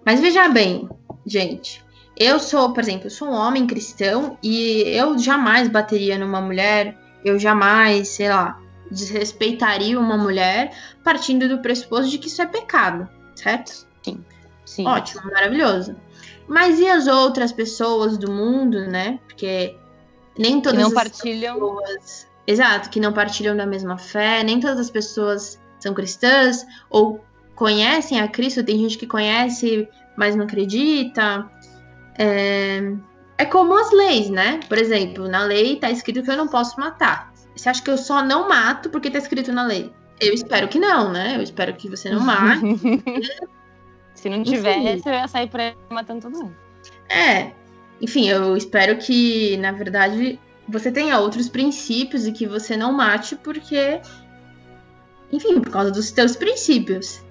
mas 0.05 0.19
veja 0.19 0.47
bem, 0.49 0.87
gente. 1.25 1.83
Eu 2.17 2.37
sou, 2.39 2.73
por 2.73 2.83
exemplo, 2.83 3.09
sou 3.09 3.29
um 3.29 3.33
homem 3.33 3.65
cristão 3.65 4.37
e 4.43 4.81
eu 4.87 5.17
jamais 5.17 5.69
bateria 5.69 6.17
numa 6.17 6.41
mulher, 6.41 6.97
eu 7.23 7.39
jamais, 7.39 8.09
sei 8.09 8.27
lá, 8.27 8.59
desrespeitaria 8.91 9.97
uma 9.97 10.17
mulher 10.17 10.73
partindo 11.03 11.47
do 11.47 11.61
pressuposto 11.61 12.09
de 12.09 12.17
que 12.17 12.27
isso 12.27 12.41
é 12.41 12.45
pecado, 12.45 13.07
certo? 13.35 13.87
Sim. 14.03 14.23
Ótimo, 14.85 15.23
maravilhoso. 15.25 15.95
Mas 16.47 16.79
e 16.79 16.87
as 16.87 17.07
outras 17.07 17.51
pessoas 17.51 18.17
do 18.17 18.31
mundo, 18.31 18.87
né? 18.87 19.19
Porque 19.27 19.75
nem 20.37 20.57
Que 20.57 20.63
todas 20.63 20.79
não 20.79 20.87
as 20.87 20.93
partilham. 20.93 21.53
pessoas. 21.55 22.27
Exato, 22.47 22.89
que 22.89 22.99
não 22.99 23.13
partilham 23.13 23.55
da 23.55 23.65
mesma 23.65 23.97
fé, 23.97 24.43
nem 24.43 24.59
todas 24.59 24.79
as 24.79 24.89
pessoas 24.89 25.59
são 25.79 25.93
cristãs 25.93 26.65
ou 26.89 27.23
conhecem 27.53 28.19
a 28.19 28.27
Cristo, 28.27 28.63
tem 28.63 28.77
gente 28.79 28.97
que 28.97 29.05
conhece, 29.05 29.87
mas 30.17 30.35
não 30.35 30.45
acredita. 30.45 31.47
É, 32.17 32.91
é 33.37 33.45
como 33.45 33.77
as 33.77 33.91
leis, 33.91 34.29
né? 34.29 34.59
Por 34.67 34.77
exemplo, 34.77 35.27
na 35.27 35.43
lei 35.43 35.75
tá 35.75 35.91
escrito 35.91 36.23
que 36.23 36.31
eu 36.31 36.37
não 36.37 36.47
posso 36.47 36.79
matar. 36.79 37.31
Você 37.55 37.69
acha 37.69 37.83
que 37.83 37.91
eu 37.91 37.97
só 37.97 38.23
não 38.23 38.47
mato 38.47 38.89
porque 38.89 39.11
tá 39.11 39.19
escrito 39.19 39.51
na 39.51 39.65
lei? 39.65 39.93
Eu 40.19 40.33
espero 40.33 40.67
que 40.67 40.79
não, 40.79 41.11
né? 41.11 41.35
Eu 41.37 41.41
espero 41.41 41.73
que 41.75 41.89
você 41.89 42.09
não 42.09 42.21
mate. 42.21 42.61
Se 44.15 44.29
não 44.29 44.43
tivesse, 44.43 44.79
Enfim. 44.79 45.09
eu 45.09 45.13
ia 45.13 45.27
sair 45.27 45.49
por 45.49 45.59
aí 45.59 45.73
matando 45.89 46.21
todo 46.21 46.37
mundo. 46.37 46.55
É. 47.09 47.51
Enfim, 48.01 48.29
eu 48.29 48.55
espero 48.55 48.97
que, 48.97 49.57
na 49.57 49.71
verdade, 49.71 50.39
você 50.67 50.91
tenha 50.91 51.19
outros 51.19 51.49
princípios 51.49 52.27
e 52.27 52.31
que 52.31 52.45
você 52.45 52.77
não 52.77 52.91
mate 52.91 53.35
porque. 53.35 54.01
Enfim, 55.31 55.59
por 55.59 55.71
causa 55.71 55.91
dos 55.91 56.11
teus 56.11 56.35
princípios. 56.35 57.21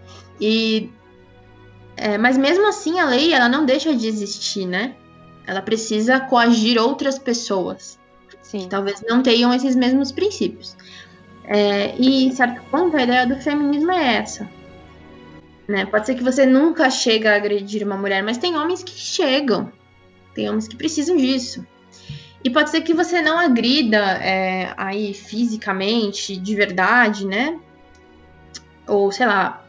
E. 0.40 0.90
é, 1.96 2.18
mas 2.18 2.36
mesmo 2.36 2.66
assim, 2.68 2.98
a 2.98 3.04
lei 3.04 3.32
ela 3.32 3.48
não 3.48 3.64
deixa 3.64 3.94
de 3.94 4.06
existir, 4.06 4.66
né? 4.66 4.94
Ela 5.46 5.62
precisa 5.62 6.20
coagir 6.20 6.80
outras 6.80 7.18
pessoas 7.18 7.98
Sim. 8.42 8.60
que 8.60 8.66
talvez 8.66 9.02
não 9.08 9.22
tenham 9.22 9.52
esses 9.52 9.74
mesmos 9.74 10.12
princípios. 10.12 10.76
É, 11.44 11.94
e, 11.98 12.26
em 12.26 12.32
certo 12.32 12.62
ponto, 12.70 12.94
a 12.94 13.02
ideia 13.02 13.26
do 13.26 13.36
feminismo 13.36 13.90
é 13.90 14.16
essa. 14.16 14.48
Né? 15.68 15.84
Pode 15.84 16.06
ser 16.06 16.14
que 16.14 16.24
você 16.24 16.46
nunca 16.46 16.88
chega 16.88 17.32
a 17.32 17.36
agredir 17.36 17.84
uma 17.86 17.96
mulher, 17.96 18.22
mas 18.22 18.38
tem 18.38 18.56
homens 18.56 18.82
que 18.82 18.98
chegam. 18.98 19.70
Tem 20.34 20.48
homens 20.48 20.66
que 20.66 20.74
precisam 20.74 21.14
disso. 21.14 21.66
E 22.42 22.48
pode 22.48 22.70
ser 22.70 22.80
que 22.80 22.94
você 22.94 23.20
não 23.20 23.38
agrida 23.38 23.98
é, 23.98 24.72
aí 24.76 25.12
fisicamente, 25.12 26.36
de 26.36 26.54
verdade, 26.54 27.26
né? 27.26 27.60
Ou, 28.86 29.12
sei 29.12 29.26
lá, 29.26 29.62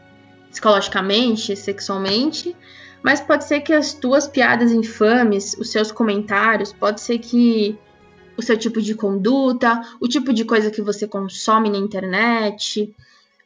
psicologicamente, 0.48 1.54
sexualmente. 1.54 2.56
Mas 3.02 3.20
pode 3.20 3.44
ser 3.44 3.60
que 3.60 3.72
as 3.72 3.92
tuas 3.92 4.26
piadas 4.26 4.72
infames, 4.72 5.54
os 5.58 5.70
seus 5.70 5.92
comentários, 5.92 6.72
pode 6.72 7.00
ser 7.00 7.18
que 7.18 7.78
o 8.36 8.42
seu 8.42 8.56
tipo 8.56 8.80
de 8.80 8.94
conduta, 8.94 9.82
o 10.00 10.08
tipo 10.08 10.32
de 10.32 10.44
coisa 10.44 10.70
que 10.70 10.80
você 10.80 11.06
consome 11.06 11.68
na 11.68 11.78
internet. 11.78 12.94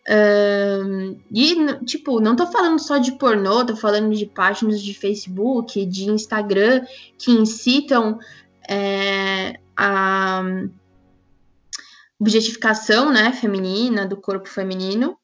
E, 0.07 1.85
tipo, 1.85 2.21
não 2.21 2.37
tô 2.37 2.47
falando 2.47 2.79
só 2.79 2.99
de 2.99 3.13
pornô, 3.13 3.65
tô 3.65 3.75
falando 3.75 4.15
de 4.15 4.27
páginas 4.27 4.83
de 4.83 4.93
Facebook, 4.93 5.85
de 5.87 6.11
Instagram, 6.11 6.85
que 7.19 7.31
incitam 7.31 8.19
é, 8.69 9.59
a 9.77 10.43
objetificação, 12.19 13.11
né, 13.11 13.33
feminina, 13.33 14.07
do 14.07 14.17
corpo 14.17 14.49
feminino. 14.49 15.17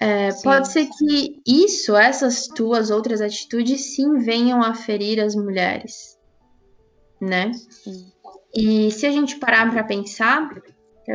É, 0.00 0.32
pode 0.42 0.68
ser 0.72 0.86
que 0.86 1.42
isso, 1.46 1.94
essas 1.94 2.46
tuas 2.46 2.90
outras 2.90 3.20
atitudes, 3.20 3.94
sim 3.94 4.18
venham 4.18 4.62
a 4.62 4.74
ferir 4.74 5.20
as 5.20 5.34
mulheres, 5.34 6.18
né? 7.20 7.52
Sim. 7.52 8.10
E 8.54 8.90
se 8.90 9.06
a 9.06 9.10
gente 9.10 9.36
parar 9.36 9.70
para 9.70 9.84
pensar? 9.84 10.48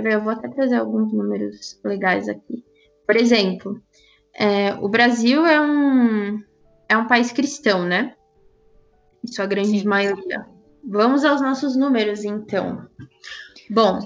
Eu 0.03 0.21
vou 0.21 0.31
até 0.31 0.47
trazer 0.49 0.75
alguns 0.75 1.11
números 1.13 1.79
legais 1.83 2.27
aqui. 2.27 2.63
Por 3.05 3.15
exemplo, 3.15 3.81
é, 4.35 4.73
o 4.75 4.89
Brasil 4.89 5.45
é 5.45 5.61
um, 5.61 6.43
é 6.89 6.97
um 6.97 7.07
país 7.07 7.31
cristão, 7.31 7.85
né? 7.85 8.15
Em 9.23 9.31
sua 9.31 9.45
grande 9.45 9.79
Sim. 9.79 9.87
maioria. 9.87 10.45
Vamos 10.83 11.23
aos 11.23 11.41
nossos 11.41 11.75
números, 11.75 12.23
então. 12.23 12.87
Bom, 13.69 13.99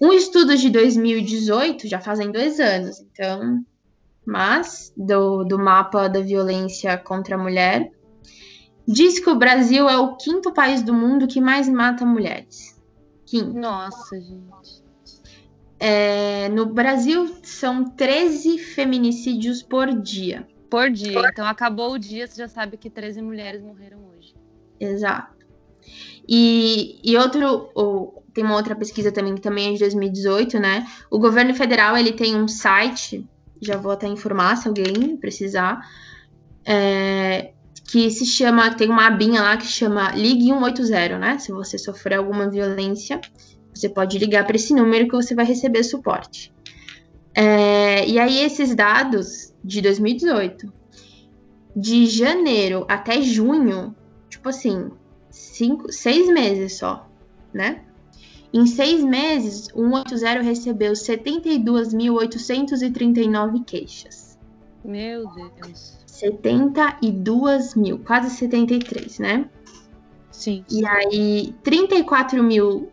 um 0.00 0.12
estudo 0.12 0.56
de 0.56 0.70
2018, 0.70 1.88
já 1.88 2.00
fazem 2.00 2.30
dois 2.30 2.60
anos, 2.60 3.00
então, 3.00 3.64
mas 4.24 4.92
do, 4.96 5.44
do 5.44 5.58
mapa 5.58 6.08
da 6.08 6.20
violência 6.20 6.96
contra 6.96 7.34
a 7.34 7.38
mulher, 7.38 7.90
diz 8.86 9.18
que 9.18 9.30
o 9.30 9.36
Brasil 9.36 9.88
é 9.88 9.98
o 9.98 10.16
quinto 10.16 10.52
país 10.52 10.82
do 10.82 10.94
mundo 10.94 11.26
que 11.26 11.40
mais 11.40 11.68
mata 11.68 12.06
mulheres. 12.06 12.80
Quinto. 13.26 13.52
Nossa, 13.52 14.20
gente. 14.20 14.79
É, 15.80 16.50
no 16.50 16.66
Brasil 16.66 17.34
são 17.42 17.84
13 17.84 18.58
feminicídios 18.58 19.62
por 19.62 19.90
dia. 19.90 20.46
Por 20.70 20.90
dia. 20.90 21.18
Então 21.30 21.46
acabou 21.46 21.92
o 21.92 21.98
dia, 21.98 22.26
você 22.26 22.42
já 22.42 22.48
sabe 22.48 22.76
que 22.76 22.90
13 22.90 23.22
mulheres 23.22 23.62
morreram 23.62 23.98
hoje. 24.14 24.34
Exato. 24.78 25.46
E, 26.28 27.00
e 27.02 27.16
outro, 27.16 27.70
ou, 27.74 28.22
tem 28.34 28.44
uma 28.44 28.56
outra 28.56 28.76
pesquisa 28.76 29.10
também 29.10 29.34
que 29.34 29.40
também 29.40 29.70
é 29.70 29.72
de 29.72 29.78
2018, 29.78 30.60
né? 30.60 30.86
O 31.10 31.18
governo 31.18 31.54
federal 31.54 31.96
ele 31.96 32.12
tem 32.12 32.36
um 32.36 32.46
site, 32.46 33.26
já 33.60 33.78
vou 33.78 33.92
até 33.92 34.06
informar 34.06 34.56
se 34.56 34.68
alguém 34.68 35.16
precisar, 35.16 35.80
é, 36.64 37.52
que 37.90 38.10
se 38.10 38.26
chama, 38.26 38.74
tem 38.74 38.88
uma 38.88 39.06
abinha 39.06 39.42
lá 39.42 39.56
que 39.56 39.66
chama 39.66 40.12
Ligue 40.12 40.52
180, 40.52 41.18
né? 41.18 41.38
Se 41.38 41.50
você 41.50 41.78
sofrer 41.78 42.18
alguma 42.18 42.48
violência, 42.48 43.18
você 43.72 43.88
pode 43.88 44.18
ligar 44.18 44.46
para 44.46 44.56
esse 44.56 44.74
número 44.74 45.06
que 45.06 45.16
você 45.16 45.34
vai 45.34 45.44
receber 45.44 45.82
suporte. 45.82 46.52
É, 47.34 48.06
e 48.06 48.18
aí 48.18 48.40
esses 48.40 48.74
dados 48.74 49.54
de 49.62 49.80
2018, 49.80 50.72
de 51.76 52.06
janeiro 52.06 52.84
até 52.88 53.22
junho, 53.22 53.94
tipo 54.28 54.48
assim, 54.48 54.90
cinco, 55.30 55.92
seis 55.92 56.28
meses 56.28 56.78
só, 56.78 57.08
né? 57.52 57.84
Em 58.52 58.66
seis 58.66 59.04
meses, 59.04 59.68
o 59.74 59.88
180 59.88 60.42
recebeu 60.42 60.92
72.839 60.92 63.64
queixas. 63.64 64.36
Meu 64.84 65.30
Deus. 65.30 66.00
72 66.04 67.76
mil, 67.76 68.00
quase 68.00 68.30
73, 68.30 69.20
né? 69.20 69.48
Sim. 70.32 70.64
E 70.68 70.84
aí, 70.84 71.54
34 71.62 72.42
mil, 72.42 72.90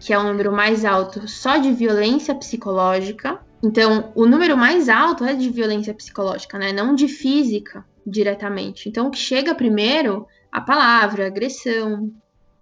que 0.00 0.12
é 0.12 0.18
o 0.18 0.22
número 0.22 0.52
mais 0.52 0.84
alto 0.84 1.26
só 1.28 1.56
de 1.56 1.72
violência 1.72 2.34
psicológica. 2.34 3.40
Então, 3.62 4.12
o 4.14 4.26
número 4.26 4.56
mais 4.56 4.88
alto 4.88 5.24
é 5.24 5.34
de 5.34 5.48
violência 5.50 5.94
psicológica, 5.94 6.58
né? 6.58 6.72
Não 6.72 6.94
de 6.94 7.08
física 7.08 7.84
diretamente. 8.06 8.88
Então, 8.88 9.08
o 9.08 9.10
que 9.10 9.18
chega 9.18 9.54
primeiro 9.54 10.26
a 10.52 10.60
palavra, 10.60 11.26
agressão, 11.26 12.12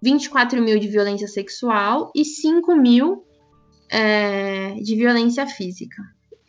24 0.01 0.61
mil 0.61 0.79
de 0.79 0.87
violência 0.87 1.27
sexual 1.27 2.11
e 2.15 2.23
5 2.23 2.75
mil 2.75 3.25
é, 3.89 4.75
de 4.75 4.95
violência 4.95 5.47
física. 5.47 6.01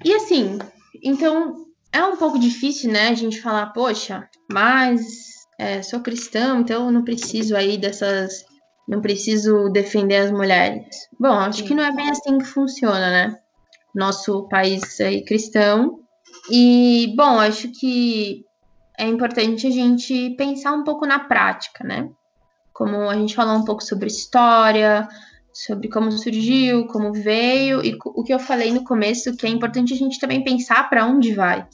E 0.04 0.12
assim, 0.14 0.58
então 1.02 1.66
é 1.92 2.04
um 2.04 2.16
pouco 2.16 2.38
difícil, 2.38 2.92
né, 2.92 3.08
a 3.08 3.14
gente 3.14 3.40
falar, 3.40 3.66
poxa, 3.68 4.28
mas 4.50 5.46
é, 5.58 5.82
sou 5.82 6.00
cristão, 6.00 6.60
então 6.60 6.90
não 6.90 7.04
preciso 7.04 7.56
aí 7.56 7.78
dessas. 7.78 8.44
Não 8.86 9.00
preciso 9.00 9.68
defender 9.68 10.16
as 10.16 10.30
mulheres. 10.30 11.08
Bom, 11.18 11.32
acho 11.32 11.64
que 11.64 11.74
não 11.74 11.82
é 11.82 11.92
bem 11.92 12.08
assim 12.10 12.38
que 12.38 12.44
funciona, 12.44 13.10
né? 13.10 13.38
Nosso 13.94 14.48
país 14.48 15.00
é 15.00 15.20
cristão. 15.22 16.00
E, 16.50 17.12
bom, 17.16 17.40
acho 17.40 17.68
que 17.72 18.44
é 18.98 19.06
importante 19.06 19.66
a 19.66 19.70
gente 19.70 20.30
pensar 20.36 20.72
um 20.72 20.84
pouco 20.84 21.06
na 21.06 21.18
prática, 21.18 21.82
né? 21.84 22.08
Como 22.72 23.08
a 23.08 23.14
gente 23.14 23.34
falou 23.34 23.56
um 23.56 23.64
pouco 23.64 23.82
sobre 23.82 24.06
história, 24.06 25.08
sobre 25.52 25.88
como 25.88 26.12
surgiu, 26.12 26.86
como 26.86 27.12
veio, 27.12 27.84
e 27.84 27.96
o 28.04 28.22
que 28.22 28.32
eu 28.32 28.38
falei 28.38 28.70
no 28.72 28.84
começo, 28.84 29.34
que 29.36 29.46
é 29.46 29.48
importante 29.48 29.94
a 29.94 29.96
gente 29.96 30.20
também 30.20 30.44
pensar 30.44 30.88
para 30.88 31.06
onde 31.06 31.32
vai. 31.32 31.66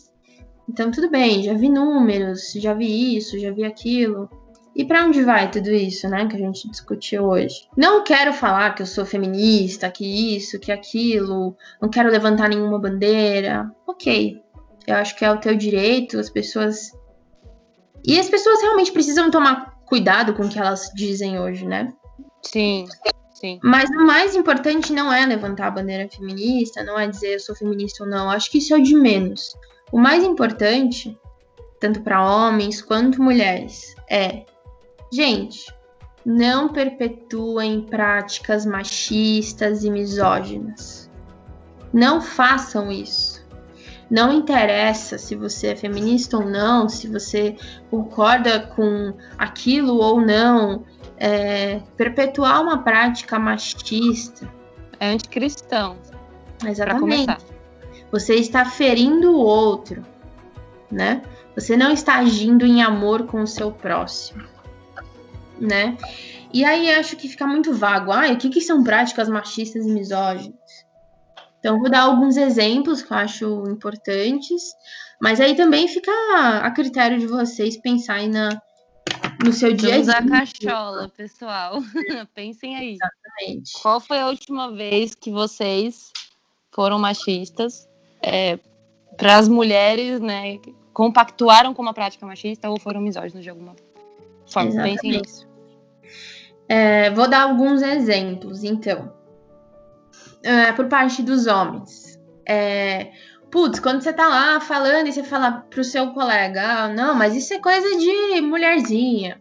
Então, 0.69 0.91
tudo 0.91 1.11
bem, 1.11 1.43
já 1.43 1.55
vi 1.55 1.69
números, 1.69 2.53
já 2.53 2.73
vi 2.73 3.17
isso, 3.17 3.39
já 3.39 3.51
vi 3.51 3.65
aquilo. 3.65 4.31
E 4.75 4.85
para 4.85 5.05
onde 5.05 5.23
vai 5.23 5.51
tudo 5.51 5.71
isso, 5.71 6.09
né, 6.09 6.27
que 6.27 6.37
a 6.37 6.39
gente 6.39 6.69
discutiu 6.71 7.25
hoje? 7.25 7.69
Não 7.77 8.03
quero 8.03 8.33
falar 8.33 8.75
que 8.75 8.83
eu 8.83 8.87
sou 8.87 9.05
feminista, 9.05 9.91
que 9.91 10.37
isso, 10.37 10.59
que 10.59 10.73
aquilo, 10.73 11.55
não 11.81 11.91
quero 11.91 12.11
levantar 12.11 12.49
nenhuma 12.49 12.79
bandeira. 12.79 13.71
OK. 13.87 14.41
Eu 14.87 14.97
acho 14.97 15.17
que 15.17 15.25
é 15.25 15.31
o 15.31 15.39
teu 15.39 15.55
direito, 15.55 16.19
as 16.19 16.31
pessoas 16.31 16.93
e 18.05 18.19
as 18.19 18.29
pessoas 18.29 18.61
realmente 18.61 18.91
precisam 18.91 19.31
tomar 19.31 19.79
cuidado 19.87 20.35
com 20.35 20.45
o 20.45 20.49
que 20.49 20.59
elas 20.59 20.91
dizem 20.95 21.39
hoje, 21.39 21.65
né? 21.65 21.93
Sim, 22.43 22.87
sim. 23.33 23.61
Mas 23.63 23.89
o 23.91 24.05
mais 24.05 24.35
importante 24.35 24.93
não 24.93 25.13
é 25.13 25.25
levantar 25.25 25.69
a 25.69 25.71
bandeira 25.71 26.09
feminista, 26.09 26.83
não 26.83 26.99
é 26.99 27.07
dizer 27.07 27.35
eu 27.35 27.41
sou 27.41 27.55
feminista 27.55 28.03
ou 28.03 28.11
não. 28.11 28.29
Acho 28.29 28.51
que 28.51 28.59
isso 28.59 28.75
é 28.75 28.79
o 28.79 28.83
de 28.83 28.97
menos. 28.97 29.57
O 29.93 29.99
mais 29.99 30.25
importante, 30.25 31.17
tanto 31.79 32.01
para 32.01 32.25
homens 32.25 32.83
quanto 32.83 33.23
mulheres, 33.23 33.95
é: 34.11 34.45
gente, 35.13 35.67
não 36.25 36.69
perpetuem 36.69 37.83
práticas 37.83 38.65
machistas 38.65 39.85
e 39.85 39.91
misóginas. 39.91 41.11
Não 41.93 42.21
façam 42.21 42.91
isso. 42.91 43.43
Não 44.11 44.33
interessa 44.33 45.17
se 45.19 45.35
você 45.35 45.69
é 45.69 45.77
feminista 45.77 46.37
ou 46.37 46.45
não, 46.45 46.89
se 46.89 47.09
você 47.09 47.57
concorda 47.91 48.61
com 48.61 49.15
aquilo 49.39 49.97
ou 49.97 50.21
não. 50.21 50.85
É, 51.17 51.81
perpetuar 51.97 52.63
uma 52.63 52.79
prática 52.83 53.39
machista. 53.39 54.49
É 54.99 55.09
anticristão. 55.11 55.97
Exatamente. 56.65 57.37
Você 58.11 58.35
está 58.35 58.65
ferindo 58.65 59.33
o 59.33 59.39
outro, 59.39 60.05
né? 60.91 61.23
Você 61.55 61.77
não 61.77 61.91
está 61.91 62.17
agindo 62.17 62.67
em 62.67 62.83
amor 62.83 63.27
com 63.27 63.43
o 63.43 63.47
seu 63.47 63.71
próximo, 63.71 64.43
né? 65.63 65.97
E 66.53 66.65
aí 66.65 66.91
acho 66.91 67.17
que 67.17 67.29
fica 67.29 67.47
muito 67.47 67.73
vago. 67.73 68.13
Ah, 68.13 68.31
o 68.31 68.37
que, 68.37 68.51
que 68.51 68.61
são 68.61 68.85
práticas 68.85 69.29
machistas 69.29 69.87
e 69.87 69.91
misóginas? 69.91 70.61
Então, 71.59 71.79
vou 71.79 71.89
dar 71.89 72.03
alguns 72.03 72.37
exemplos 72.37 73.03
que 73.03 73.13
eu 73.13 73.17
acho 73.17 73.65
importantes, 73.69 74.63
mas 75.21 75.41
aí 75.41 75.55
também 75.55 75.87
fica 75.87 76.11
a 76.59 76.71
critério 76.73 77.19
de 77.19 77.27
vocês 77.27 77.77
pensarem 77.77 78.29
na, 78.29 78.61
no 79.45 79.53
seu 79.53 79.73
dia 79.73 79.95
a 79.95 80.01
dia. 80.01 80.13
a 80.13 80.29
cachola, 80.29 81.09
pessoal. 81.17 81.81
Pensem 82.35 82.77
aí. 82.77 82.95
Exatamente. 82.95 83.73
Qual 83.81 84.01
foi 84.01 84.19
a 84.19 84.27
última 84.27 84.73
vez 84.73 85.15
que 85.15 85.31
vocês 85.31 86.11
foram 86.73 86.99
machistas 86.99 87.89
é, 88.21 88.59
para 89.17 89.37
as 89.37 89.49
mulheres, 89.49 90.21
né? 90.21 90.59
Compactuaram 90.93 91.73
com 91.73 91.81
uma 91.81 91.95
prática 91.95 92.27
machista 92.27 92.69
ou 92.69 92.79
foram 92.79 93.01
misóginos 93.01 93.45
de 93.45 93.51
alguma 93.51 93.77
forma? 94.47 94.69
Exatamente. 94.69 95.01
Pensem 95.01 95.21
nisso. 95.21 95.52
É, 96.75 97.11
vou 97.11 97.29
dar 97.29 97.43
alguns 97.43 97.83
exemplos, 97.83 98.65
então 98.65 99.13
é, 100.43 100.73
por 100.73 100.89
parte 100.89 101.23
dos 101.23 101.47
homens. 101.47 102.19
É, 102.49 103.13
putz, 103.51 103.79
quando 103.79 104.01
você 104.01 104.11
tá 104.11 104.27
lá 104.27 104.59
falando 104.59 105.07
e 105.07 105.13
você 105.13 105.23
fala 105.23 105.67
pro 105.69 105.85
seu 105.85 106.13
colega, 106.15 106.63
ah, 106.63 106.89
não, 106.89 107.15
mas 107.15 107.37
isso 107.37 107.53
é 107.53 107.59
coisa 107.59 107.99
de 107.99 108.41
mulherzinha, 108.41 109.39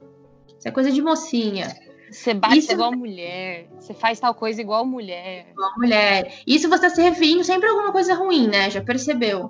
isso 0.59 0.67
é 0.67 0.71
coisa 0.71 0.91
de 0.91 1.01
mocinha. 1.01 1.73
Você 2.11 2.33
bate 2.33 2.57
isso... 2.57 2.73
igual 2.73 2.91
mulher, 2.91 3.67
você 3.79 3.93
faz 3.93 4.19
tal 4.19 4.35
coisa 4.35 4.59
igual 4.59 4.85
mulher. 4.85 5.47
Igual 5.51 5.71
mulher. 5.77 6.33
Isso 6.45 6.67
você 6.67 6.81
tá 6.81 6.89
se 6.89 7.01
referindo 7.01 7.45
sempre 7.45 7.69
a 7.69 7.71
alguma 7.71 7.93
coisa 7.93 8.13
ruim, 8.13 8.49
né? 8.49 8.69
Já 8.69 8.81
percebeu? 8.81 9.49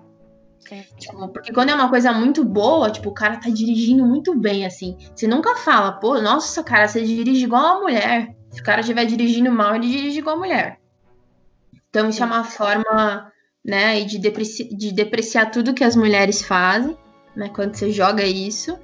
Tipo, 0.97 1.27
porque 1.29 1.51
quando 1.51 1.69
é 1.69 1.75
uma 1.75 1.89
coisa 1.89 2.13
muito 2.13 2.43
boa, 2.45 2.89
tipo, 2.89 3.09
o 3.09 3.13
cara 3.13 3.37
tá 3.37 3.49
dirigindo 3.49 4.05
muito 4.05 4.35
bem, 4.35 4.65
assim. 4.65 4.97
Você 5.13 5.27
nunca 5.27 5.55
fala, 5.55 5.93
pô, 5.93 6.19
nossa, 6.21 6.63
cara, 6.63 6.87
você 6.87 7.03
dirige 7.03 7.43
igual 7.43 7.77
a 7.77 7.81
mulher. 7.81 8.35
Se 8.49 8.61
o 8.61 8.63
cara 8.63 8.81
estiver 8.81 9.05
dirigindo 9.05 9.51
mal, 9.51 9.75
ele 9.75 9.87
dirige 9.87 10.19
igual 10.19 10.35
a 10.35 10.39
mulher. 10.39 10.79
Então, 11.89 12.09
isso 12.09 12.23
é 12.23 12.25
uma 12.25 12.43
forma 12.43 13.31
né, 13.63 14.01
de, 14.01 14.17
depreci 14.17 14.73
de 14.75 14.91
depreciar 14.91 15.51
tudo 15.51 15.73
que 15.73 15.83
as 15.83 15.95
mulheres 15.95 16.41
fazem, 16.41 16.97
né, 17.35 17.49
quando 17.49 17.75
você 17.75 17.91
joga 17.91 18.23
isso. 18.23 18.77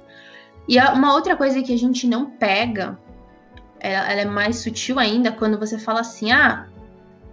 E 0.68 0.78
uma 0.78 1.14
outra 1.14 1.36
coisa 1.36 1.62
que 1.62 1.72
a 1.72 1.78
gente 1.78 2.06
não 2.06 2.30
pega, 2.30 2.98
ela, 3.80 4.12
ela 4.12 4.20
é 4.20 4.24
mais 4.24 4.58
sutil 4.58 4.98
ainda, 4.98 5.32
quando 5.32 5.58
você 5.58 5.78
fala 5.78 6.00
assim, 6.00 6.30
ah, 6.32 6.66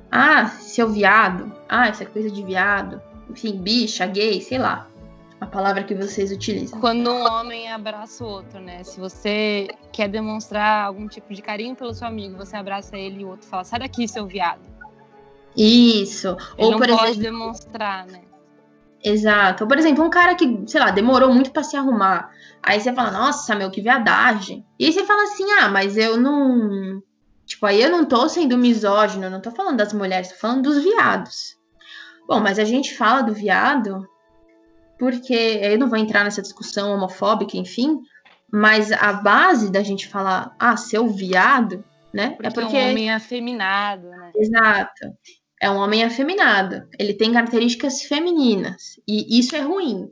ah, 0.10 0.48
seu 0.48 0.90
viado, 0.90 1.54
ah, 1.68 1.88
essa 1.88 2.06
coisa 2.06 2.32
de 2.32 2.42
viado, 2.42 3.02
enfim, 3.30 3.58
bicha, 3.58 4.06
gay, 4.06 4.42
sei 4.42 4.58
lá. 4.58 4.88
a 5.40 5.46
palavra 5.46 5.84
que 5.84 5.94
vocês 5.94 6.32
utilizam. 6.32 6.80
Quando 6.80 7.12
um 7.12 7.24
homem 7.26 7.72
abraça 7.72 8.24
o 8.24 8.28
outro, 8.28 8.60
né? 8.60 8.84
Se 8.84 9.00
você 9.00 9.68
quer 9.92 10.08
demonstrar 10.08 10.86
algum 10.86 11.08
tipo 11.08 11.34
de 11.34 11.42
carinho 11.42 11.76
pelo 11.76 11.94
seu 11.94 12.08
amigo, 12.08 12.38
você 12.38 12.56
abraça 12.56 12.98
ele 12.98 13.22
e 13.22 13.26
o 13.26 13.30
outro 13.30 13.48
fala: 13.48 13.64
sai 13.64 13.80
daqui, 13.80 14.08
seu 14.08 14.26
viado. 14.26 14.62
Isso. 15.56 16.36
Ele 16.58 16.68
Ou, 16.68 16.72
não 16.72 16.78
por 16.80 16.88
pode 16.88 17.12
exemplo, 17.12 17.24
demonstrar, 17.24 18.06
né? 18.08 18.22
exato. 19.04 19.64
Ou, 19.64 19.68
por 19.68 19.78
exemplo, 19.78 20.04
um 20.04 20.10
cara 20.10 20.36
que, 20.36 20.64
sei 20.68 20.80
lá, 20.82 20.92
demorou 20.92 21.34
muito 21.34 21.52
pra 21.52 21.64
se 21.64 21.78
arrumar. 21.78 22.32
Aí 22.62 22.80
você 22.80 22.92
fala, 22.94 23.12
nossa, 23.12 23.56
meu, 23.56 23.70
que 23.72 23.82
viadagem. 23.82 24.66
E 24.80 24.86
aí 24.86 24.92
você 24.94 25.06
fala 25.06 25.24
assim, 25.24 25.46
ah, 25.60 25.70
mas 25.70 25.96
eu 25.98 26.18
não. 26.18 27.02
Tipo, 27.46 27.68
aí 27.68 27.82
eu 27.82 27.92
não 27.92 28.06
tô 28.06 28.28
sendo 28.28 28.58
misógino, 28.58 29.26
eu 29.26 29.30
não 29.32 29.42
tô 29.42 29.52
falando 29.52 29.78
das 29.78 29.94
mulheres, 29.94 30.30
tô 30.30 30.36
falando 30.36 30.64
dos 30.64 30.84
viados. 30.84 31.56
Bom, 32.28 32.40
mas 32.40 32.60
a 32.60 32.64
gente 32.64 32.96
fala 32.96 33.22
do 33.22 33.34
viado 33.34 34.08
porque 34.98 35.34
eu 35.34 35.78
não 35.78 35.90
vou 35.90 35.98
entrar 35.98 36.24
nessa 36.24 36.42
discussão 36.42 36.94
homofóbica, 36.94 37.58
enfim, 37.58 38.00
mas 38.52 38.92
a 38.92 39.14
base 39.14 39.72
da 39.72 39.84
gente 39.84 40.08
falar, 40.08 40.56
ah, 40.58 40.78
seu 40.78 41.08
viado, 41.08 41.84
né? 42.14 42.30
Porque 42.32 42.48
é 42.48 42.52
porque. 42.52 42.78
é 42.78 42.86
um 42.86 42.92
homem 42.92 43.12
afeminado, 43.12 44.10
né? 44.10 44.32
Exato. 44.36 45.14
É 45.62 45.70
um 45.70 45.78
homem 45.78 46.04
afeminado. 46.04 46.88
Ele 46.98 47.14
tem 47.14 47.34
características 47.34 48.04
femininas. 48.04 49.00
E 49.08 49.38
isso 49.38 49.56
é 49.56 49.60
ruim. 49.60 50.10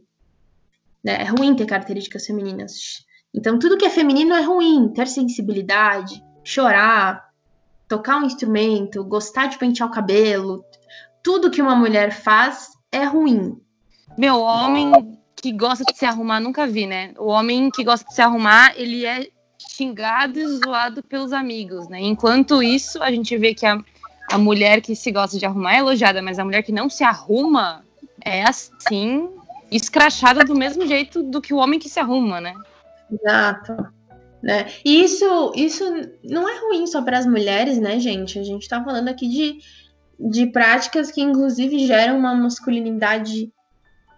Né? 1.03 1.22
É 1.22 1.24
ruim 1.24 1.55
ter 1.55 1.66
características 1.66 2.26
femininas. 2.26 3.05
Então, 3.34 3.57
tudo 3.57 3.78
que 3.78 3.86
é 3.86 3.89
feminino 3.89 4.34
é 4.34 4.41
ruim. 4.41 4.91
Ter 4.93 5.07
sensibilidade, 5.07 6.22
chorar, 6.43 7.30
tocar 7.88 8.18
um 8.18 8.26
instrumento, 8.26 9.03
gostar 9.03 9.47
de 9.47 9.57
pentear 9.57 9.89
o 9.89 9.93
cabelo. 9.93 10.66
Tudo 11.24 11.49
que 11.49 11.61
uma 11.61 11.76
mulher 11.76 12.11
faz 12.11 12.74
é 12.91 13.05
ruim. 13.05 13.59
Meu, 14.17 14.41
homem 14.41 15.17
que 15.36 15.51
gosta 15.51 15.84
de 15.84 15.97
se 15.97 16.05
arrumar, 16.05 16.39
nunca 16.39 16.67
vi, 16.67 16.86
né? 16.86 17.13
O 17.17 17.28
homem 17.28 17.69
que 17.71 17.84
gosta 17.84 18.07
de 18.07 18.13
se 18.13 18.21
arrumar, 18.21 18.74
ele 18.78 19.05
é 19.05 19.28
xingado 19.57 20.38
e 20.38 20.47
zoado 20.47 21.01
pelos 21.03 21.34
amigos, 21.34 21.88
né? 21.88 21.99
Enquanto 22.01 22.61
isso, 22.61 23.01
a 23.01 23.09
gente 23.09 23.36
vê 23.38 23.53
que 23.53 23.65
a, 23.65 23.78
a 24.32 24.38
mulher 24.38 24.82
que 24.82 24.95
se 24.95 25.11
gosta 25.11 25.39
de 25.39 25.45
arrumar 25.45 25.76
é 25.76 25.80
elogiada, 25.80 26.21
mas 26.21 26.38
a 26.38 26.45
mulher 26.45 26.63
que 26.63 26.71
não 26.71 26.89
se 26.89 27.03
arruma 27.03 27.84
é 28.24 28.43
assim, 28.43 29.30
escrachada 29.71 30.43
do 30.43 30.55
mesmo 30.55 30.86
jeito 30.86 31.24
do 31.24 31.41
que 31.41 31.53
o 31.53 31.57
homem 31.57 31.80
que 31.80 31.89
se 31.89 31.99
arruma, 31.99 32.39
né? 32.39 32.53
Exato. 33.11 33.76
Né? 34.41 34.67
E 34.84 35.03
isso, 35.03 35.53
isso 35.55 35.84
não 36.24 36.47
é 36.47 36.59
ruim 36.59 36.86
só 36.86 37.01
para 37.01 37.17
as 37.17 37.26
mulheres, 37.26 37.80
né, 37.80 37.99
gente? 37.99 38.38
A 38.38 38.43
gente 38.43 38.67
tá 38.67 38.84
falando 38.84 39.07
aqui 39.07 39.28
de, 39.28 39.59
de 40.20 40.47
práticas 40.47 41.11
que, 41.11 41.22
inclusive, 41.22 41.86
geram 41.86 42.18
uma 42.18 42.34
masculinidade 42.36 43.51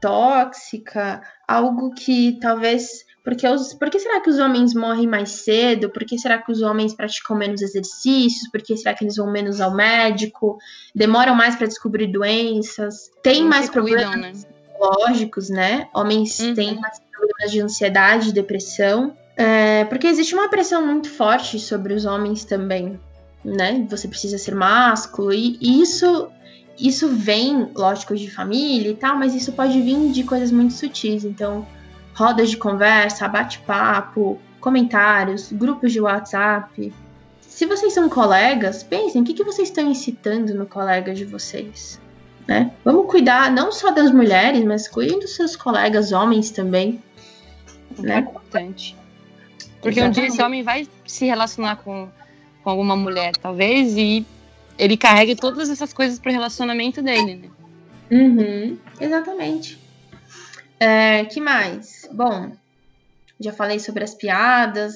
tóxica, 0.01 1.21
algo 1.47 1.91
que 1.93 2.37
talvez. 2.39 3.05
Porque 3.23 3.47
os, 3.47 3.73
por 3.73 3.89
que 3.89 3.99
será 3.99 4.21
que 4.21 4.29
os 4.29 4.37
homens 4.37 4.75
morrem 4.75 5.07
mais 5.07 5.31
cedo? 5.31 5.89
Por 5.89 6.05
que 6.05 6.17
será 6.19 6.37
que 6.37 6.51
os 6.51 6.61
homens 6.61 6.93
praticam 6.93 7.35
menos 7.35 7.61
exercícios? 7.61 8.49
Por 8.51 8.61
que 8.61 8.77
será 8.77 8.93
que 8.93 9.03
eles 9.03 9.15
vão 9.15 9.31
menos 9.31 9.59
ao 9.59 9.73
médico? 9.73 10.59
Demoram 10.93 11.33
mais 11.33 11.55
para 11.55 11.65
descobrir 11.65 12.05
doenças? 12.07 13.09
Tem 13.23 13.43
mais 13.43 13.65
se 13.65 13.71
cuidam, 13.71 14.11
problemas 14.11 14.43
né? 14.43 14.49
psicológicos, 14.75 15.49
né? 15.49 15.89
Homens 15.91 16.39
Uhum. 16.39 16.53
têm 16.53 16.79
mais 16.79 16.99
problemas 17.11 17.51
de 17.51 17.61
ansiedade, 17.61 18.31
depressão. 18.31 19.17
É, 19.35 19.85
porque 19.85 20.07
existe 20.07 20.35
uma 20.35 20.47
pressão 20.47 20.85
muito 20.85 21.09
forte 21.09 21.59
sobre 21.59 21.93
os 21.93 22.05
homens 22.05 22.45
também, 22.45 22.99
né? 23.45 23.85
Você 23.89 24.07
precisa 24.07 24.37
ser 24.37 24.55
másculo 24.55 25.31
e, 25.31 25.57
e 25.61 25.81
isso 25.81 26.29
isso 26.77 27.07
vem, 27.07 27.71
lógico, 27.73 28.15
de 28.17 28.29
família 28.29 28.89
e 28.89 28.95
tal, 28.95 29.17
mas 29.17 29.33
isso 29.33 29.53
pode 29.53 29.79
vir 29.81 30.11
de 30.11 30.23
coisas 30.25 30.51
muito 30.51 30.73
sutis. 30.73 31.23
Então, 31.23 31.65
rodas 32.13 32.49
de 32.49 32.57
conversa, 32.57 33.27
bate-papo, 33.29 34.37
comentários, 34.59 35.53
grupos 35.53 35.93
de 35.93 36.01
WhatsApp. 36.01 36.93
Se 37.39 37.65
vocês 37.65 37.93
são 37.93 38.09
colegas, 38.09 38.83
pensem 38.83 39.21
o 39.21 39.23
que, 39.23 39.33
que 39.33 39.43
vocês 39.43 39.69
estão 39.69 39.89
incitando 39.89 40.53
no 40.53 40.65
colega 40.65 41.13
de 41.13 41.23
vocês. 41.23 41.97
Né? 42.45 42.71
Vamos 42.83 43.09
cuidar 43.09 43.49
não 43.49 43.71
só 43.71 43.91
das 43.91 44.11
mulheres, 44.11 44.63
mas 44.65 44.87
cuidem 44.87 45.19
dos 45.19 45.33
seus 45.33 45.55
colegas 45.55 46.11
homens 46.11 46.51
também. 46.51 47.01
Né? 47.97 48.19
Importante. 48.19 48.97
Porque 49.81 50.01
um 50.01 50.09
dia 50.09 50.27
esse 50.27 50.41
homem 50.41 50.61
vai 50.61 50.87
se 51.05 51.25
relacionar 51.25 51.77
com, 51.77 52.09
com 52.65 52.71
alguma 52.71 52.95
mulher, 52.95 53.37
talvez, 53.37 53.95
e 53.95 54.25
ele 54.75 54.97
carregue 54.97 55.35
todas 55.35 55.69
essas 55.69 55.93
coisas 55.93 56.17
pro 56.17 56.31
relacionamento 56.31 56.99
dele, 56.99 57.35
né? 57.35 57.49
Uhum, 58.09 58.79
exatamente. 58.99 59.79
É, 60.79 61.25
que 61.25 61.39
mais? 61.39 62.09
Bom, 62.11 62.51
já 63.39 63.53
falei 63.53 63.77
sobre 63.77 64.03
as 64.03 64.15
piadas, 64.15 64.95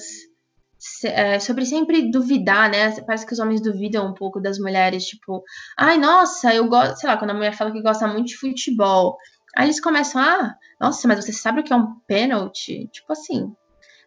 é, 1.04 1.38
sobre 1.38 1.64
sempre 1.64 2.10
duvidar, 2.10 2.68
né? 2.68 2.90
Parece 3.02 3.24
que 3.24 3.32
os 3.32 3.38
homens 3.38 3.62
duvidam 3.62 4.08
um 4.08 4.14
pouco 4.14 4.40
das 4.40 4.58
mulheres, 4.58 5.04
tipo, 5.04 5.44
ai, 5.78 5.96
nossa, 5.96 6.52
eu 6.52 6.68
gosto, 6.68 6.96
sei 6.98 7.08
lá, 7.08 7.16
quando 7.16 7.30
a 7.30 7.34
mulher 7.34 7.54
fala 7.54 7.70
que 7.70 7.80
gosta 7.80 8.08
muito 8.08 8.30
de 8.30 8.36
futebol. 8.36 9.16
Aí 9.56 9.66
eles 9.66 9.80
começam, 9.80 10.20
ah, 10.20 10.56
nossa, 10.80 11.06
mas 11.06 11.24
você 11.24 11.32
sabe 11.32 11.60
o 11.60 11.64
que 11.64 11.72
é 11.72 11.76
um 11.76 11.94
pênalti? 12.08 12.88
Tipo 12.92 13.12
assim, 13.12 13.54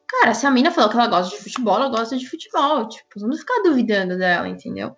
cara, 0.07 0.33
se 0.33 0.45
a 0.45 0.51
mina 0.51 0.71
falou 0.71 0.89
que 0.89 0.95
ela 0.95 1.07
gosta 1.07 1.35
de 1.35 1.43
futebol, 1.43 1.75
ela 1.75 1.89
gosta 1.89 2.17
de 2.17 2.29
futebol. 2.29 2.87
Tipo, 2.87 3.19
vamos 3.19 3.39
ficar 3.39 3.61
duvidando 3.63 4.17
dela, 4.17 4.47
entendeu? 4.47 4.95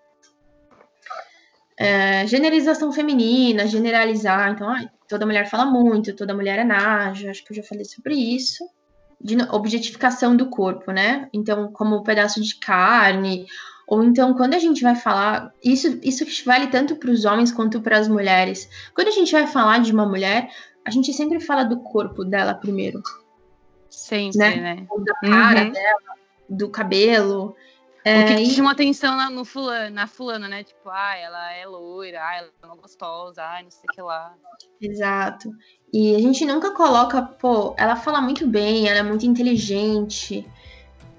É, 1.78 2.26
generalização 2.28 2.92
feminina, 2.92 3.68
generalizar. 3.68 4.52
Então, 4.52 4.70
ai, 4.70 4.90
toda 5.08 5.26
mulher 5.26 5.50
fala 5.50 5.66
muito, 5.66 6.16
toda 6.16 6.34
mulher 6.34 6.60
é 6.60 6.64
naja. 6.64 7.32
Acho 7.32 7.44
que 7.44 7.52
eu 7.52 7.58
já 7.58 7.64
falei 7.64 7.86
sobre 7.86 8.16
isso. 8.16 8.64
De 9.20 9.38
objetificação 9.50 10.36
do 10.36 10.50
corpo, 10.50 10.92
né? 10.92 11.30
Então, 11.34 11.72
como 11.72 11.98
um 11.98 12.04
pedaço 12.04 12.42
de 12.42 12.56
carne. 12.56 13.46
Ou 13.88 14.04
então, 14.04 14.34
quando 14.34 14.54
a 14.54 14.60
gente 14.60 14.82
vai 14.82 14.96
falar. 14.96 15.52
Isso, 15.64 16.00
isso 16.02 16.26
vale 16.46 16.68
tanto 16.68 16.96
para 16.96 17.12
os 17.12 17.26
homens 17.26 17.52
quanto 17.52 17.82
para 17.82 17.98
as 17.98 18.08
mulheres. 18.08 18.70
Quando 18.94 19.10
a 19.10 19.12
gente 19.12 19.32
vai 19.32 19.48
falar 19.48 19.80
de 19.80 19.92
uma 19.92 20.06
mulher, 20.06 20.50
a 20.86 20.92
gente 20.92 21.12
sempre 21.14 21.40
fala 21.40 21.64
do 21.64 21.80
corpo 21.82 22.24
dela 22.24 22.54
primeiro. 22.54 23.02
Sempre, 23.90 24.38
Né? 24.40 24.56
né? 24.58 24.86
Ou 24.90 25.04
da 25.04 25.14
cara 25.16 25.64
Uhum. 25.64 25.72
dela, 25.72 26.00
do 26.50 26.70
cabelo. 26.70 27.56
O 28.06 28.08
É, 28.08 28.36
que 28.36 28.44
e- 28.44 28.50
chama 28.52 28.72
atenção 28.72 29.16
na, 29.18 29.30
no 29.32 29.44
fulano, 29.44 29.96
na 29.96 30.06
fulana, 30.06 30.48
né? 30.48 30.64
Tipo, 30.64 30.90
ah, 30.90 31.16
ela 31.18 31.54
é 31.54 31.66
loira, 31.66 32.20
ah, 32.22 32.36
ela 32.38 32.50
é 32.62 32.66
uma 32.68 32.76
gostosa, 32.76 33.42
ah, 33.42 33.60
não 33.64 33.72
sei 33.72 33.88
o 33.90 33.94
que 33.94 34.02
lá. 34.02 34.34
Exato. 34.80 35.52
E 35.92 36.16
a 36.16 36.20
gente 36.20 36.46
nunca 36.46 36.72
coloca, 36.72 37.22
pô, 37.22 37.74
ela 37.78 37.96
fala 37.96 38.22
muito 38.22 38.46
bem, 38.46 38.88
ela 38.88 39.00
é 39.00 39.04
muito 39.04 39.26
inteligente. 39.26 40.48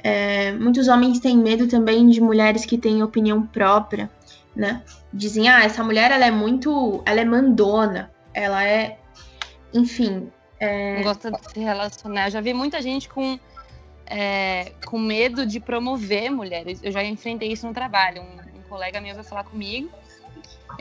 É, 0.04 0.52
muitos 0.52 0.86
homens 0.86 1.18
têm 1.18 1.36
medo 1.36 1.66
também 1.66 2.08
de 2.08 2.20
mulheres 2.20 2.64
que 2.64 2.78
têm 2.78 3.02
opinião 3.02 3.44
própria, 3.44 4.08
né? 4.54 4.84
Dizem, 5.12 5.48
ah, 5.48 5.64
essa 5.64 5.82
mulher 5.82 6.12
ela 6.12 6.26
é 6.26 6.30
muito. 6.30 7.02
Ela 7.04 7.20
é 7.22 7.24
mandona, 7.24 8.12
ela 8.32 8.62
é. 8.64 8.98
Enfim. 9.74 10.30
Não 10.96 11.02
gosta 11.02 11.30
de 11.30 11.52
se 11.52 11.60
relacionar. 11.60 12.26
Eu 12.26 12.30
já 12.30 12.40
vi 12.40 12.54
muita 12.54 12.80
gente 12.80 13.08
com, 13.08 13.38
é, 14.06 14.72
com 14.84 14.98
medo 14.98 15.44
de 15.44 15.60
promover 15.60 16.30
mulheres. 16.30 16.80
Eu 16.82 16.90
já 16.90 17.04
enfrentei 17.04 17.52
isso 17.52 17.66
no 17.66 17.74
trabalho. 17.74 18.22
Um, 18.22 18.58
um 18.58 18.62
colega 18.68 19.00
meu 19.00 19.14
veio 19.14 19.24
falar 19.24 19.44
comigo. 19.44 19.90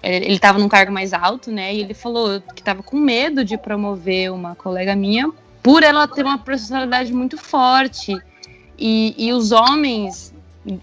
Ele 0.01 0.25
ele 0.25 0.39
tava 0.39 0.59
num 0.59 0.69
cargo 0.69 0.91
mais 0.91 1.13
alto, 1.13 1.51
né? 1.51 1.73
E 1.73 1.79
ele 1.79 1.93
falou 1.93 2.41
que 2.41 2.63
tava 2.63 2.83
com 2.83 2.97
medo 2.97 3.43
de 3.43 3.57
promover 3.57 4.31
uma 4.31 4.55
colega 4.55 4.95
minha 4.95 5.31
por 5.61 5.83
ela 5.83 6.07
ter 6.07 6.23
uma 6.23 6.37
personalidade 6.37 7.11
muito 7.13 7.37
forte. 7.37 8.15
E, 8.77 9.15
e 9.17 9.31
os 9.31 9.51
homens, 9.51 10.33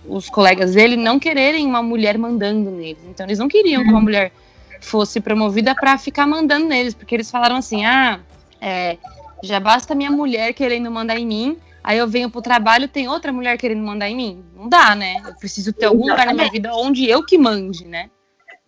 os 0.06 0.28
colegas 0.28 0.74
dele, 0.74 0.96
não 0.96 1.18
quererem 1.18 1.66
uma 1.66 1.82
mulher 1.82 2.18
mandando 2.18 2.70
neles. 2.70 3.02
Então 3.06 3.26
eles 3.26 3.38
não 3.38 3.48
queriam 3.48 3.82
que 3.84 3.90
uma 3.90 4.00
mulher 4.00 4.32
fosse 4.80 5.20
promovida 5.20 5.74
para 5.74 5.96
ficar 5.96 6.26
mandando 6.26 6.66
neles, 6.66 6.94
porque 6.94 7.14
eles 7.14 7.30
falaram 7.30 7.56
assim: 7.56 7.84
ah, 7.84 8.18
é, 8.62 8.96
já 9.42 9.58
basta 9.58 9.94
minha 9.94 10.10
mulher 10.10 10.54
querendo 10.54 10.88
mandar 10.90 11.18
em 11.18 11.26
mim, 11.26 11.58
aí 11.82 11.98
eu 11.98 12.06
venho 12.06 12.30
pro 12.30 12.40
trabalho 12.40 12.86
tem 12.86 13.08
outra 13.08 13.32
mulher 13.32 13.58
querendo 13.58 13.82
mandar 13.82 14.08
em 14.08 14.16
mim. 14.16 14.44
Não 14.56 14.68
dá, 14.68 14.94
né? 14.94 15.20
Eu 15.26 15.34
preciso 15.34 15.72
ter 15.72 15.86
algum 15.86 16.08
lugar 16.08 16.26
na 16.26 16.32
minha 16.32 16.50
vida 16.50 16.72
onde 16.74 17.08
eu 17.08 17.26
que 17.26 17.36
mande, 17.36 17.84
né? 17.84 18.08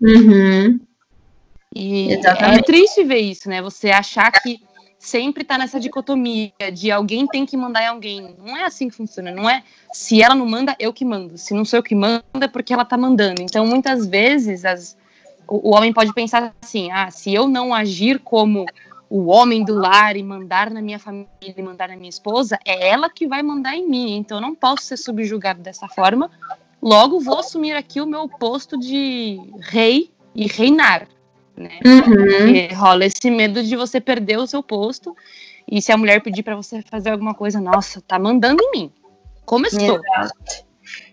Uhum. 0.00 0.80
E 1.74 2.12
Exatamente. 2.12 2.58
é 2.58 2.62
triste 2.62 3.04
ver 3.04 3.20
isso, 3.20 3.48
né? 3.48 3.62
Você 3.62 3.90
achar 3.90 4.30
que 4.32 4.60
sempre 4.98 5.44
tá 5.44 5.58
nessa 5.58 5.78
dicotomia 5.78 6.52
de 6.72 6.90
alguém 6.90 7.26
tem 7.26 7.44
que 7.44 7.56
mandar 7.56 7.82
em 7.82 7.88
alguém. 7.88 8.34
Não 8.38 8.56
é 8.56 8.64
assim 8.64 8.88
que 8.88 8.96
funciona. 8.96 9.30
Não 9.30 9.48
é 9.48 9.62
se 9.92 10.22
ela 10.22 10.34
não 10.34 10.46
manda, 10.46 10.74
eu 10.78 10.92
que 10.92 11.04
mando. 11.04 11.36
Se 11.38 11.54
não 11.54 11.64
sou 11.64 11.78
eu 11.78 11.82
que 11.82 11.94
mando, 11.94 12.24
é 12.40 12.48
porque 12.48 12.72
ela 12.72 12.84
tá 12.84 12.96
mandando. 12.96 13.42
Então, 13.42 13.66
muitas 13.66 14.06
vezes, 14.06 14.64
as- 14.64 14.96
o, 15.46 15.70
o 15.70 15.74
homem 15.74 15.92
pode 15.92 16.12
pensar 16.14 16.52
assim: 16.62 16.90
ah, 16.90 17.10
se 17.10 17.32
eu 17.34 17.46
não 17.46 17.74
agir 17.74 18.18
como 18.20 18.64
o 19.08 19.26
homem 19.26 19.64
do 19.64 19.74
lar 19.74 20.16
e 20.16 20.22
mandar 20.22 20.70
na 20.70 20.80
minha 20.80 20.98
família 20.98 21.28
e 21.42 21.62
mandar 21.62 21.88
na 21.88 21.96
minha 21.96 22.08
esposa, 22.08 22.58
é 22.64 22.88
ela 22.88 23.08
que 23.10 23.26
vai 23.26 23.42
mandar 23.42 23.76
em 23.76 23.88
mim. 23.88 24.16
Então, 24.16 24.38
eu 24.38 24.42
não 24.42 24.54
posso 24.54 24.84
ser 24.84 24.96
subjugado 24.96 25.60
dessa 25.60 25.88
forma. 25.88 26.30
Logo, 26.82 27.20
vou 27.20 27.38
assumir 27.38 27.72
aqui 27.72 28.00
o 28.00 28.06
meu 28.06 28.28
posto 28.28 28.78
de 28.78 29.40
rei 29.60 30.10
e 30.34 30.46
reinar. 30.46 31.08
né? 31.56 31.78
Uhum. 31.84 32.76
Rola 32.76 33.04
esse 33.04 33.30
medo 33.30 33.62
de 33.62 33.76
você 33.76 34.00
perder 34.00 34.38
o 34.38 34.46
seu 34.46 34.62
posto. 34.62 35.16
E 35.70 35.80
se 35.80 35.92
a 35.92 35.96
mulher 35.96 36.22
pedir 36.22 36.42
pra 36.42 36.56
você 36.56 36.82
fazer 36.82 37.10
alguma 37.10 37.34
coisa, 37.34 37.60
nossa, 37.60 38.00
tá 38.00 38.18
mandando 38.18 38.62
em 38.62 38.70
mim. 38.70 38.92
Como 39.44 39.66
estou? 39.66 40.00
Exato. 40.18 40.64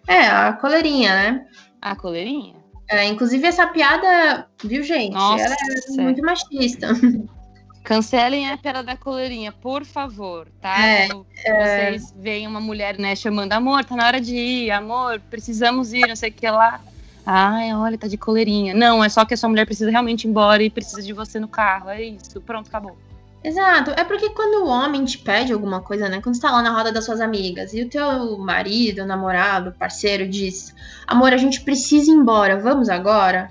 É, 0.07 0.27
a 0.27 0.53
coleirinha, 0.53 1.13
né? 1.13 1.47
A 1.81 1.95
coleirinha. 1.95 2.55
É, 2.89 3.05
inclusive, 3.05 3.47
essa 3.47 3.67
piada, 3.67 4.47
viu, 4.63 4.83
gente? 4.83 5.13
Nossa. 5.13 5.43
Ela 5.43 5.55
é 5.55 6.01
muito 6.01 6.21
machista. 6.21 6.89
Cancelem 7.83 8.49
a 8.49 8.57
piada 8.57 8.83
da 8.83 8.95
coleirinha, 8.95 9.51
por 9.51 9.83
favor, 9.83 10.47
tá? 10.61 10.75
É, 10.77 11.07
vocês 11.07 12.13
veem 12.15 12.45
uma 12.45 12.61
mulher, 12.61 12.97
né, 12.99 13.15
chamando, 13.15 13.53
amor, 13.53 13.83
tá 13.83 13.95
na 13.95 14.05
hora 14.05 14.21
de 14.21 14.35
ir, 14.35 14.71
amor, 14.71 15.19
precisamos 15.29 15.91
ir, 15.91 16.07
não 16.07 16.15
sei 16.15 16.29
o 16.29 16.33
que 16.33 16.49
lá. 16.49 16.79
Ai, 17.25 17.73
olha, 17.73 17.97
tá 17.97 18.07
de 18.07 18.17
coleirinha. 18.17 18.73
Não, 18.73 19.03
é 19.03 19.09
só 19.09 19.25
que 19.25 19.33
a 19.33 19.37
sua 19.37 19.49
mulher 19.49 19.65
precisa 19.65 19.89
realmente 19.89 20.25
ir 20.25 20.29
embora 20.29 20.61
e 20.63 20.69
precisa 20.69 21.01
de 21.01 21.13
você 21.13 21.39
no 21.39 21.47
carro. 21.47 21.89
É 21.89 22.01
isso, 22.01 22.39
pronto, 22.41 22.67
acabou. 22.67 22.97
Exato. 23.43 23.91
É 23.91 24.03
porque 24.03 24.29
quando 24.29 24.63
o 24.63 24.67
homem 24.67 25.03
te 25.03 25.17
pede 25.17 25.51
alguma 25.51 25.81
coisa, 25.81 26.07
né? 26.07 26.21
Quando 26.21 26.35
você 26.35 26.41
tá 26.41 26.51
lá 26.51 26.61
na 26.61 26.71
roda 26.71 26.91
das 26.91 27.05
suas 27.05 27.19
amigas 27.19 27.73
e 27.73 27.81
o 27.81 27.89
teu 27.89 28.37
marido, 28.37 29.05
namorado, 29.05 29.73
parceiro 29.77 30.27
diz: 30.27 30.73
Amor, 31.07 31.33
a 31.33 31.37
gente 31.37 31.61
precisa 31.61 32.11
ir 32.11 32.15
embora, 32.15 32.59
vamos 32.59 32.87
agora? 32.89 33.49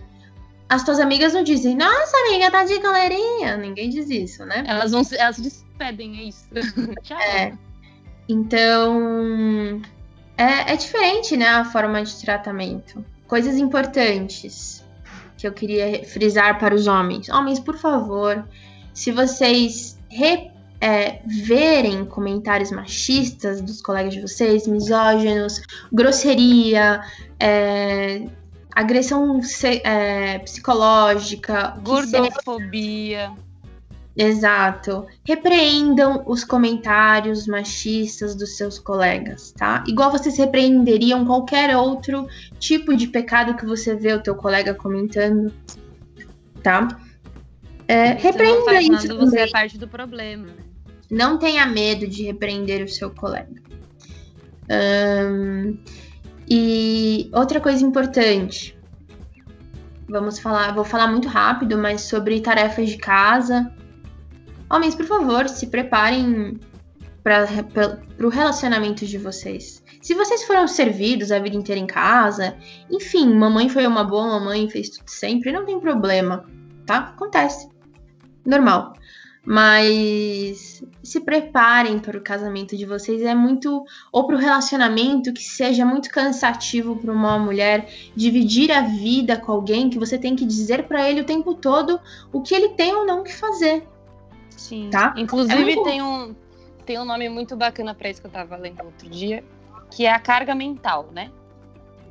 As 0.70 0.84
tuas 0.84 1.00
amigas 1.00 1.34
não 1.34 1.42
dizem: 1.42 1.76
Nossa, 1.76 2.16
amiga, 2.28 2.48
tá 2.50 2.64
de 2.64 2.80
coleirinha. 2.80 3.56
Ninguém 3.56 3.90
diz 3.90 4.08
isso, 4.08 4.44
né? 4.46 4.62
Elas 4.66 4.92
vão 4.92 5.02
elas 5.18 5.36
despedem, 5.36 6.18
é 6.20 6.22
isso. 6.22 6.44
Tchau. 7.02 7.18
É. 7.20 7.52
Então, 8.28 9.82
é, 10.36 10.72
é 10.72 10.76
diferente, 10.76 11.36
né, 11.36 11.48
a 11.48 11.64
forma 11.64 12.02
de 12.02 12.14
tratamento. 12.20 13.04
Coisas 13.26 13.56
importantes 13.56 14.84
que 15.36 15.46
eu 15.46 15.52
queria 15.52 16.04
frisar 16.04 16.58
para 16.58 16.74
os 16.74 16.86
homens. 16.86 17.28
Homens, 17.28 17.58
por 17.58 17.76
favor, 17.76 18.46
se 18.94 19.10
vocês 19.10 19.98
re- 20.08 20.50
é, 20.80 21.20
verem 21.26 22.04
comentários 22.04 22.70
machistas 22.70 23.60
dos 23.60 23.82
colegas 23.82 24.14
de 24.14 24.20
vocês, 24.20 24.66
misóginos, 24.68 25.60
grosseria, 25.92 27.00
é, 27.38 28.22
agressão 28.80 29.40
é, 29.84 30.38
psicológica, 30.40 31.76
Gordofobia. 31.82 33.32
Exato. 34.16 35.06
Repreendam 35.24 36.24
os 36.26 36.44
comentários 36.44 37.46
machistas 37.46 38.34
dos 38.34 38.56
seus 38.56 38.78
colegas, 38.78 39.52
tá? 39.52 39.84
Igual 39.86 40.10
vocês 40.10 40.36
repreenderiam 40.36 41.24
qualquer 41.24 41.74
outro 41.76 42.28
tipo 42.58 42.96
de 42.96 43.06
pecado 43.06 43.56
que 43.56 43.64
você 43.64 43.94
vê 43.94 44.12
o 44.12 44.22
teu 44.22 44.34
colega 44.34 44.74
comentando, 44.74 45.52
tá? 46.62 46.88
É, 47.86 48.14
não 48.14 48.20
repreenda 48.20 48.64
faz 48.64 48.84
isso 48.84 49.08
nada, 49.08 49.26
você 49.26 49.38
é 49.40 49.48
parte 49.48 49.78
do 49.78 49.88
problema. 49.88 50.48
Não 51.10 51.38
tenha 51.38 51.66
medo 51.66 52.06
de 52.06 52.24
repreender 52.24 52.84
o 52.84 52.88
seu 52.88 53.10
colega. 53.10 53.60
Ahn, 54.68 55.76
e 56.50 57.30
outra 57.32 57.60
coisa 57.60 57.84
importante. 57.84 58.76
Vamos 60.08 60.40
falar, 60.40 60.74
vou 60.74 60.84
falar 60.84 61.06
muito 61.06 61.28
rápido, 61.28 61.78
mas 61.78 62.00
sobre 62.00 62.40
tarefas 62.40 62.90
de 62.90 62.98
casa. 62.98 63.72
Homens, 64.68 64.96
por 64.96 65.06
favor, 65.06 65.48
se 65.48 65.68
preparem 65.68 66.58
para 67.22 67.46
o 68.20 68.28
relacionamento 68.28 69.06
de 69.06 69.18
vocês. 69.18 69.84
Se 70.02 70.14
vocês 70.14 70.42
foram 70.44 70.66
servidos 70.66 71.30
a 71.30 71.38
vida 71.38 71.56
inteira 71.56 71.80
em 71.80 71.86
casa, 71.86 72.56
enfim, 72.90 73.32
mamãe 73.32 73.68
foi 73.68 73.86
uma 73.86 74.02
boa 74.02 74.26
mamãe, 74.26 74.68
fez 74.68 74.88
tudo 74.88 75.08
sempre, 75.08 75.52
não 75.52 75.64
tem 75.64 75.78
problema, 75.78 76.44
tá? 76.86 76.98
Acontece. 76.98 77.68
Normal. 78.44 78.94
Mas 79.44 80.82
se 81.02 81.20
preparem 81.20 81.98
para 81.98 82.16
o 82.16 82.20
casamento 82.20 82.76
de 82.76 82.84
vocês. 82.84 83.22
É 83.22 83.34
muito. 83.34 83.84
Ou 84.12 84.26
para 84.26 84.36
o 84.36 84.38
relacionamento 84.38 85.32
que 85.32 85.42
seja 85.42 85.84
muito 85.84 86.10
cansativo 86.10 86.96
para 86.96 87.12
uma 87.12 87.38
mulher 87.38 87.88
dividir 88.14 88.70
a 88.70 88.82
vida 88.82 89.38
com 89.38 89.52
alguém 89.52 89.88
que 89.88 89.98
você 89.98 90.18
tem 90.18 90.36
que 90.36 90.44
dizer 90.44 90.84
para 90.86 91.08
ele 91.08 91.22
o 91.22 91.24
tempo 91.24 91.54
todo 91.54 91.98
o 92.32 92.42
que 92.42 92.54
ele 92.54 92.70
tem 92.70 92.94
ou 92.94 93.06
não 93.06 93.24
que 93.24 93.34
fazer. 93.34 93.86
Sim. 94.50 94.90
Tá? 94.90 95.14
Inclusive, 95.16 95.54
É 95.60 95.64
muito- 95.64 95.82
tem, 95.84 96.02
um, 96.02 96.34
tem 96.84 96.98
um 96.98 97.04
nome 97.04 97.28
muito 97.28 97.56
bacana 97.56 97.94
pra 97.94 98.10
isso 98.10 98.20
que 98.20 98.26
eu 98.26 98.30
tava 98.30 98.56
lendo 98.56 98.84
outro 98.84 99.08
dia, 99.08 99.42
que 99.90 100.04
é 100.04 100.12
a 100.12 100.18
carga 100.18 100.54
mental, 100.54 101.08
né? 101.14 101.30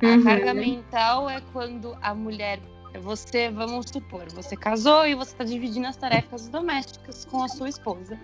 A 0.02 0.06
Uhum. 0.06 0.24
carga 0.24 0.52
mental 0.54 1.30
é 1.30 1.40
quando 1.52 1.96
a 2.02 2.12
mulher. 2.14 2.58
Você, 2.98 3.50
vamos 3.50 3.86
supor, 3.90 4.26
você 4.34 4.56
casou 4.56 5.06
e 5.06 5.14
você 5.14 5.34
tá 5.34 5.44
dividindo 5.44 5.86
as 5.86 5.96
tarefas 5.96 6.48
domésticas 6.48 7.24
com 7.24 7.42
a 7.42 7.48
sua 7.48 7.68
esposa. 7.68 8.18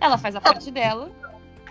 Ela 0.00 0.16
faz 0.16 0.36
a 0.36 0.40
parte 0.40 0.70
dela 0.70 1.10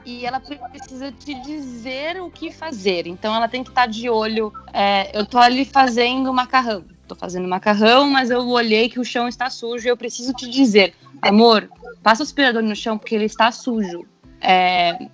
e 0.06 0.26
ela 0.26 0.40
precisa 0.40 1.12
te 1.12 1.34
dizer 1.42 2.22
o 2.22 2.30
que 2.30 2.52
fazer. 2.52 3.08
Então 3.08 3.34
ela 3.34 3.48
tem 3.48 3.64
que 3.64 3.70
estar 3.70 3.88
de 3.88 4.10
olho. 4.10 4.52
é, 4.74 5.18
eu 5.18 5.26
tô 5.26 5.38
ali 5.38 5.66
fazendo 5.66 6.34
macarrão. 6.34 6.84
Tô 7.08 7.16
fazendo 7.16 7.48
macarrão, 7.48 8.10
mas 8.10 8.30
eu 8.30 8.48
olhei 8.48 8.88
que 8.90 9.00
o 9.00 9.04
chão 9.04 9.28
está 9.28 9.50
sujo 9.50 9.88
e 9.88 9.90
eu 9.90 9.98
preciso 9.98 10.32
te 10.34 10.48
dizer, 10.48 10.94
amor, 11.22 11.68
passa 12.04 12.22
o 12.22 12.24
aspirador 12.24 12.62
no 12.62 12.76
chão 12.76 12.98
porque 12.98 13.16
ele 13.16 13.26
está 13.26 13.52
sujo. 13.52 14.06
É, 14.42 15.10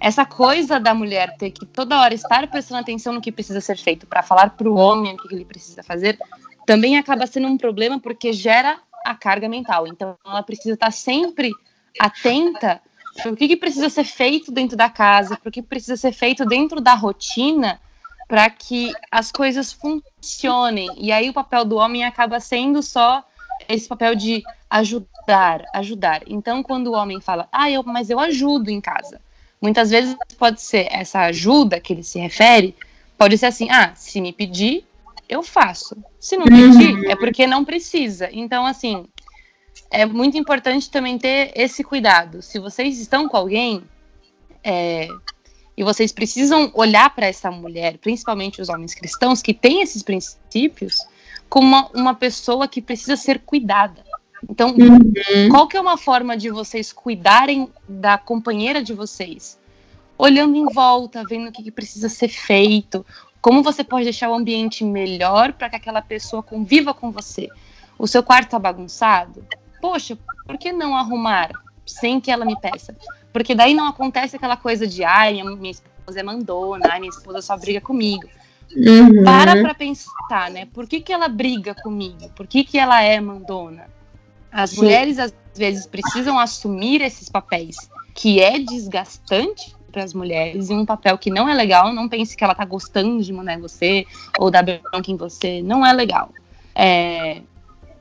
essa 0.00 0.24
coisa 0.24 0.78
da 0.78 0.94
mulher 0.94 1.36
ter 1.36 1.50
que 1.50 1.66
toda 1.66 2.00
hora 2.00 2.14
estar 2.14 2.46
prestando 2.48 2.80
atenção 2.80 3.12
no 3.12 3.20
que 3.20 3.32
precisa 3.32 3.60
ser 3.60 3.76
feito 3.76 4.06
para 4.06 4.22
falar 4.22 4.50
para 4.50 4.68
o 4.68 4.76
homem 4.76 5.14
o 5.14 5.16
que 5.16 5.34
ele 5.34 5.44
precisa 5.44 5.82
fazer, 5.82 6.18
também 6.66 6.96
acaba 6.96 7.26
sendo 7.26 7.48
um 7.48 7.58
problema 7.58 7.98
porque 7.98 8.32
gera 8.32 8.78
a 9.04 9.14
carga 9.14 9.48
mental. 9.48 9.86
Então 9.86 10.16
ela 10.24 10.42
precisa 10.42 10.74
estar 10.74 10.92
sempre 10.92 11.50
atenta 11.98 12.80
para 13.22 13.32
o 13.32 13.36
que, 13.36 13.48
que 13.48 13.56
precisa 13.56 13.88
ser 13.88 14.04
feito 14.04 14.52
dentro 14.52 14.76
da 14.76 14.88
casa, 14.88 15.36
para 15.36 15.48
o 15.48 15.52
que 15.52 15.62
precisa 15.62 15.96
ser 15.96 16.12
feito 16.12 16.44
dentro 16.44 16.80
da 16.80 16.94
rotina 16.94 17.80
para 18.28 18.48
que 18.50 18.92
as 19.10 19.32
coisas 19.32 19.72
funcionem. 19.72 20.88
E 20.98 21.10
aí 21.10 21.30
o 21.30 21.32
papel 21.32 21.64
do 21.64 21.76
homem 21.76 22.04
acaba 22.04 22.38
sendo 22.38 22.82
só 22.82 23.24
esse 23.66 23.88
papel 23.88 24.14
de 24.14 24.42
ajudar, 24.68 25.64
ajudar. 25.74 26.22
Então, 26.26 26.62
quando 26.62 26.88
o 26.88 26.92
homem 26.92 27.20
fala, 27.20 27.48
ah, 27.50 27.70
eu, 27.70 27.82
mas 27.82 28.10
eu 28.10 28.20
ajudo 28.20 28.70
em 28.70 28.80
casa. 28.80 29.20
Muitas 29.60 29.90
vezes 29.90 30.16
pode 30.38 30.60
ser 30.60 30.86
essa 30.90 31.20
ajuda 31.22 31.80
que 31.80 31.92
ele 31.92 32.02
se 32.02 32.18
refere, 32.18 32.74
pode 33.16 33.36
ser 33.36 33.46
assim, 33.46 33.68
ah, 33.70 33.92
se 33.94 34.20
me 34.20 34.32
pedir, 34.32 34.84
eu 35.28 35.42
faço. 35.42 35.96
Se 36.18 36.36
não 36.36 36.46
pedir, 36.46 37.10
é 37.10 37.16
porque 37.16 37.46
não 37.46 37.64
precisa. 37.64 38.28
Então, 38.32 38.64
assim, 38.64 39.06
é 39.90 40.06
muito 40.06 40.38
importante 40.38 40.90
também 40.90 41.18
ter 41.18 41.52
esse 41.54 41.82
cuidado. 41.82 42.40
Se 42.40 42.58
vocês 42.58 43.00
estão 43.00 43.28
com 43.28 43.36
alguém 43.36 43.82
é, 44.62 45.08
e 45.76 45.84
vocês 45.84 46.12
precisam 46.12 46.70
olhar 46.74 47.14
para 47.14 47.26
essa 47.26 47.50
mulher, 47.50 47.98
principalmente 47.98 48.60
os 48.60 48.68
homens 48.68 48.94
cristãos 48.94 49.42
que 49.42 49.54
têm 49.54 49.82
esses 49.82 50.02
princípios, 50.02 50.98
como 51.48 51.66
uma, 51.66 51.90
uma 51.94 52.14
pessoa 52.14 52.68
que 52.68 52.82
precisa 52.82 53.16
ser 53.16 53.40
cuidada. 53.40 54.04
Então, 54.48 54.70
Uhum. 54.70 55.48
qual 55.50 55.66
que 55.66 55.76
é 55.76 55.80
uma 55.80 55.96
forma 55.96 56.36
de 56.36 56.50
vocês 56.50 56.92
cuidarem 56.92 57.68
da 57.88 58.18
companheira 58.18 58.82
de 58.82 58.92
vocês? 58.92 59.58
Olhando 60.16 60.56
em 60.56 60.66
volta, 60.66 61.24
vendo 61.28 61.48
o 61.48 61.52
que, 61.52 61.62
que 61.62 61.70
precisa 61.70 62.08
ser 62.08 62.28
feito, 62.28 63.04
como 63.40 63.62
você 63.62 63.84
pode 63.84 64.04
deixar 64.04 64.28
o 64.30 64.34
ambiente 64.34 64.84
melhor 64.84 65.52
para 65.52 65.70
que 65.70 65.76
aquela 65.76 66.02
pessoa 66.02 66.42
conviva 66.42 66.92
com 66.92 67.10
você. 67.10 67.48
O 67.98 68.06
seu 68.06 68.22
quarto 68.22 68.46
está 68.46 68.58
bagunçado? 68.58 69.44
Poxa, 69.80 70.18
por 70.46 70.58
que 70.58 70.72
não 70.72 70.96
arrumar 70.96 71.50
sem 71.86 72.20
que 72.20 72.30
ela 72.30 72.44
me 72.44 72.58
peça? 72.60 72.96
Porque 73.32 73.54
daí 73.54 73.74
não 73.74 73.86
acontece 73.86 74.36
aquela 74.36 74.56
coisa 74.56 74.86
de 74.86 75.04
ai, 75.04 75.34
minha, 75.34 75.44
minha 75.56 75.70
esposa 75.70 76.20
é 76.20 76.22
mandona, 76.22 76.86
ai, 76.90 77.00
minha 77.00 77.10
esposa 77.10 77.40
só 77.40 77.56
briga 77.56 77.80
comigo. 77.80 78.28
Uhum. 78.76 79.24
Para 79.24 79.62
pra 79.62 79.74
pensar, 79.74 80.50
né? 80.50 80.66
Por 80.66 80.86
que, 80.86 81.00
que 81.00 81.12
ela 81.12 81.28
briga 81.28 81.74
comigo? 81.74 82.28
Por 82.34 82.46
que, 82.46 82.64
que 82.64 82.78
ela 82.78 83.02
é 83.02 83.20
mandona? 83.20 83.86
As 84.50 84.70
Sim. 84.70 84.82
mulheres, 84.82 85.18
às 85.18 85.32
vezes, 85.54 85.86
precisam 85.86 86.38
assumir 86.38 87.00
esses 87.00 87.28
papéis, 87.28 87.76
que 88.14 88.40
é 88.40 88.58
desgastante 88.58 89.76
para 89.90 90.04
as 90.04 90.12
mulheres, 90.12 90.70
e 90.70 90.74
um 90.74 90.84
papel 90.84 91.16
que 91.18 91.30
não 91.30 91.48
é 91.48 91.54
legal. 91.54 91.92
Não 91.92 92.08
pense 92.08 92.36
que 92.36 92.44
ela 92.44 92.54
tá 92.54 92.64
gostando 92.64 93.22
de 93.22 93.32
mandar 93.32 93.54
em 93.54 93.60
você 93.60 94.06
ou 94.38 94.50
dar 94.50 94.62
bronca 94.62 95.10
em 95.10 95.16
você. 95.16 95.62
Não 95.62 95.84
é 95.84 95.92
legal. 95.92 96.30
É, 96.74 97.42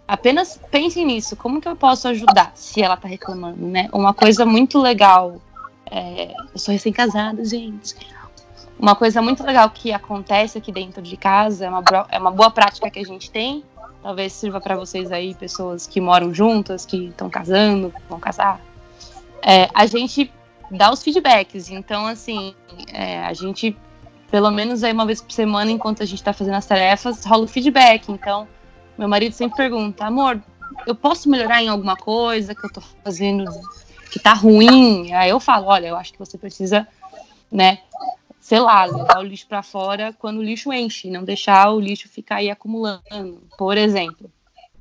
apenas 0.08 0.60
pense 0.70 1.04
nisso. 1.04 1.36
Como 1.36 1.62
que 1.62 1.68
eu 1.68 1.76
posso 1.76 2.08
ajudar 2.08 2.52
se 2.56 2.82
ela 2.82 2.98
tá 2.98 3.08
reclamando, 3.08 3.66
né? 3.66 3.90
Uma 3.92 4.14
coisa 4.14 4.46
muito 4.46 4.80
legal. 4.80 5.42
é, 5.90 6.34
eu 6.54 6.60
sou 6.60 6.74
recém-casada, 6.74 7.44
gente. 7.46 7.96
Uma 8.80 8.96
coisa 8.96 9.22
muito 9.22 9.44
legal 9.44 9.70
que 9.72 9.92
acontece 9.92 10.58
aqui 10.58 10.72
dentro 10.72 11.02
de 11.02 11.18
casa, 11.18 11.66
é 11.66 11.70
uma, 11.70 11.84
é 12.12 12.20
uma 12.20 12.30
boa 12.30 12.52
prática 12.52 12.90
que 12.92 13.00
a 13.00 13.04
gente 13.04 13.32
tem. 13.32 13.64
Talvez 14.08 14.32
sirva 14.32 14.62
para 14.62 14.78
vocês 14.78 15.12
aí, 15.12 15.36
pessoas 15.36 15.86
que 15.86 16.00
moram 16.00 16.34
juntas, 16.34 16.86
que 16.86 17.08
estão 17.08 17.30
casando, 17.30 17.94
vão 18.08 18.22
casar. 18.22 18.62
É, 19.42 19.68
a 19.74 19.86
gente 19.86 20.32
dá 20.72 20.94
os 20.94 21.04
feedbacks. 21.04 21.70
Então, 21.70 22.08
assim, 22.08 22.56
é, 22.94 23.20
a 23.20 23.34
gente, 23.34 23.76
pelo 24.32 24.50
menos 24.50 24.82
aí 24.82 24.94
uma 24.94 25.06
vez 25.06 25.22
por 25.22 25.34
semana, 25.34 25.72
enquanto 25.72 26.04
a 26.04 26.06
gente 26.06 26.20
está 26.20 26.32
fazendo 26.32 26.56
as 26.56 26.66
tarefas, 26.66 27.26
rola 27.26 27.44
o 27.44 27.48
feedback. 27.50 28.10
Então, 28.10 28.48
Meu 28.98 29.10
marido 29.10 29.34
sempre 29.34 29.58
pergunta, 29.58 30.06
amor, 30.06 30.42
eu 30.86 30.96
posso 30.96 31.30
melhorar 31.30 31.62
em 31.62 31.68
alguma 31.68 31.98
coisa 31.98 32.56
que 32.56 32.66
eu 32.66 32.72
tô 32.72 32.80
fazendo 33.04 33.44
que 34.10 34.20
tá 34.20 34.32
ruim? 34.32 35.12
Aí 35.12 35.32
eu 35.32 35.40
falo, 35.42 35.66
olha, 35.66 35.88
eu 35.88 35.98
acho 35.98 36.14
que 36.14 36.20
você 36.20 36.38
precisa, 36.38 36.88
né, 37.52 37.80
sei 38.48 38.62
lá, 38.62 38.86
levar 38.86 39.20
o 39.20 39.24
lixo 39.24 39.46
para 39.46 39.62
fora 39.62 40.14
quando 40.14 40.38
o 40.38 40.42
lixo 40.42 40.72
enche, 40.72 41.12
não 41.12 41.26
deixar 41.26 41.70
o 41.70 41.82
lixo 41.82 42.08
ficar 42.08 42.38
aí 42.38 42.50
acumulando, 42.50 43.04
por 43.58 43.78
exemplo. 43.78 44.32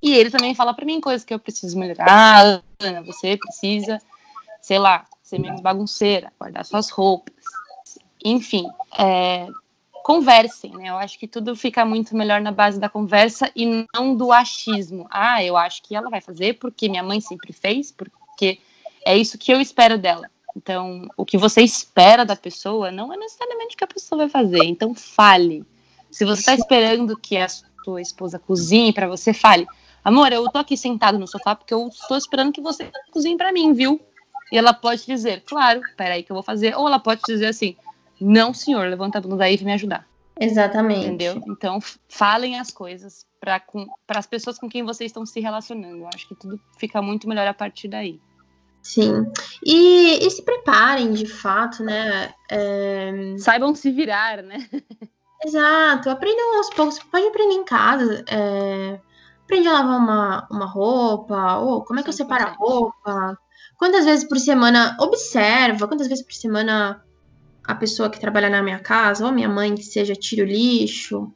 E 0.01 0.15
ele 0.15 0.31
também 0.31 0.55
fala 0.55 0.73
para 0.73 0.85
mim 0.85 1.01
coisas 1.01 1.25
que 1.25 1.35
eu 1.35 1.39
preciso 1.41 1.77
melhorar. 1.77 2.07
Ah, 2.09 2.63
Ana, 2.79 3.03
você 3.03 3.37
precisa, 3.37 4.01
sei 4.63 4.79
lá, 4.79 5.05
ser 5.21 5.41
menos 5.41 5.61
bagunceira, 5.61 6.33
guardar 6.39 6.65
suas 6.65 6.91
roupas. 6.91 7.35
Enfim, 8.25 8.69
é, 8.97 9.49
conversem, 10.05 10.71
né? 10.71 10.91
Eu 10.91 10.99
acho 10.99 11.19
que 11.19 11.27
tudo 11.27 11.57
fica 11.57 11.85
muito 11.85 12.17
melhor 12.17 12.41
na 12.41 12.53
base 12.53 12.79
da 12.79 12.89
conversa 12.89 13.51
e 13.57 13.85
não 13.93 14.15
do 14.15 14.31
achismo. 14.31 15.09
Ah, 15.11 15.43
eu 15.43 15.57
acho 15.57 15.83
que 15.83 15.97
ela 15.97 16.09
vai 16.09 16.21
fazer 16.21 16.57
porque 16.61 16.89
minha 16.89 17.03
mãe 17.03 17.21
sempre 17.21 17.53
fez, 17.53 17.91
porque 17.91 18.61
é 19.05 19.17
isso 19.17 19.37
que 19.37 19.53
eu 19.53 19.61
espero 19.61 19.99
dela. 19.99 20.31
Então, 20.57 21.07
o 21.19 21.25
que 21.27 21.37
você 21.37 21.61
espera 21.61 22.25
da 22.25 22.35
pessoa 22.35 22.91
não 22.91 23.13
é 23.13 23.17
necessariamente 23.19 23.75
o 23.75 23.79
que 23.79 23.85
a 23.85 23.89
pessoa 23.89 24.21
vai 24.21 24.29
fazer. 24.31 24.65
Então, 24.65 24.95
fale. 24.95 25.63
Se 26.11 26.25
você 26.25 26.41
está 26.41 26.55
esperando 26.55 27.15
que 27.15 27.37
a 27.37 27.47
sua 27.47 28.01
esposa 28.01 28.39
cozinhe 28.39 28.91
para 28.91 29.07
você, 29.07 29.35
fale. 29.35 29.67
Amor, 30.03 30.33
eu 30.33 30.49
tô 30.51 30.59
aqui 30.59 30.75
sentado 30.75 31.19
no 31.19 31.27
sofá 31.27 31.55
porque 31.55 31.75
eu 31.75 31.87
estou 31.89 32.17
esperando 32.17 32.53
que 32.53 32.61
você 32.63 32.91
cozinhe 33.13 33.37
para 33.37 33.53
mim, 33.53 33.75
viu? 33.75 34.01
E 34.51 34.57
ela 34.57 34.73
pode 34.73 35.05
dizer, 35.05 35.43
claro, 35.45 35.83
peraí 35.95 36.23
que 36.23 36.33
eu 36.33 36.35
vou 36.35 36.43
fazer. 36.43 36.75
Ou 36.75 36.87
ela 36.87 36.99
pode 36.99 37.21
dizer 37.27 37.47
assim, 37.47 37.77
não, 38.19 38.55
senhor, 38.55 38.89
levanta 38.89 39.19
a 39.19 39.21
bunda 39.21 39.45
aí 39.45 39.55
e 39.55 39.57
vem 39.59 39.67
me 39.67 39.73
ajudar. 39.75 40.09
Exatamente. 40.41 41.07
Entendeu? 41.07 41.43
Então, 41.49 41.81
falem 42.09 42.59
as 42.59 42.71
coisas 42.71 43.27
para 43.39 43.61
as 44.09 44.27
pessoas 44.27 44.59
com 44.59 44.69
quem 44.71 44.85
vocês 44.85 45.11
estão 45.11 45.27
se 45.27 45.39
relacionando. 45.39 45.99
Eu 45.99 46.09
acho 46.15 46.27
que 46.27 46.35
tudo 46.35 46.59
fica 46.79 47.03
muito 47.03 47.29
melhor 47.29 47.47
a 47.47 47.55
partir 47.55 47.89
daí. 47.89 48.19
Sim. 48.87 49.27
E, 49.65 50.25
e 50.25 50.31
se 50.31 50.43
preparem, 50.43 51.13
de 51.13 51.27
fato, 51.27 51.83
né? 51.83 52.33
É... 52.49 53.35
Saibam 53.37 53.75
se 53.75 53.91
virar, 53.91 54.45
né? 54.45 54.65
Exato. 55.45 56.09
Aprendam 56.09 56.57
aos 56.57 56.71
poucos. 56.71 57.01
Pode 57.01 57.27
aprender 57.27 57.55
em 57.55 57.65
casa. 57.65 58.25
É... 58.31 59.01
Aprende 59.43 59.67
a 59.67 59.73
lavar 59.73 59.99
uma, 59.99 60.49
uma 60.49 60.67
roupa. 60.67 61.59
Ou 61.59 61.85
como 61.85 61.99
é 61.99 62.03
que 62.05 62.09
eu 62.09 62.13
separo 62.13 62.45
a 62.45 62.53
roupa? 62.53 63.37
Quantas 63.77 64.05
vezes 64.05 64.27
por 64.27 64.39
semana 64.39 64.97
observa? 65.01 65.89
Quantas 65.89 66.07
vezes 66.07 66.25
por 66.25 66.33
semana 66.33 67.05
a 67.65 67.75
pessoa 67.75 68.09
que 68.09 68.21
trabalha 68.21 68.49
na 68.49 68.63
minha 68.63 68.79
casa, 68.79 69.27
ou 69.27 69.33
minha 69.33 69.49
mãe 69.49 69.75
que 69.75 69.83
seja, 69.83 70.15
tira 70.15 70.45
o 70.45 70.49
lixo? 70.49 71.33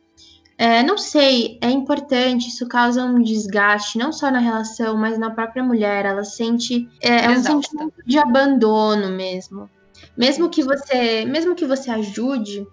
É, 0.60 0.82
não 0.82 0.98
sei, 0.98 1.56
é 1.62 1.70
importante, 1.70 2.48
isso 2.48 2.68
causa 2.68 3.02
um 3.02 3.22
desgaste, 3.22 3.96
não 3.96 4.12
só 4.12 4.30
na 4.30 4.40
relação, 4.40 4.94
mas 4.94 5.18
na 5.18 5.30
própria 5.30 5.64
mulher. 5.64 6.04
Ela 6.04 6.22
sente. 6.22 6.86
É, 7.00 7.24
é 7.24 7.30
um 7.30 7.42
sentimento 7.42 7.94
de 8.04 8.18
abandono 8.18 9.08
mesmo. 9.08 9.70
Mesmo 10.14 10.50
que 10.50 10.62
você. 10.62 11.24
Mesmo 11.24 11.54
que 11.54 11.64
você 11.64 11.90
ajude, 11.90 12.66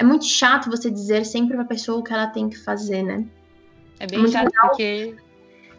é 0.00 0.02
muito 0.02 0.24
chato 0.24 0.68
você 0.68 0.90
dizer 0.90 1.24
sempre 1.24 1.54
pra 1.54 1.64
pessoa 1.64 2.00
o 2.00 2.02
que 2.02 2.12
ela 2.12 2.26
tem 2.26 2.48
que 2.48 2.58
fazer, 2.58 3.04
né? 3.04 3.24
É 4.00 4.06
bem 4.08 4.24
é 4.24 4.26
chato 4.26 4.46
legal. 4.46 4.68
porque 4.70 5.14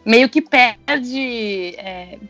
meio 0.02 0.30
que 0.30 0.40
perde. 0.40 1.74
É, 1.76 2.20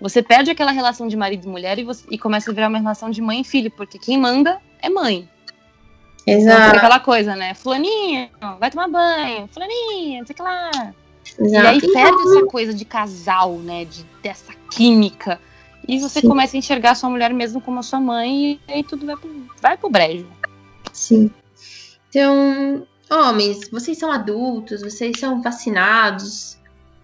você 0.00 0.22
perde 0.22 0.50
aquela 0.50 0.70
relação 0.70 1.08
de 1.08 1.16
marido 1.16 1.46
e 1.46 1.50
mulher 1.50 1.78
e, 1.78 1.84
você, 1.84 2.06
e 2.10 2.16
começa 2.16 2.50
a 2.50 2.54
virar 2.54 2.68
uma 2.68 2.78
relação 2.78 3.10
de 3.10 3.20
mãe 3.20 3.42
e 3.42 3.44
filho, 3.44 3.70
porque 3.70 3.98
quem 3.98 4.18
manda 4.18 4.62
é 4.80 4.88
mãe. 4.88 5.28
Exato. 6.26 6.68
Então, 6.68 6.76
aquela 6.78 7.00
coisa, 7.00 7.34
né? 7.34 7.54
Fulaninha, 7.54 8.30
vai 8.58 8.70
tomar 8.70 8.88
banho. 8.88 9.48
Fulaninha, 9.52 10.20
não 10.20 10.26
sei 10.26 10.34
o 10.34 10.36
que 10.36 10.42
lá. 10.42 10.70
Exato. 11.38 11.52
E 11.52 11.56
aí 11.56 11.80
perde 11.80 12.22
essa 12.22 12.46
coisa 12.46 12.74
de 12.74 12.84
casal, 12.84 13.58
né? 13.58 13.84
De, 13.84 14.04
dessa 14.22 14.52
química. 14.70 15.40
E 15.86 15.98
você 15.98 16.20
Sim. 16.20 16.28
começa 16.28 16.56
a 16.56 16.58
enxergar 16.58 16.92
a 16.92 16.94
sua 16.94 17.10
mulher 17.10 17.32
mesmo 17.32 17.60
como 17.60 17.80
a 17.80 17.82
sua 17.82 17.98
mãe 17.98 18.60
e 18.68 18.72
aí 18.72 18.84
tudo 18.84 19.04
vai 19.04 19.16
pro, 19.16 19.46
vai 19.60 19.76
pro 19.76 19.90
brejo. 19.90 20.26
Sim. 20.92 21.30
Então, 22.08 22.86
homens, 23.10 23.68
vocês 23.70 23.98
são 23.98 24.12
adultos, 24.12 24.82
vocês 24.82 25.18
são 25.18 25.42
vacinados, 25.42 26.56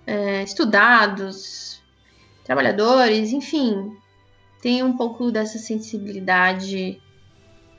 é, 0.06 0.42
estudados, 0.42 1.82
trabalhadores, 2.44 3.32
enfim. 3.32 3.96
Tem 4.62 4.82
um 4.82 4.96
pouco 4.96 5.32
dessa 5.32 5.58
sensibilidade 5.58 7.00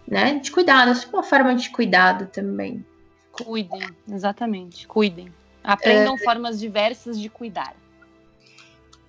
né? 0.09 0.39
De 0.39 0.51
cuidado, 0.51 0.91
é 0.91 1.07
uma 1.13 1.23
forma 1.23 1.55
de 1.55 1.69
cuidado 1.69 2.25
também. 2.27 2.83
Cuidem, 3.31 3.87
exatamente, 4.11 4.87
cuidem. 4.87 5.31
Aprendam 5.63 6.15
é... 6.15 6.17
formas 6.17 6.59
diversas 6.59 7.19
de 7.19 7.29
cuidar. 7.29 7.75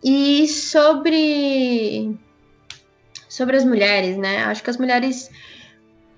E 0.04 0.46
sobre 0.46 2.16
sobre 3.28 3.56
as 3.56 3.64
mulheres, 3.64 4.16
né? 4.16 4.44
Acho 4.44 4.62
que 4.62 4.70
as 4.70 4.76
mulheres 4.76 5.30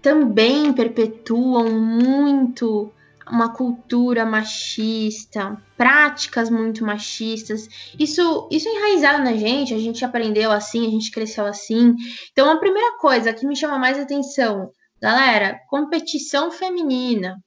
também 0.00 0.72
perpetuam 0.72 1.70
muito 1.70 2.92
uma 3.30 3.52
cultura 3.52 4.24
machista, 4.24 5.56
práticas 5.76 6.50
muito 6.50 6.84
machistas. 6.84 7.68
Isso, 7.98 8.48
isso 8.50 8.68
é 8.68 8.72
enraizado 8.72 9.22
na 9.22 9.34
gente, 9.34 9.74
a 9.74 9.78
gente 9.78 10.04
aprendeu 10.04 10.50
assim, 10.50 10.86
a 10.86 10.90
gente 10.90 11.10
cresceu 11.10 11.46
assim. 11.46 11.94
Então, 12.32 12.50
a 12.50 12.58
primeira 12.58 12.98
coisa 12.98 13.32
que 13.32 13.46
me 13.46 13.56
chama 13.56 13.78
mais 13.78 13.98
atenção, 13.98 14.70
galera, 15.00 15.60
competição 15.68 16.50
feminina, 16.50 17.42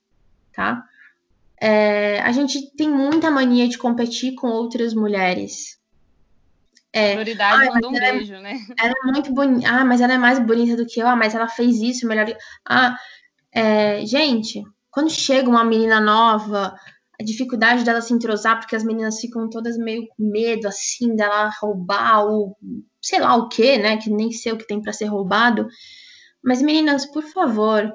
tá? 0.54 0.84
É, 1.60 2.20
a 2.22 2.32
gente 2.32 2.72
tem 2.76 2.90
muita 2.90 3.32
mania 3.32 3.68
de 3.68 3.78
competir 3.78 4.36
com 4.36 4.48
outras 4.48 4.94
mulheres. 4.94 5.80
É, 6.92 7.12
Prioridade 7.12 7.66
manda 7.66 7.90
um 7.90 7.96
é 7.98 8.12
beijo, 8.14 8.36
é, 8.36 8.42
né? 8.42 8.60
Ela 8.80 8.94
é 9.04 9.12
muito 9.12 9.34
bonita. 9.34 9.70
Ah, 9.70 9.84
mas 9.84 10.00
ela 10.00 10.14
é 10.14 10.18
mais 10.18 10.40
bonita 10.40 10.78
do 10.78 10.86
que 10.86 11.02
eu. 11.02 11.08
Ah, 11.08 11.16
mas 11.16 11.36
ela 11.36 11.48
fez 11.48 11.82
isso 11.82 12.08
melhor. 12.08 12.34
Ah, 12.66 12.98
é, 13.52 14.06
gente, 14.06 14.64
quando 14.96 15.12
chega 15.12 15.50
uma 15.50 15.66
menina 15.66 16.00
nova, 16.00 16.74
a 17.20 17.24
dificuldade 17.24 17.84
dela 17.84 18.00
se 18.00 18.14
entrosar, 18.14 18.58
porque 18.58 18.78
as 18.78 18.84
meninas 18.86 19.20
ficam 19.20 19.50
todas 19.50 19.78
meio 19.78 20.08
com 20.08 20.24
medo, 20.24 20.70
assim, 20.70 21.14
dela 21.18 21.52
roubar 21.62 22.26
ou 22.26 22.58
sei 23.02 23.20
lá 23.20 23.36
o 23.36 23.50
que, 23.50 23.78
né? 23.78 23.98
Que 23.98 24.10
nem 24.10 24.32
sei 24.32 24.54
o 24.54 24.58
que 24.58 24.66
tem 24.66 24.82
para 24.82 24.94
ser 24.94 25.08
roubado. 25.08 25.68
Mas 26.42 26.62
meninas, 26.62 27.06
por 27.06 27.24
favor, 27.24 27.94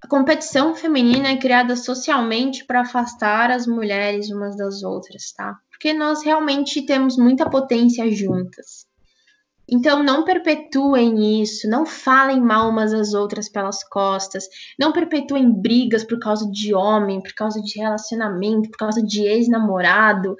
a 0.00 0.06
competição 0.06 0.72
feminina 0.72 1.30
é 1.30 1.36
criada 1.36 1.74
socialmente 1.74 2.64
para 2.64 2.82
afastar 2.82 3.50
as 3.50 3.66
mulheres 3.66 4.30
umas 4.30 4.56
das 4.56 4.84
outras, 4.84 5.32
tá? 5.32 5.58
Porque 5.68 5.92
nós 5.92 6.22
realmente 6.22 6.86
temos 6.86 7.16
muita 7.16 7.50
potência 7.50 8.08
juntas. 8.12 8.86
Então, 9.68 10.02
não 10.02 10.24
perpetuem 10.24 11.40
isso, 11.40 11.68
não 11.68 11.86
falem 11.86 12.40
mal 12.40 12.68
umas 12.68 12.92
às 12.92 13.14
outras 13.14 13.48
pelas 13.48 13.82
costas, 13.82 14.46
não 14.78 14.92
perpetuem 14.92 15.50
brigas 15.50 16.04
por 16.04 16.18
causa 16.18 16.50
de 16.50 16.74
homem, 16.74 17.22
por 17.22 17.32
causa 17.32 17.62
de 17.62 17.78
relacionamento, 17.78 18.70
por 18.70 18.76
causa 18.76 19.02
de 19.02 19.22
ex-namorado. 19.22 20.36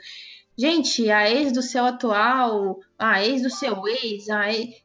Gente, 0.57 1.11
a 1.11 1.29
ex 1.29 1.53
do 1.53 1.63
seu 1.63 1.85
atual, 1.85 2.79
a 2.99 3.25
ex 3.25 3.43
do 3.43 3.51
seu 3.51 3.87
ex, 3.89 4.29
a 4.29 4.53
ex... 4.53 4.85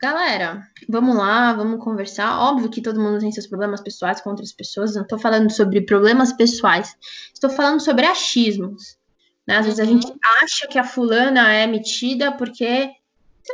Galera, 0.00 0.62
vamos 0.88 1.14
lá, 1.16 1.52
vamos 1.52 1.82
conversar. 1.82 2.40
Óbvio 2.40 2.70
que 2.70 2.80
todo 2.80 3.00
mundo 3.00 3.18
tem 3.18 3.30
seus 3.30 3.46
problemas 3.46 3.80
pessoais 3.80 4.20
com 4.20 4.30
outras 4.30 4.52
pessoas. 4.52 4.94
Não 4.94 5.02
estou 5.02 5.18
falando 5.18 5.50
sobre 5.50 5.82
problemas 5.82 6.32
pessoais. 6.32 6.96
Estou 7.32 7.50
falando 7.50 7.80
sobre 7.80 8.06
achismos. 8.06 8.98
Né? 9.46 9.58
Às 9.58 9.60
uhum. 9.60 9.64
vezes 9.64 9.80
a 9.80 9.84
gente 9.84 10.12
acha 10.42 10.66
que 10.66 10.78
a 10.78 10.84
fulana 10.84 11.52
é 11.52 11.66
metida 11.66 12.32
porque 12.32 12.90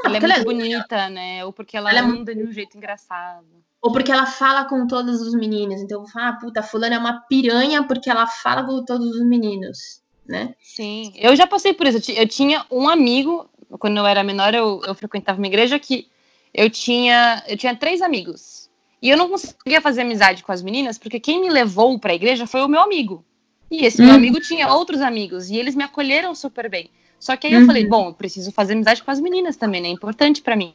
ela 0.05 0.17
é 0.17 0.21
muito 0.21 0.25
ela 0.25 0.35
é 0.35 0.45
bonita, 0.45 1.09
né? 1.09 1.45
Ou 1.45 1.53
porque 1.53 1.77
ela, 1.77 1.91
ela 1.91 2.01
é 2.01 2.03
anda 2.03 2.33
é... 2.33 2.35
de 2.35 2.43
um 2.43 2.53
jeito 2.53 2.77
engraçado. 2.77 3.47
Ou 3.81 3.93
porque 3.93 4.11
ela 4.11 4.27
fala 4.27 4.65
com 4.65 4.87
todos 4.87 5.21
os 5.21 5.35
meninos. 5.35 5.81
Então, 5.81 6.05
ah, 6.17 6.37
puta, 6.41 6.63
fulana 6.63 6.97
é 6.97 6.99
uma 6.99 7.21
piranha 7.21 7.85
porque 7.85 8.11
ela 8.11 8.27
fala 8.27 8.65
com 8.65 8.85
todos 8.85 9.15
os 9.15 9.25
meninos, 9.25 10.03
né? 10.27 10.55
Sim, 10.61 11.13
eu 11.17 11.37
já 11.37 11.47
passei 11.47 11.73
por 11.73 11.87
isso. 11.87 12.11
Eu 12.11 12.27
tinha 12.27 12.65
um 12.71 12.89
amigo, 12.89 13.49
quando 13.79 13.99
eu 13.99 14.07
era 14.07 14.25
menor, 14.25 14.55
eu, 14.55 14.81
eu 14.85 14.95
frequentava 14.95 15.39
uma 15.39 15.47
igreja 15.47 15.79
que 15.79 16.09
eu 16.53 16.69
tinha, 16.71 17.45
eu 17.47 17.57
tinha 17.57 17.77
três 17.77 18.03
amigos. 18.03 18.69
E 19.01 19.11
eu 19.11 19.17
não 19.17 19.29
conseguia 19.29 19.81
fazer 19.81 20.01
amizade 20.01 20.43
com 20.43 20.51
as 20.51 20.63
meninas, 20.63 20.99
porque 20.99 21.21
quem 21.21 21.41
me 21.41 21.51
levou 21.51 21.99
para 21.99 22.13
a 22.13 22.15
igreja 22.17 22.47
foi 22.47 22.63
o 22.63 22.69
meu 22.69 22.81
amigo. 22.81 23.25
E 23.71 23.85
esse 23.85 24.01
meu 24.01 24.11
uhum. 24.11 24.17
amigo 24.17 24.41
tinha 24.41 24.69
outros 24.73 25.01
amigos, 25.01 25.51
e 25.51 25.57
eles 25.57 25.75
me 25.75 25.85
acolheram 25.85 26.35
super 26.35 26.71
bem. 26.71 26.91
Só 27.19 27.37
que 27.37 27.47
aí 27.47 27.55
eu 27.55 27.61
uhum. 27.61 27.67
falei, 27.67 27.87
bom, 27.87 28.09
eu 28.09 28.15
preciso 28.15 28.53
fazer 28.53 28.75
amizade 28.75 29.03
com 29.03 29.11
as 29.11 29.21
meninas 29.21 29.57
também, 29.57 29.81
né? 29.81 29.89
É 29.89 29.93
importante 29.93 30.43
para 30.43 30.57
mim. 30.57 30.75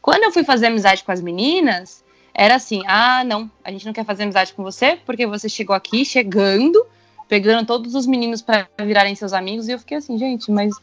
Quando 0.00 0.24
eu 0.24 0.32
fui 0.32 0.44
fazer 0.44 0.66
amizade 0.66 1.02
com 1.02 1.12
as 1.12 1.20
meninas, 1.20 2.04
era 2.34 2.56
assim: 2.56 2.82
ah, 2.86 3.24
não, 3.24 3.50
a 3.64 3.70
gente 3.70 3.86
não 3.86 3.92
quer 3.92 4.04
fazer 4.04 4.24
amizade 4.24 4.52
com 4.52 4.62
você 4.62 4.98
porque 5.06 5.26
você 5.26 5.48
chegou 5.48 5.74
aqui 5.74 6.04
chegando, 6.04 6.84
pegando 7.28 7.66
todos 7.66 7.94
os 7.94 8.06
meninos 8.06 8.42
para 8.42 8.68
virarem 8.84 9.14
seus 9.14 9.32
amigos. 9.32 9.68
E 9.68 9.72
eu 9.72 9.78
fiquei 9.78 9.98
assim, 9.98 10.18
gente, 10.18 10.50
mas 10.50 10.74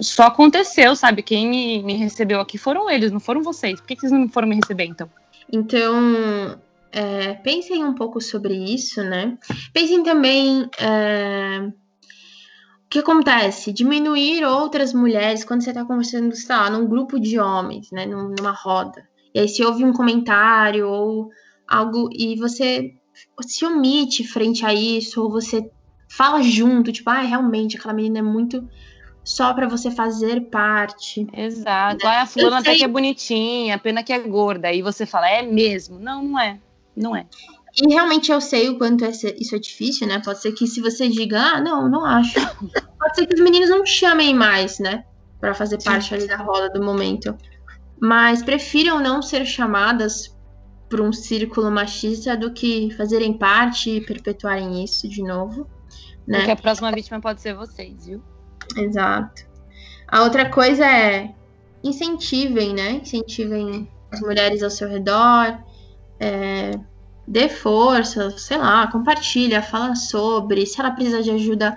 só 0.00 0.24
aconteceu, 0.24 0.96
sabe? 0.96 1.22
Quem 1.22 1.48
me, 1.48 1.82
me 1.82 1.94
recebeu 1.94 2.40
aqui 2.40 2.58
foram 2.58 2.90
eles, 2.90 3.12
não 3.12 3.20
foram 3.20 3.42
vocês. 3.42 3.80
Por 3.80 3.86
que, 3.86 3.94
que 3.94 4.00
vocês 4.00 4.12
não 4.12 4.28
foram 4.28 4.48
me 4.48 4.56
receber 4.56 4.84
então? 4.84 5.08
Então, 5.52 6.58
é, 6.90 7.34
pensem 7.34 7.84
um 7.84 7.94
pouco 7.94 8.20
sobre 8.20 8.54
isso, 8.54 9.02
né? 9.02 9.38
Pensem 9.72 10.02
também. 10.02 10.68
É 10.78 11.70
que 12.96 13.10
acontece? 13.10 13.72
Diminuir 13.72 14.44
outras 14.44 14.92
mulheres 14.92 15.44
quando 15.44 15.62
você 15.62 15.72
tá 15.72 15.84
conversando, 15.84 16.34
sei 16.34 16.54
lá, 16.54 16.70
num 16.70 16.86
grupo 16.86 17.20
de 17.20 17.38
homens, 17.38 17.90
né? 17.90 18.06
Numa 18.06 18.52
roda. 18.52 19.06
E 19.34 19.40
aí 19.40 19.48
se 19.48 19.62
ouve 19.62 19.84
um 19.84 19.92
comentário 19.92 20.88
ou 20.88 21.30
algo 21.68 22.08
e 22.12 22.36
você 22.36 22.94
se 23.42 23.64
omite 23.64 24.26
frente 24.26 24.64
a 24.64 24.72
isso, 24.72 25.22
ou 25.22 25.30
você 25.30 25.70
fala 26.08 26.42
junto, 26.42 26.92
tipo, 26.92 27.10
ah, 27.10 27.20
realmente 27.20 27.76
aquela 27.76 27.94
menina 27.94 28.20
é 28.20 28.22
muito 28.22 28.66
só 29.24 29.52
para 29.52 29.68
você 29.68 29.90
fazer 29.90 30.42
parte. 30.48 31.26
Exato. 31.32 32.04
Né? 32.04 32.10
Ah, 32.10 32.22
a 32.22 32.26
fulana 32.26 32.58
até 32.58 32.76
que 32.76 32.84
é 32.84 32.88
bonitinha, 32.88 33.78
pena 33.78 34.02
que 34.02 34.12
é 34.12 34.18
gorda. 34.18 34.68
Aí 34.68 34.80
você 34.80 35.04
fala, 35.04 35.28
é 35.28 35.42
mesmo? 35.42 35.98
Não, 35.98 36.22
não 36.22 36.40
é. 36.40 36.58
Não 36.96 37.14
é. 37.14 37.26
E 37.78 37.92
realmente 37.92 38.32
eu 38.32 38.40
sei 38.40 38.70
o 38.70 38.78
quanto 38.78 39.04
isso 39.04 39.54
é 39.54 39.58
difícil, 39.58 40.06
né? 40.06 40.20
Pode 40.24 40.40
ser 40.40 40.52
que 40.52 40.66
se 40.66 40.80
você 40.80 41.08
diga, 41.08 41.38
ah, 41.38 41.60
não, 41.60 41.88
não 41.88 42.04
acho. 42.04 42.34
Pode 42.98 43.14
ser 43.14 43.26
que 43.26 43.34
os 43.34 43.40
meninos 43.40 43.68
não 43.68 43.84
chamem 43.84 44.34
mais, 44.34 44.78
né? 44.78 45.04
Para 45.38 45.52
fazer 45.52 45.80
Sim. 45.80 45.90
parte 45.90 46.14
ali 46.14 46.26
da 46.26 46.38
roda 46.38 46.70
do 46.70 46.82
momento. 46.82 47.36
Mas 48.00 48.42
prefiram 48.42 48.98
não 48.98 49.20
ser 49.20 49.44
chamadas 49.44 50.34
por 50.88 51.00
um 51.00 51.12
círculo 51.12 51.70
machista 51.70 52.36
do 52.36 52.52
que 52.52 52.90
fazerem 52.96 53.36
parte 53.36 53.90
e 53.90 54.00
perpetuarem 54.00 54.82
isso 54.82 55.06
de 55.08 55.22
novo. 55.22 55.68
Né? 56.26 56.38
Porque 56.38 56.52
a 56.52 56.56
próxima 56.56 56.90
vítima 56.92 57.20
pode 57.20 57.42
ser 57.42 57.54
vocês, 57.54 58.06
viu? 58.06 58.22
Exato. 58.76 59.44
A 60.08 60.22
outra 60.22 60.48
coisa 60.48 60.86
é 60.86 61.34
incentivem, 61.84 62.72
né? 62.72 62.92
Incentivem 62.92 63.88
as 64.10 64.20
mulheres 64.20 64.62
ao 64.62 64.70
seu 64.70 64.88
redor. 64.88 65.58
É, 66.18 66.70
dê 67.26 67.48
força, 67.48 68.30
sei 68.38 68.58
lá, 68.58 68.86
compartilha, 68.90 69.62
fala 69.62 69.94
sobre. 69.94 70.64
Se 70.66 70.80
ela 70.80 70.90
precisa 70.90 71.22
de 71.22 71.30
ajuda, 71.30 71.76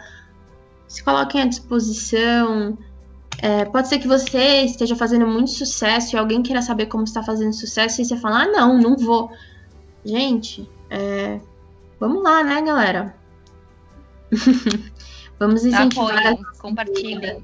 se 0.88 1.04
coloquem 1.04 1.42
à 1.42 1.46
disposição. 1.46 2.78
É, 3.42 3.64
pode 3.66 3.88
ser 3.88 4.00
que 4.00 4.08
você 4.08 4.64
esteja 4.64 4.96
fazendo 4.96 5.26
muito 5.26 5.52
sucesso 5.52 6.16
e 6.16 6.20
alguém 6.20 6.44
queira 6.44 6.62
saber 6.62 6.88
como 6.88 7.06
está 7.06 7.24
fazendo 7.24 7.54
sucesso 7.54 8.02
e 8.02 8.06
você 8.06 8.18
fala, 8.18 8.44
ah, 8.44 8.48
não, 8.48 8.78
não 8.78 8.98
vou. 8.98 9.32
Gente, 10.04 10.70
é, 10.90 11.40
vamos 12.00 12.22
lá, 12.22 12.44
né, 12.44 12.62
galera? 12.62 13.16
vamos 15.40 15.64
incentivar. 15.64 16.18
Apoiem, 16.18 16.44
compartilhem. 16.60 17.44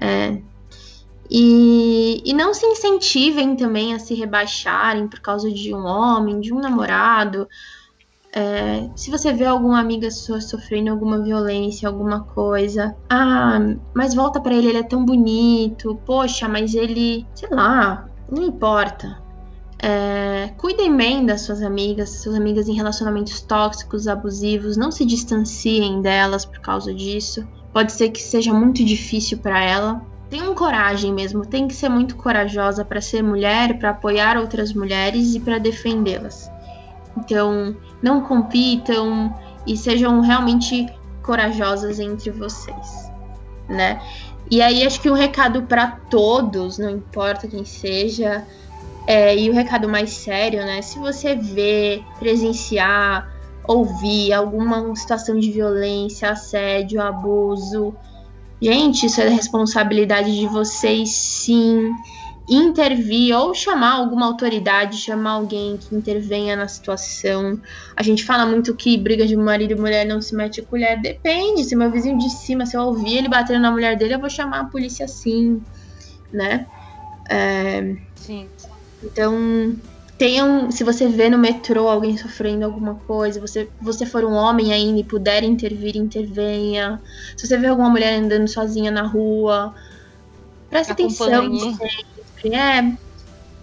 É. 0.00 0.40
E, 1.34 2.20
e 2.26 2.34
não 2.34 2.52
se 2.52 2.66
incentivem 2.66 3.56
também 3.56 3.94
a 3.94 3.98
se 3.98 4.12
rebaixarem 4.12 5.08
por 5.08 5.20
causa 5.20 5.50
de 5.50 5.74
um 5.74 5.86
homem, 5.86 6.40
de 6.40 6.52
um 6.52 6.60
namorado, 6.60 7.48
é, 8.34 8.88
se 8.96 9.10
você 9.10 9.30
vê 9.30 9.44
alguma 9.44 9.78
amiga 9.78 10.10
sua 10.10 10.40
sofrendo 10.40 10.90
alguma 10.90 11.20
violência, 11.20 11.86
alguma 11.86 12.20
coisa, 12.20 12.96
ah, 13.08 13.58
mas 13.92 14.14
volta 14.14 14.40
para 14.40 14.54
ele, 14.54 14.68
ele 14.68 14.78
é 14.78 14.82
tão 14.82 15.04
bonito, 15.04 16.00
poxa, 16.06 16.48
mas 16.48 16.74
ele, 16.74 17.26
sei 17.34 17.50
lá, 17.50 18.06
não 18.30 18.42
importa. 18.42 19.20
É, 19.78 20.50
cuidem 20.56 20.96
bem 20.96 21.26
das 21.26 21.42
suas 21.42 21.60
amigas, 21.60 22.22
suas 22.22 22.36
amigas 22.36 22.68
em 22.68 22.74
relacionamentos 22.74 23.42
tóxicos, 23.42 24.08
abusivos, 24.08 24.78
não 24.78 24.90
se 24.90 25.04
distanciem 25.04 26.00
delas 26.00 26.46
por 26.46 26.60
causa 26.60 26.94
disso. 26.94 27.46
Pode 27.70 27.92
ser 27.92 28.10
que 28.10 28.22
seja 28.22 28.54
muito 28.54 28.82
difícil 28.82 29.38
para 29.38 29.62
ela. 29.62 30.11
Tenham 30.32 30.54
coragem 30.54 31.12
mesmo, 31.12 31.44
tem 31.44 31.68
que 31.68 31.74
ser 31.74 31.90
muito 31.90 32.16
corajosa 32.16 32.86
para 32.86 33.02
ser 33.02 33.22
mulher, 33.22 33.78
para 33.78 33.90
apoiar 33.90 34.38
outras 34.38 34.72
mulheres 34.72 35.34
e 35.34 35.40
para 35.40 35.58
defendê-las. 35.58 36.50
Então, 37.18 37.76
não 38.02 38.22
compitam 38.22 39.38
e 39.66 39.76
sejam 39.76 40.22
realmente 40.22 40.86
corajosas 41.22 42.00
entre 42.00 42.30
vocês, 42.30 43.12
né? 43.68 44.00
E 44.50 44.62
aí 44.62 44.86
acho 44.86 45.02
que 45.02 45.10
um 45.10 45.14
recado 45.14 45.64
para 45.64 45.98
todos, 46.08 46.78
não 46.78 46.88
importa 46.88 47.46
quem 47.46 47.66
seja, 47.66 48.46
é, 49.06 49.36
e 49.36 49.50
o 49.50 49.52
recado 49.52 49.86
mais 49.86 50.14
sério, 50.14 50.64
né? 50.64 50.80
Se 50.80 50.98
você 50.98 51.36
vê, 51.36 52.02
presenciar, 52.18 53.30
ouvir 53.68 54.32
alguma 54.32 54.96
situação 54.96 55.38
de 55.38 55.50
violência, 55.52 56.30
assédio, 56.30 57.02
abuso, 57.02 57.94
gente, 58.62 59.06
isso 59.06 59.20
é 59.20 59.28
responsabilidade 59.28 60.34
de 60.38 60.46
vocês, 60.46 61.10
sim 61.10 61.90
intervir 62.48 63.36
ou 63.36 63.54
chamar 63.54 63.92
alguma 63.92 64.26
autoridade, 64.26 64.96
chamar 64.98 65.32
alguém 65.32 65.76
que 65.76 65.94
intervenha 65.94 66.56
na 66.56 66.66
situação. 66.66 67.60
A 67.96 68.02
gente 68.02 68.24
fala 68.24 68.44
muito 68.44 68.74
que 68.74 68.96
briga 68.98 69.26
de 69.26 69.36
marido 69.36 69.72
e 69.72 69.76
mulher 69.76 70.04
não 70.06 70.20
se 70.20 70.34
mete 70.34 70.60
a 70.60 70.64
colher. 70.64 71.00
Depende, 71.00 71.64
se 71.64 71.76
meu 71.76 71.90
vizinho 71.90 72.18
de 72.18 72.30
cima, 72.30 72.66
se 72.66 72.76
eu 72.76 72.82
ouvir 72.82 73.18
ele 73.18 73.28
batendo 73.28 73.60
na 73.60 73.70
mulher 73.70 73.96
dele, 73.96 74.14
eu 74.14 74.20
vou 74.20 74.30
chamar 74.30 74.60
a 74.60 74.64
polícia 74.64 75.06
sim, 75.06 75.62
né? 76.32 76.66
É... 77.28 77.96
Sim. 78.16 78.48
Então, 79.02 79.74
se 80.70 80.84
você 80.84 81.08
vê 81.08 81.28
no 81.28 81.38
metrô 81.38 81.88
alguém 81.88 82.16
sofrendo 82.16 82.64
alguma 82.64 82.94
coisa, 82.94 83.40
você, 83.40 83.68
você 83.80 84.06
for 84.06 84.24
um 84.24 84.34
homem 84.34 84.72
ainda 84.72 85.00
e 85.00 85.04
puder 85.04 85.42
intervir, 85.42 85.96
intervenha. 85.96 87.00
Se 87.36 87.46
você 87.46 87.56
vê 87.56 87.66
alguma 87.66 87.90
mulher 87.90 88.20
andando 88.20 88.46
sozinha 88.46 88.90
na 88.90 89.02
rua, 89.02 89.74
presta 90.70 90.92
atenção. 90.92 91.76
É, 92.44 92.92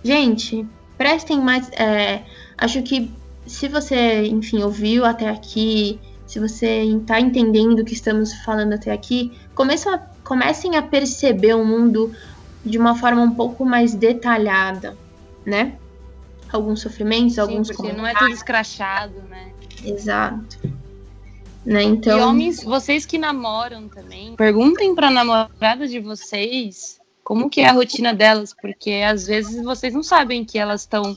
gente, 0.04 0.66
prestem 0.98 1.40
mais. 1.40 1.70
É, 1.72 2.24
acho 2.58 2.82
que 2.82 3.10
se 3.46 3.68
você, 3.68 4.26
enfim, 4.26 4.62
ouviu 4.62 5.06
até 5.06 5.30
aqui, 5.30 6.00
se 6.28 6.40
você 6.40 6.84
está 6.84 7.20
entendendo 7.20 7.80
o 7.80 7.86
que 7.86 7.94
estamos 7.94 8.34
falando 8.44 8.74
até 8.74 8.92
aqui, 8.92 9.32
comecem 9.56 9.94
a, 9.94 9.98
comecem 10.24 10.76
a 10.76 10.82
perceber 10.82 11.56
o 11.56 11.66
mundo 11.66 12.12
de 12.66 12.78
uma 12.78 12.96
forma 12.96 13.22
um 13.22 13.32
pouco 13.32 13.66
mais 13.66 13.94
detalhada, 13.96 14.98
né? 15.46 15.78
Alguns 16.52 16.82
sofrimentos, 16.82 17.36
Sim, 17.36 17.42
alguns 17.42 17.68
porque 17.68 17.92
não 17.92 18.06
é 18.06 18.14
tudo 18.14 18.32
escrachado, 18.32 19.22
né? 19.30 19.52
Exato. 19.84 20.58
Né, 21.66 21.84
então... 21.84 22.18
E 22.18 22.22
homens, 22.22 22.64
vocês 22.64 23.06
que 23.06 23.18
namoram 23.18 23.88
também, 23.88 24.36
perguntem 24.36 24.96
para 24.96 25.12
namorada 25.12 25.88
de 25.88 26.00
vocês 26.00 27.00
como 27.24 27.50
que 27.50 27.62
é 27.62 27.70
a 27.70 27.74
rotina 27.74 28.14
delas, 28.14 28.56
porque 28.60 29.04
às 29.06 29.28
vezes 29.28 29.64
vocês 29.64 29.94
não 29.94 30.02
sabem 30.02 30.44
que 30.44 30.58
elas 30.58 30.82
estão 30.82 31.16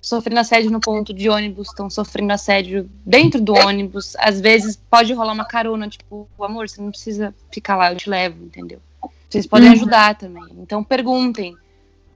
sofrendo 0.00 0.40
assédio 0.40 0.70
no 0.70 0.80
ponto 0.80 1.12
de 1.12 1.28
ônibus, 1.28 1.68
estão 1.68 1.90
sofrendo 1.90 2.32
assédio 2.32 2.88
dentro 3.04 3.40
do 3.40 3.54
ônibus. 3.54 4.14
Às 4.18 4.40
vezes 4.40 4.76
pode 4.76 5.12
rolar 5.12 5.32
uma 5.32 5.44
carona, 5.44 5.88
tipo, 5.88 6.28
amor, 6.40 6.68
você 6.68 6.80
não 6.80 6.90
precisa 6.90 7.34
ficar 7.50 7.76
lá, 7.76 7.92
eu 7.92 7.96
te 7.96 8.08
levo, 8.08 8.44
entendeu? 8.44 8.80
Vocês 9.28 9.46
podem 9.46 9.68
uhum. 9.68 9.74
ajudar 9.74 10.14
também. 10.16 10.46
Então 10.58 10.84
perguntem. 10.84 11.56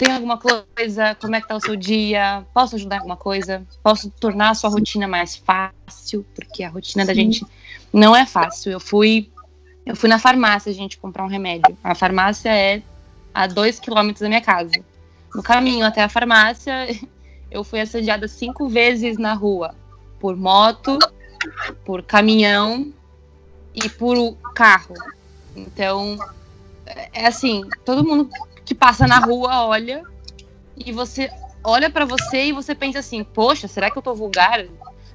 Tem 0.02 0.10
alguma 0.10 0.36
coisa? 0.36 1.14
Como 1.14 1.36
é 1.36 1.40
que 1.40 1.46
tá 1.46 1.54
o 1.54 1.60
seu 1.60 1.76
dia? 1.76 2.44
Posso 2.52 2.74
ajudar 2.74 2.96
em 2.96 2.98
alguma 2.98 3.16
coisa? 3.16 3.64
Posso 3.84 4.10
tornar 4.10 4.50
a 4.50 4.54
sua 4.54 4.68
rotina 4.68 5.06
mais 5.06 5.36
fácil? 5.36 6.26
Porque 6.34 6.64
a 6.64 6.68
rotina 6.68 7.04
Sim. 7.04 7.06
da 7.06 7.14
gente 7.14 7.46
não 7.92 8.16
é 8.16 8.26
fácil. 8.26 8.72
Eu 8.72 8.80
fui 8.80 9.30
eu 9.86 9.94
fui 9.94 10.08
na 10.08 10.18
farmácia, 10.18 10.72
gente, 10.72 10.98
comprar 10.98 11.22
um 11.22 11.28
remédio. 11.28 11.78
A 11.84 11.94
farmácia 11.94 12.48
é 12.48 12.82
a 13.32 13.46
dois 13.46 13.78
quilômetros 13.78 14.22
da 14.22 14.28
minha 14.28 14.40
casa. 14.40 14.72
No 15.32 15.40
caminho 15.40 15.86
até 15.86 16.02
a 16.02 16.08
farmácia, 16.08 16.74
eu 17.48 17.62
fui 17.62 17.80
assediada 17.80 18.26
cinco 18.26 18.68
vezes 18.68 19.16
na 19.18 19.34
rua. 19.34 19.72
Por 20.18 20.36
moto, 20.36 20.98
por 21.84 22.02
caminhão 22.02 22.92
e 23.72 23.88
por 23.88 24.36
carro. 24.52 24.96
Então, 25.54 26.18
é 27.12 27.24
assim, 27.24 27.62
todo 27.84 28.02
mundo 28.02 28.28
que 28.72 28.74
passa 28.74 29.06
na 29.06 29.18
rua 29.18 29.66
olha 29.66 30.02
e 30.74 30.90
você 30.92 31.30
olha 31.62 31.90
para 31.90 32.06
você 32.06 32.46
e 32.46 32.52
você 32.52 32.74
pensa 32.74 33.00
assim, 33.00 33.22
poxa, 33.22 33.68
será 33.68 33.90
que 33.90 33.98
eu 33.98 34.02
tô 34.02 34.14
vulgar? 34.14 34.64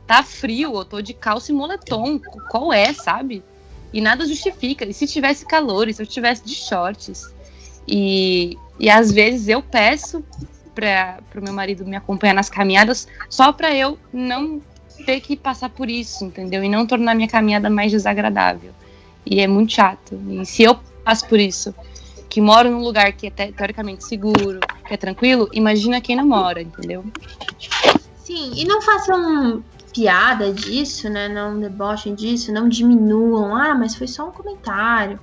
Tá 0.05 0.21
frio, 0.21 0.75
eu 0.75 0.85
tô 0.85 1.01
de 1.01 1.13
calça 1.13 1.51
e 1.51 1.55
moletom, 1.55 2.21
qual 2.51 2.71
é, 2.71 2.93
sabe? 2.93 3.43
E 3.91 3.99
nada 3.99 4.27
justifica. 4.27 4.85
E 4.85 4.93
se 4.93 5.07
tivesse 5.07 5.43
calor, 5.45 5.89
e 5.89 5.93
se 5.93 6.01
eu 6.01 6.05
tivesse 6.05 6.45
de 6.45 6.53
shorts? 6.53 7.33
E, 7.87 8.55
e 8.79 8.89
às 8.89 9.11
vezes 9.11 9.47
eu 9.47 9.61
peço 9.61 10.23
para 10.75 11.19
o 11.35 11.41
meu 11.41 11.53
marido 11.53 11.83
me 11.83 11.95
acompanhar 11.95 12.35
nas 12.35 12.49
caminhadas 12.49 13.07
só 13.27 13.51
para 13.51 13.75
eu 13.75 13.97
não 14.13 14.61
ter 15.03 15.19
que 15.19 15.35
passar 15.35 15.69
por 15.69 15.89
isso, 15.89 16.23
entendeu? 16.23 16.63
E 16.63 16.69
não 16.69 16.85
tornar 16.85 17.15
minha 17.15 17.27
caminhada 17.27 17.71
mais 17.71 17.91
desagradável. 17.91 18.71
E 19.25 19.41
é 19.41 19.47
muito 19.47 19.73
chato. 19.73 20.19
E 20.29 20.45
se 20.45 20.61
eu 20.61 20.79
passo 21.03 21.27
por 21.27 21.39
isso, 21.39 21.73
que 22.37 22.41
moro 22.41 22.69
num 22.69 22.83
lugar 22.83 23.11
que 23.13 23.33
é 23.35 23.51
teoricamente 23.51 24.03
seguro, 24.03 24.59
que 24.87 24.93
é 24.93 24.97
tranquilo, 24.97 25.49
imagina 25.51 25.99
quem 25.99 26.15
não 26.15 26.27
mora, 26.27 26.61
entendeu? 26.61 27.03
Sim, 28.17 28.51
e 28.55 28.63
não 28.63 28.79
façam 28.79 29.63
piada 29.91 30.53
disso, 30.53 31.09
né? 31.09 31.27
Não 31.27 31.59
debochem 31.59 32.13
disso, 32.13 32.53
não 32.53 32.69
diminuam. 32.69 33.55
Ah, 33.55 33.73
mas 33.73 33.95
foi 33.95 34.07
só 34.07 34.27
um 34.27 34.31
comentário. 34.31 35.19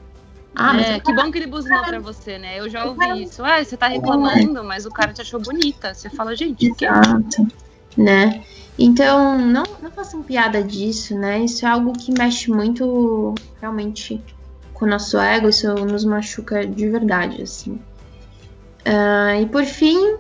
Ah, 0.57 0.77
é, 0.77 0.99
que 0.99 1.15
bom 1.15 1.31
que 1.31 1.39
ele 1.39 1.47
buzinou 1.47 1.85
pra 1.85 2.01
você, 2.01 2.37
né? 2.37 2.59
Eu 2.59 2.69
já 2.69 2.85
ouvi 2.85 3.23
isso. 3.23 3.45
Ah, 3.45 3.63
você 3.63 3.77
tá 3.77 3.87
reclamando, 3.87 4.65
mas 4.65 4.85
o 4.85 4.91
cara 4.91 5.13
te 5.13 5.21
achou 5.21 5.39
bonita. 5.39 5.95
Você 5.95 6.11
fala, 6.11 6.35
gente, 6.35 6.67
Exato. 6.67 7.47
Né? 7.97 8.43
Então, 8.77 9.39
não, 9.39 9.63
não 9.81 9.91
façam 9.93 10.21
piada 10.21 10.61
disso, 10.65 11.17
né? 11.17 11.45
Isso 11.45 11.65
é 11.65 11.69
algo 11.69 11.93
que 11.93 12.11
mexe 12.11 12.51
muito, 12.51 13.37
realmente, 13.61 14.21
com 14.75 14.85
o 14.85 14.89
nosso 14.89 15.17
ego, 15.19 15.49
isso 15.49 15.73
nos 15.75 16.05
machuca 16.05 16.67
de 16.67 16.89
verdade, 16.89 17.43
assim. 17.43 17.81
Uh, 18.87 19.41
e 19.41 19.47
por 19.47 19.65
fim, 19.65 20.17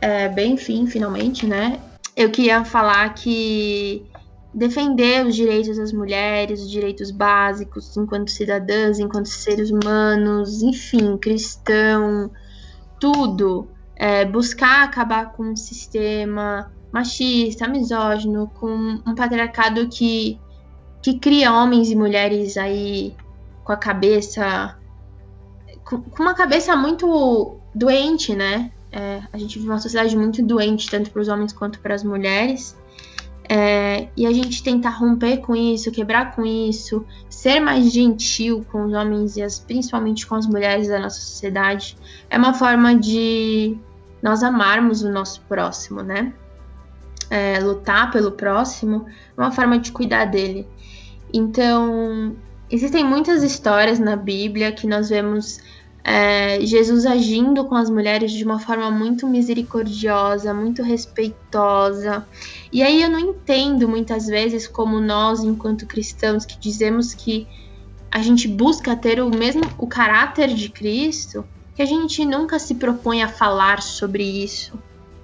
é, 0.00 0.28
bem 0.28 0.56
fim, 0.56 0.86
finalmente, 0.86 1.46
né? 1.46 1.80
Eu 2.16 2.30
queria 2.30 2.64
falar 2.64 3.12
que 3.14 4.06
defender 4.54 5.26
os 5.26 5.34
direitos 5.34 5.78
das 5.78 5.92
mulheres, 5.92 6.60
os 6.60 6.70
direitos 6.70 7.10
básicos 7.10 7.96
enquanto 7.96 8.30
cidadãs, 8.30 8.98
enquanto 8.98 9.26
seres 9.26 9.70
humanos, 9.70 10.62
enfim, 10.62 11.16
cristão, 11.16 12.30
tudo, 13.00 13.68
é, 13.96 14.24
buscar 14.24 14.84
acabar 14.84 15.32
com 15.32 15.44
um 15.44 15.56
sistema 15.56 16.70
machista, 16.92 17.66
misógino, 17.66 18.50
com 18.60 19.00
um 19.06 19.14
patriarcado 19.14 19.88
que, 19.88 20.38
que 21.00 21.18
cria 21.18 21.52
homens 21.52 21.90
e 21.90 21.96
mulheres 21.96 22.58
aí 22.58 23.16
com 23.64 23.72
a 23.72 23.76
cabeça. 23.76 24.76
com, 25.84 26.02
uma 26.18 26.34
cabeça 26.34 26.76
muito 26.76 27.56
doente, 27.74 28.34
né? 28.34 28.70
É, 28.90 29.22
a 29.32 29.38
gente 29.38 29.58
vive 29.58 29.70
uma 29.70 29.78
sociedade 29.78 30.16
muito 30.16 30.42
doente, 30.42 30.90
tanto 30.90 31.10
para 31.10 31.22
os 31.22 31.28
homens 31.28 31.52
quanto 31.52 31.80
para 31.80 31.94
as 31.94 32.04
mulheres. 32.04 32.76
É, 33.48 34.08
e 34.16 34.26
a 34.26 34.32
gente 34.32 34.62
tentar 34.62 34.90
romper 34.90 35.38
com 35.38 35.54
isso, 35.54 35.90
quebrar 35.90 36.34
com 36.34 36.44
isso, 36.44 37.04
ser 37.28 37.60
mais 37.60 37.92
gentil 37.92 38.64
com 38.70 38.84
os 38.84 38.92
homens 38.92 39.36
e 39.36 39.42
as, 39.42 39.58
principalmente 39.58 40.26
com 40.26 40.36
as 40.36 40.46
mulheres 40.46 40.88
da 40.88 40.98
nossa 40.98 41.20
sociedade, 41.20 41.96
é 42.30 42.38
uma 42.38 42.54
forma 42.54 42.94
de 42.94 43.76
nós 44.22 44.42
amarmos 44.42 45.02
o 45.02 45.10
nosso 45.10 45.40
próximo, 45.42 46.02
né? 46.02 46.32
É, 47.28 47.58
lutar 47.58 48.10
pelo 48.10 48.32
próximo 48.32 49.06
é 49.36 49.40
uma 49.40 49.50
forma 49.50 49.78
de 49.78 49.90
cuidar 49.90 50.26
dele. 50.26 50.68
Então, 51.32 52.36
existem 52.72 53.04
muitas 53.04 53.42
histórias 53.42 53.98
na 53.98 54.16
Bíblia 54.16 54.72
que 54.72 54.86
nós 54.86 55.10
vemos 55.10 55.60
é, 56.02 56.58
Jesus 56.62 57.04
agindo 57.04 57.66
com 57.66 57.76
as 57.76 57.90
mulheres 57.90 58.32
de 58.32 58.42
uma 58.42 58.58
forma 58.58 58.90
muito 58.90 59.26
misericordiosa, 59.26 60.54
muito 60.54 60.82
respeitosa. 60.82 62.26
E 62.72 62.82
aí 62.82 63.02
eu 63.02 63.10
não 63.10 63.18
entendo 63.18 63.86
muitas 63.86 64.26
vezes 64.26 64.66
como 64.66 64.98
nós, 65.00 65.44
enquanto 65.44 65.86
cristãos, 65.86 66.46
que 66.46 66.58
dizemos 66.58 67.12
que 67.12 67.46
a 68.10 68.20
gente 68.20 68.48
busca 68.48 68.96
ter 68.96 69.20
o 69.20 69.28
mesmo 69.28 69.62
o 69.78 69.86
caráter 69.86 70.48
de 70.48 70.70
Cristo, 70.70 71.44
que 71.76 71.82
a 71.82 71.86
gente 71.86 72.24
nunca 72.24 72.58
se 72.58 72.74
propõe 72.74 73.22
a 73.22 73.28
falar 73.28 73.82
sobre 73.82 74.22
isso, 74.22 74.72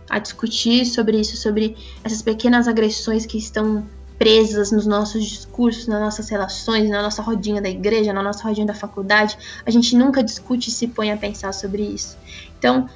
a 0.09 0.18
discutir 0.18 0.84
sobre 0.84 1.18
isso, 1.18 1.36
sobre 1.36 1.76
essas 2.05 2.20
pequenas 2.20 2.68
agressões 2.68 3.24
que 3.24 3.38
estão 3.38 3.86
presas 4.19 4.73
nos 4.73 4.85
nossos 4.85 5.25
discursos, 5.25 5.87
nas 5.87 6.01
nossas 6.01 6.29
relações, 6.29 6.91
na 6.91 7.01
nossa 7.01 7.23
rodinha 7.23 7.62
da 7.62 7.69
igreja, 7.69 8.12
na 8.12 8.23
nossa 8.23 8.43
rodinha 8.43 8.66
da 8.66 8.75
faculdade, 8.75 9.39
a 9.64 9.71
gente 9.71 9.97
nunca 9.97 10.23
discute 10.23 10.69
e 10.69 10.73
se 10.73 10.89
põe 10.89 11.12
a 11.12 11.16
pensar 11.16 11.55
sobre 11.55 11.83
isso. 11.83 12.19
Então, 12.59 12.89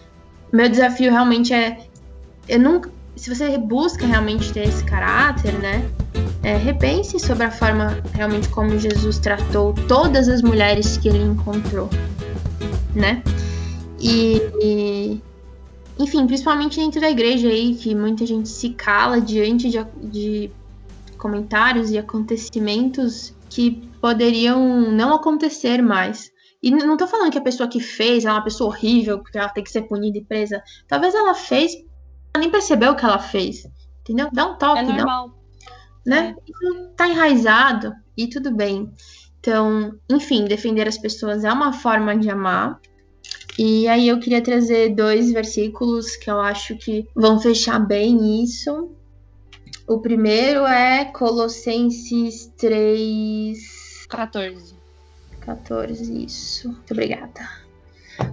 meu 0.53 0.69
desafio 0.69 1.11
realmente 1.11 1.55
é, 1.55 1.87
eu 2.49 2.59
nunca, 2.59 2.91
se 3.15 3.33
você 3.33 3.57
busca 3.57 4.05
realmente 4.05 4.53
ter 4.53 4.67
esse 4.67 4.85
caráter, 4.85 5.53
né, 5.61 5.89
é, 6.43 6.57
repense 6.57 7.21
sobre 7.21 7.45
a 7.45 7.51
forma 7.51 8.03
realmente 8.13 8.49
como 8.49 8.77
Jesus 8.77 9.19
tratou 9.19 9.73
todas 9.87 10.29
as 10.29 10.43
mulheres 10.43 10.97
que 10.97 11.09
ele 11.09 11.23
encontrou, 11.23 11.89
né? 12.95 13.23
E, 14.01 14.43
e 14.61 15.23
enfim, 15.99 16.27
principalmente 16.27 16.81
dentro 16.81 17.01
da 17.01 17.09
igreja 17.09 17.49
aí, 17.49 17.77
que 17.77 17.95
muita 17.95 18.27
gente 18.27 18.49
se 18.49 18.71
cala 18.71 19.21
diante 19.21 19.71
de, 19.71 19.87
de 20.03 20.51
comentários 21.23 21.93
e 21.93 21.99
acontecimentos 21.99 23.33
que 23.49 23.89
poderiam 24.01 24.91
não 24.91 25.15
acontecer 25.15 25.81
mais. 25.81 26.33
E 26.61 26.71
não 26.71 26.97
tô 26.97 27.07
falando 27.07 27.31
que 27.31 27.39
a 27.39 27.43
pessoa 27.43 27.69
que 27.69 27.79
fez 27.79 28.25
é 28.25 28.31
uma 28.31 28.43
pessoa 28.43 28.71
horrível, 28.71 29.21
porque 29.21 29.39
ela 29.39 29.49
tem 29.49 29.63
que 29.63 29.71
ser 29.71 29.83
punida 29.83 30.19
e 30.19 30.25
presa. 30.25 30.61
Talvez 30.89 31.15
ela 31.15 31.35
fez, 31.35 31.73
ela 32.35 32.41
nem 32.41 32.51
percebeu 32.51 32.93
o 32.93 32.97
que 32.97 33.05
ela 33.05 33.21
fez. 33.21 33.65
Entendeu? 34.01 34.29
Dá 34.33 34.47
um 34.47 34.59
toque. 34.59 34.81
É 34.81 34.83
normal. 34.83 35.29
Não, 36.05 36.17
né? 36.17 36.35
É. 36.37 36.89
Tá 36.97 37.09
enraizado 37.09 37.93
e 38.17 38.27
tudo 38.29 38.53
bem. 38.53 38.93
Então, 39.39 39.93
enfim, 40.11 40.45
defender 40.45 40.89
as 40.89 40.99
pessoas 40.99 41.45
é 41.45 41.53
uma 41.53 41.73
forma 41.73 42.17
de 42.17 42.31
amar. 42.31 42.81
E 43.57 43.87
aí 43.87 44.09
eu 44.09 44.19
queria 44.19 44.43
trazer 44.43 44.95
dois 44.95 45.31
versículos 45.31 46.17
que 46.17 46.31
eu 46.31 46.41
acho 46.41 46.77
que 46.77 47.07
vão 47.15 47.39
fechar 47.39 47.79
bem 47.79 48.43
isso. 48.43 48.91
O 49.93 49.99
primeiro 49.99 50.65
é 50.65 51.05
Colossenses 51.05 52.51
3. 52.57 54.07
14. 54.09 54.75
14, 55.41 56.25
isso. 56.25 56.69
Muito 56.69 56.93
obrigada. 56.93 57.47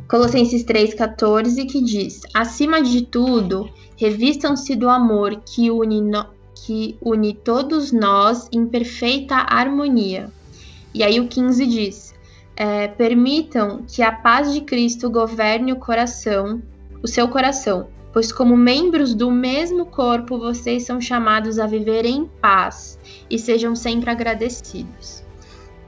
Colossenses 0.07 0.64
3,14, 0.64 1.70
que 1.70 1.82
diz: 1.82 2.22
Acima 2.34 2.82
de 2.82 3.01
tudo, 3.01 3.70
revistam-se 3.97 4.74
do 4.74 4.88
amor 4.88 5.41
que 5.41 5.70
une, 5.70 5.99
no, 5.99 6.28
que 6.55 6.97
une 7.01 7.34
todos 7.34 7.91
nós 7.91 8.47
em 8.53 8.66
perfeita 8.66 9.36
harmonia. 9.36 10.32
E 10.93 11.03
aí 11.03 11.20
o 11.20 11.28
15 11.28 11.68
diz: 11.68 12.16
é, 12.55 12.88
Permitam 12.88 13.84
que 13.86 14.01
a 14.01 14.14
paz 14.14 14.53
de 14.53 14.62
Cristo 14.62 15.10
governe 15.10 15.74
o 15.74 15.76
coração, 15.76 16.62
o 17.03 17.07
seu 17.07 17.28
coração, 17.28 17.89
pois, 18.12 18.32
como 18.32 18.57
membros 18.57 19.14
do 19.14 19.30
mesmo 19.30 19.86
corpo, 19.86 20.38
vocês 20.38 20.84
são 20.84 20.99
chamados 20.99 21.60
a 21.60 21.68
viver 21.68 22.05
em 22.05 22.26
paz 22.26 22.97
e 23.30 23.38
sejam 23.38 23.76
sempre 23.76 24.10
agradecidos. 24.10 25.24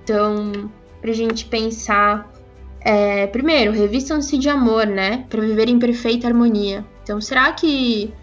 Então, 0.04 0.70
para 1.00 1.12
a 1.12 1.14
gente 1.14 1.46
pensar, 1.46 2.32
é, 2.80 3.28
primeiro, 3.28 3.72
revistam-se 3.72 4.38
de 4.38 4.50
amor, 4.50 4.86
né? 4.86 5.26
Para 5.30 5.42
viver 5.42 5.70
em 5.70 5.80
perfeita 5.80 6.28
harmonia. 6.28 6.86
Então, 7.04 7.20
será 7.20 7.52
que, 7.54 8.14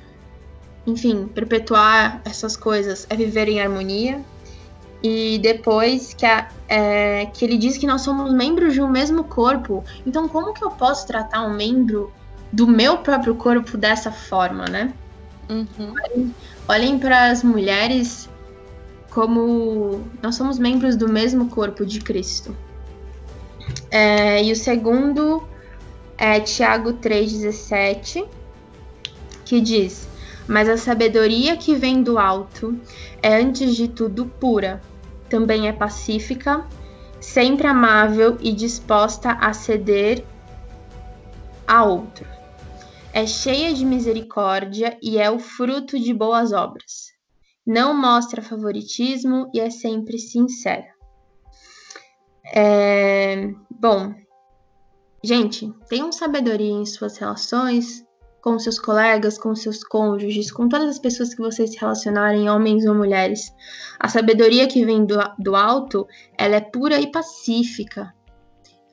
enfim, 0.87 1.27
perpetuar 1.27 2.21
essas 2.25 2.57
coisas 2.57 3.07
é 3.11 3.17
viver 3.17 3.49
em 3.49 3.61
harmonia? 3.61 4.25
E 5.01 5.39
depois 5.39 6.13
que, 6.13 6.27
a, 6.27 6.49
é, 6.69 7.27
que 7.27 7.45
ele 7.45 7.57
diz 7.57 7.79
que 7.79 7.87
nós 7.87 8.01
somos 8.01 8.33
membros 8.33 8.75
de 8.75 8.81
um 8.81 8.89
mesmo 8.89 9.23
corpo. 9.25 9.85
Então, 10.05 10.29
como 10.29 10.53
que 10.53 10.65
eu 10.65 10.71
posso 10.71 11.07
tratar 11.07 11.43
um 11.45 11.55
membro 11.55 12.13
do 12.53 12.67
meu 12.67 12.99
próprio 12.99 13.35
corpo 13.35 13.77
dessa 13.77 14.11
forma, 14.11 14.67
né? 14.67 14.93
Uhum. 15.49 15.95
Olhem, 16.05 16.35
olhem 16.69 16.99
para 16.99 17.31
as 17.31 17.43
mulheres 17.43 18.29
como 19.11 20.05
nós 20.23 20.35
somos 20.35 20.59
membros 20.59 20.97
do 20.97 21.09
mesmo 21.09 21.49
corpo 21.49 21.85
de 21.85 22.01
Cristo. 22.01 22.55
É, 23.91 24.43
e 24.43 24.53
o 24.53 24.57
segundo 24.57 25.43
é 26.17 26.41
Tiago 26.41 26.95
3,17, 26.95 28.27
que 29.45 29.61
diz: 29.61 30.09
Mas 30.47 30.69
a 30.69 30.77
sabedoria 30.77 31.57
que 31.57 31.75
vem 31.75 32.03
do 32.03 32.19
alto 32.19 32.79
é, 33.23 33.37
antes 33.37 33.75
de 33.75 33.89
tudo, 33.89 34.27
pura, 34.27 34.81
também 35.29 35.69
é 35.69 35.73
pacífica, 35.73 36.65
sempre 37.21 37.67
amável 37.67 38.37
e 38.41 38.53
disposta 38.53 39.33
a 39.33 39.53
ceder 39.53 40.25
a 41.67 41.85
outro 41.85 42.38
é 43.13 43.27
cheia 43.27 43.73
de 43.73 43.85
misericórdia 43.85 44.99
e 45.03 45.19
é 45.19 45.31
o 45.31 45.39
fruto 45.39 45.99
de 45.99 46.13
boas 46.13 46.53
obras. 46.53 47.13
Não 47.67 47.95
mostra 47.95 48.43
favoritismo 48.43 49.51
e 49.55 49.61
é 49.61 49.71
sempre 49.71 50.19
sincera. 50.19 50.89
É... 52.55 53.51
Bom, 53.71 54.15
gente, 55.23 55.73
tenham 55.89 56.11
sabedoria 56.11 56.73
em 56.73 56.87
suas 56.87 57.19
relações 57.19 58.07
com 58.41 58.59
seus 58.59 58.79
colegas, 58.79 59.37
com 59.37 59.55
seus 59.55 59.83
cônjuges, 59.83 60.51
com 60.51 60.69
todas 60.69 60.89
as 60.89 60.99
pessoas 60.99 61.35
que 61.35 61.43
vocês 61.43 61.71
se 61.71 61.79
relacionarem, 61.79 62.49
homens 62.49 62.87
ou 62.87 62.95
mulheres. 62.95 63.53
A 63.99 64.09
sabedoria 64.09 64.67
que 64.67 64.85
vem 64.85 65.05
do, 65.05 65.19
do 65.39 65.57
alto, 65.57 66.07
ela 66.37 66.57
é 66.57 66.61
pura 66.61 67.01
e 67.01 67.11
pacífica. 67.11 68.15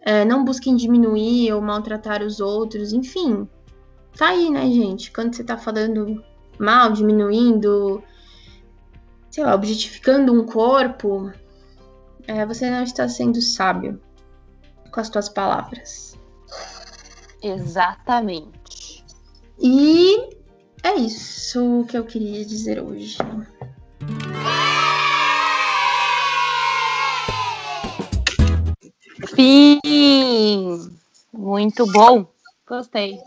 É, 0.02 0.26
não 0.26 0.44
busquem 0.44 0.76
diminuir 0.76 1.54
ou 1.54 1.62
maltratar 1.62 2.22
os 2.22 2.40
outros, 2.40 2.92
enfim, 2.92 3.48
tá 4.18 4.30
aí, 4.30 4.50
né, 4.50 4.66
gente? 4.68 5.12
Quando 5.12 5.36
você 5.36 5.44
tá 5.44 5.58
falando 5.58 6.24
mal, 6.60 6.92
diminuindo, 6.92 8.04
sei 9.30 9.44
lá, 9.44 9.54
objetificando 9.54 10.34
um 10.34 10.46
corpo, 10.46 11.32
é, 12.28 12.46
você 12.46 12.70
não 12.70 12.84
está 12.84 13.08
sendo 13.08 13.42
sábio 13.42 14.02
com 14.92 15.00
as 15.00 15.08
suas 15.08 15.30
palavras. 15.30 16.18
Exatamente. 17.42 19.04
E 19.60 20.30
é 20.84 20.96
isso 20.96 21.86
que 21.90 21.98
eu 21.98 22.06
queria 22.06 22.46
dizer 22.46 22.82
hoje. 22.82 23.18
Fim! 29.36 29.80
Muito 31.34 31.86
bom. 31.92 32.26
Gostei. 32.68 33.20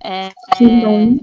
É, 0.00 0.30
que 0.56 0.66
bom. 0.66 1.18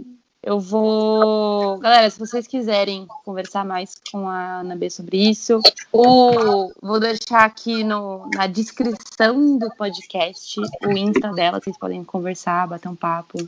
Eu 0.46 0.60
vou. 0.60 1.80
Galera, 1.80 2.08
se 2.08 2.20
vocês 2.20 2.46
quiserem 2.46 3.08
conversar 3.26 3.66
mais 3.66 3.96
com 4.12 4.30
a 4.30 4.60
Ana 4.60 4.76
B 4.76 4.92
sobre 4.92 5.18
isso, 5.18 5.60
o... 5.92 6.72
vou 6.80 7.00
deixar 7.00 7.46
aqui 7.46 7.84
no... 7.84 8.30
na 8.36 8.46
descrição 8.46 9.58
do 9.58 9.72
podcast 9.76 10.62
o 10.86 10.92
Insta 10.92 11.32
dela. 11.34 11.60
Vocês 11.60 11.76
podem 11.80 12.04
conversar, 12.04 12.68
bater 12.68 12.88
um 12.88 12.96
papo 12.96 13.40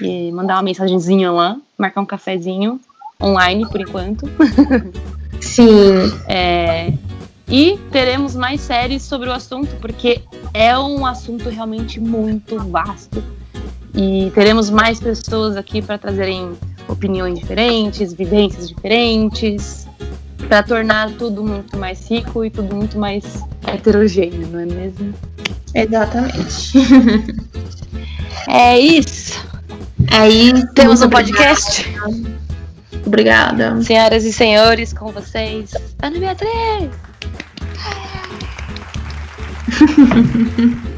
e 0.00 0.32
mandar 0.32 0.54
uma 0.54 0.62
mensagenzinha 0.62 1.30
lá, 1.30 1.60
marcar 1.76 2.00
um 2.00 2.06
cafezinho 2.06 2.80
online 3.22 3.68
por 3.68 3.82
enquanto. 3.82 4.26
Sim. 5.38 6.10
É, 6.26 6.94
e 7.46 7.78
teremos 7.92 8.34
mais 8.34 8.62
séries 8.62 9.02
sobre 9.02 9.28
o 9.28 9.32
assunto, 9.32 9.76
porque 9.82 10.22
é 10.54 10.76
um 10.78 11.04
assunto 11.06 11.48
realmente 11.48 12.00
muito 12.00 12.58
vasto. 12.70 13.22
E 13.96 14.30
teremos 14.34 14.68
mais 14.68 15.00
pessoas 15.00 15.56
aqui 15.56 15.80
para 15.80 15.96
trazerem 15.96 16.52
opiniões 16.86 17.38
diferentes, 17.38 18.12
vivências 18.12 18.68
diferentes, 18.68 19.86
para 20.48 20.62
tornar 20.62 21.10
tudo 21.12 21.42
muito 21.42 21.78
mais 21.78 22.08
rico 22.08 22.44
e 22.44 22.50
tudo 22.50 22.76
muito 22.76 22.98
mais 22.98 23.24
heterogêneo, 23.66 24.46
não 24.48 24.60
é 24.60 24.66
mesmo? 24.66 25.14
Exatamente. 25.74 26.78
é 28.48 28.78
isso. 28.78 29.44
Aí 30.12 30.52
temos 30.74 31.00
um 31.02 31.08
podcast. 31.08 31.86
Obrigada. 33.06 33.80
Senhoras 33.82 34.24
e 34.24 34.32
senhores, 34.32 34.92
com 34.92 35.10
vocês, 35.10 35.72
Ana 36.02 36.18
Beatriz. 36.18 36.90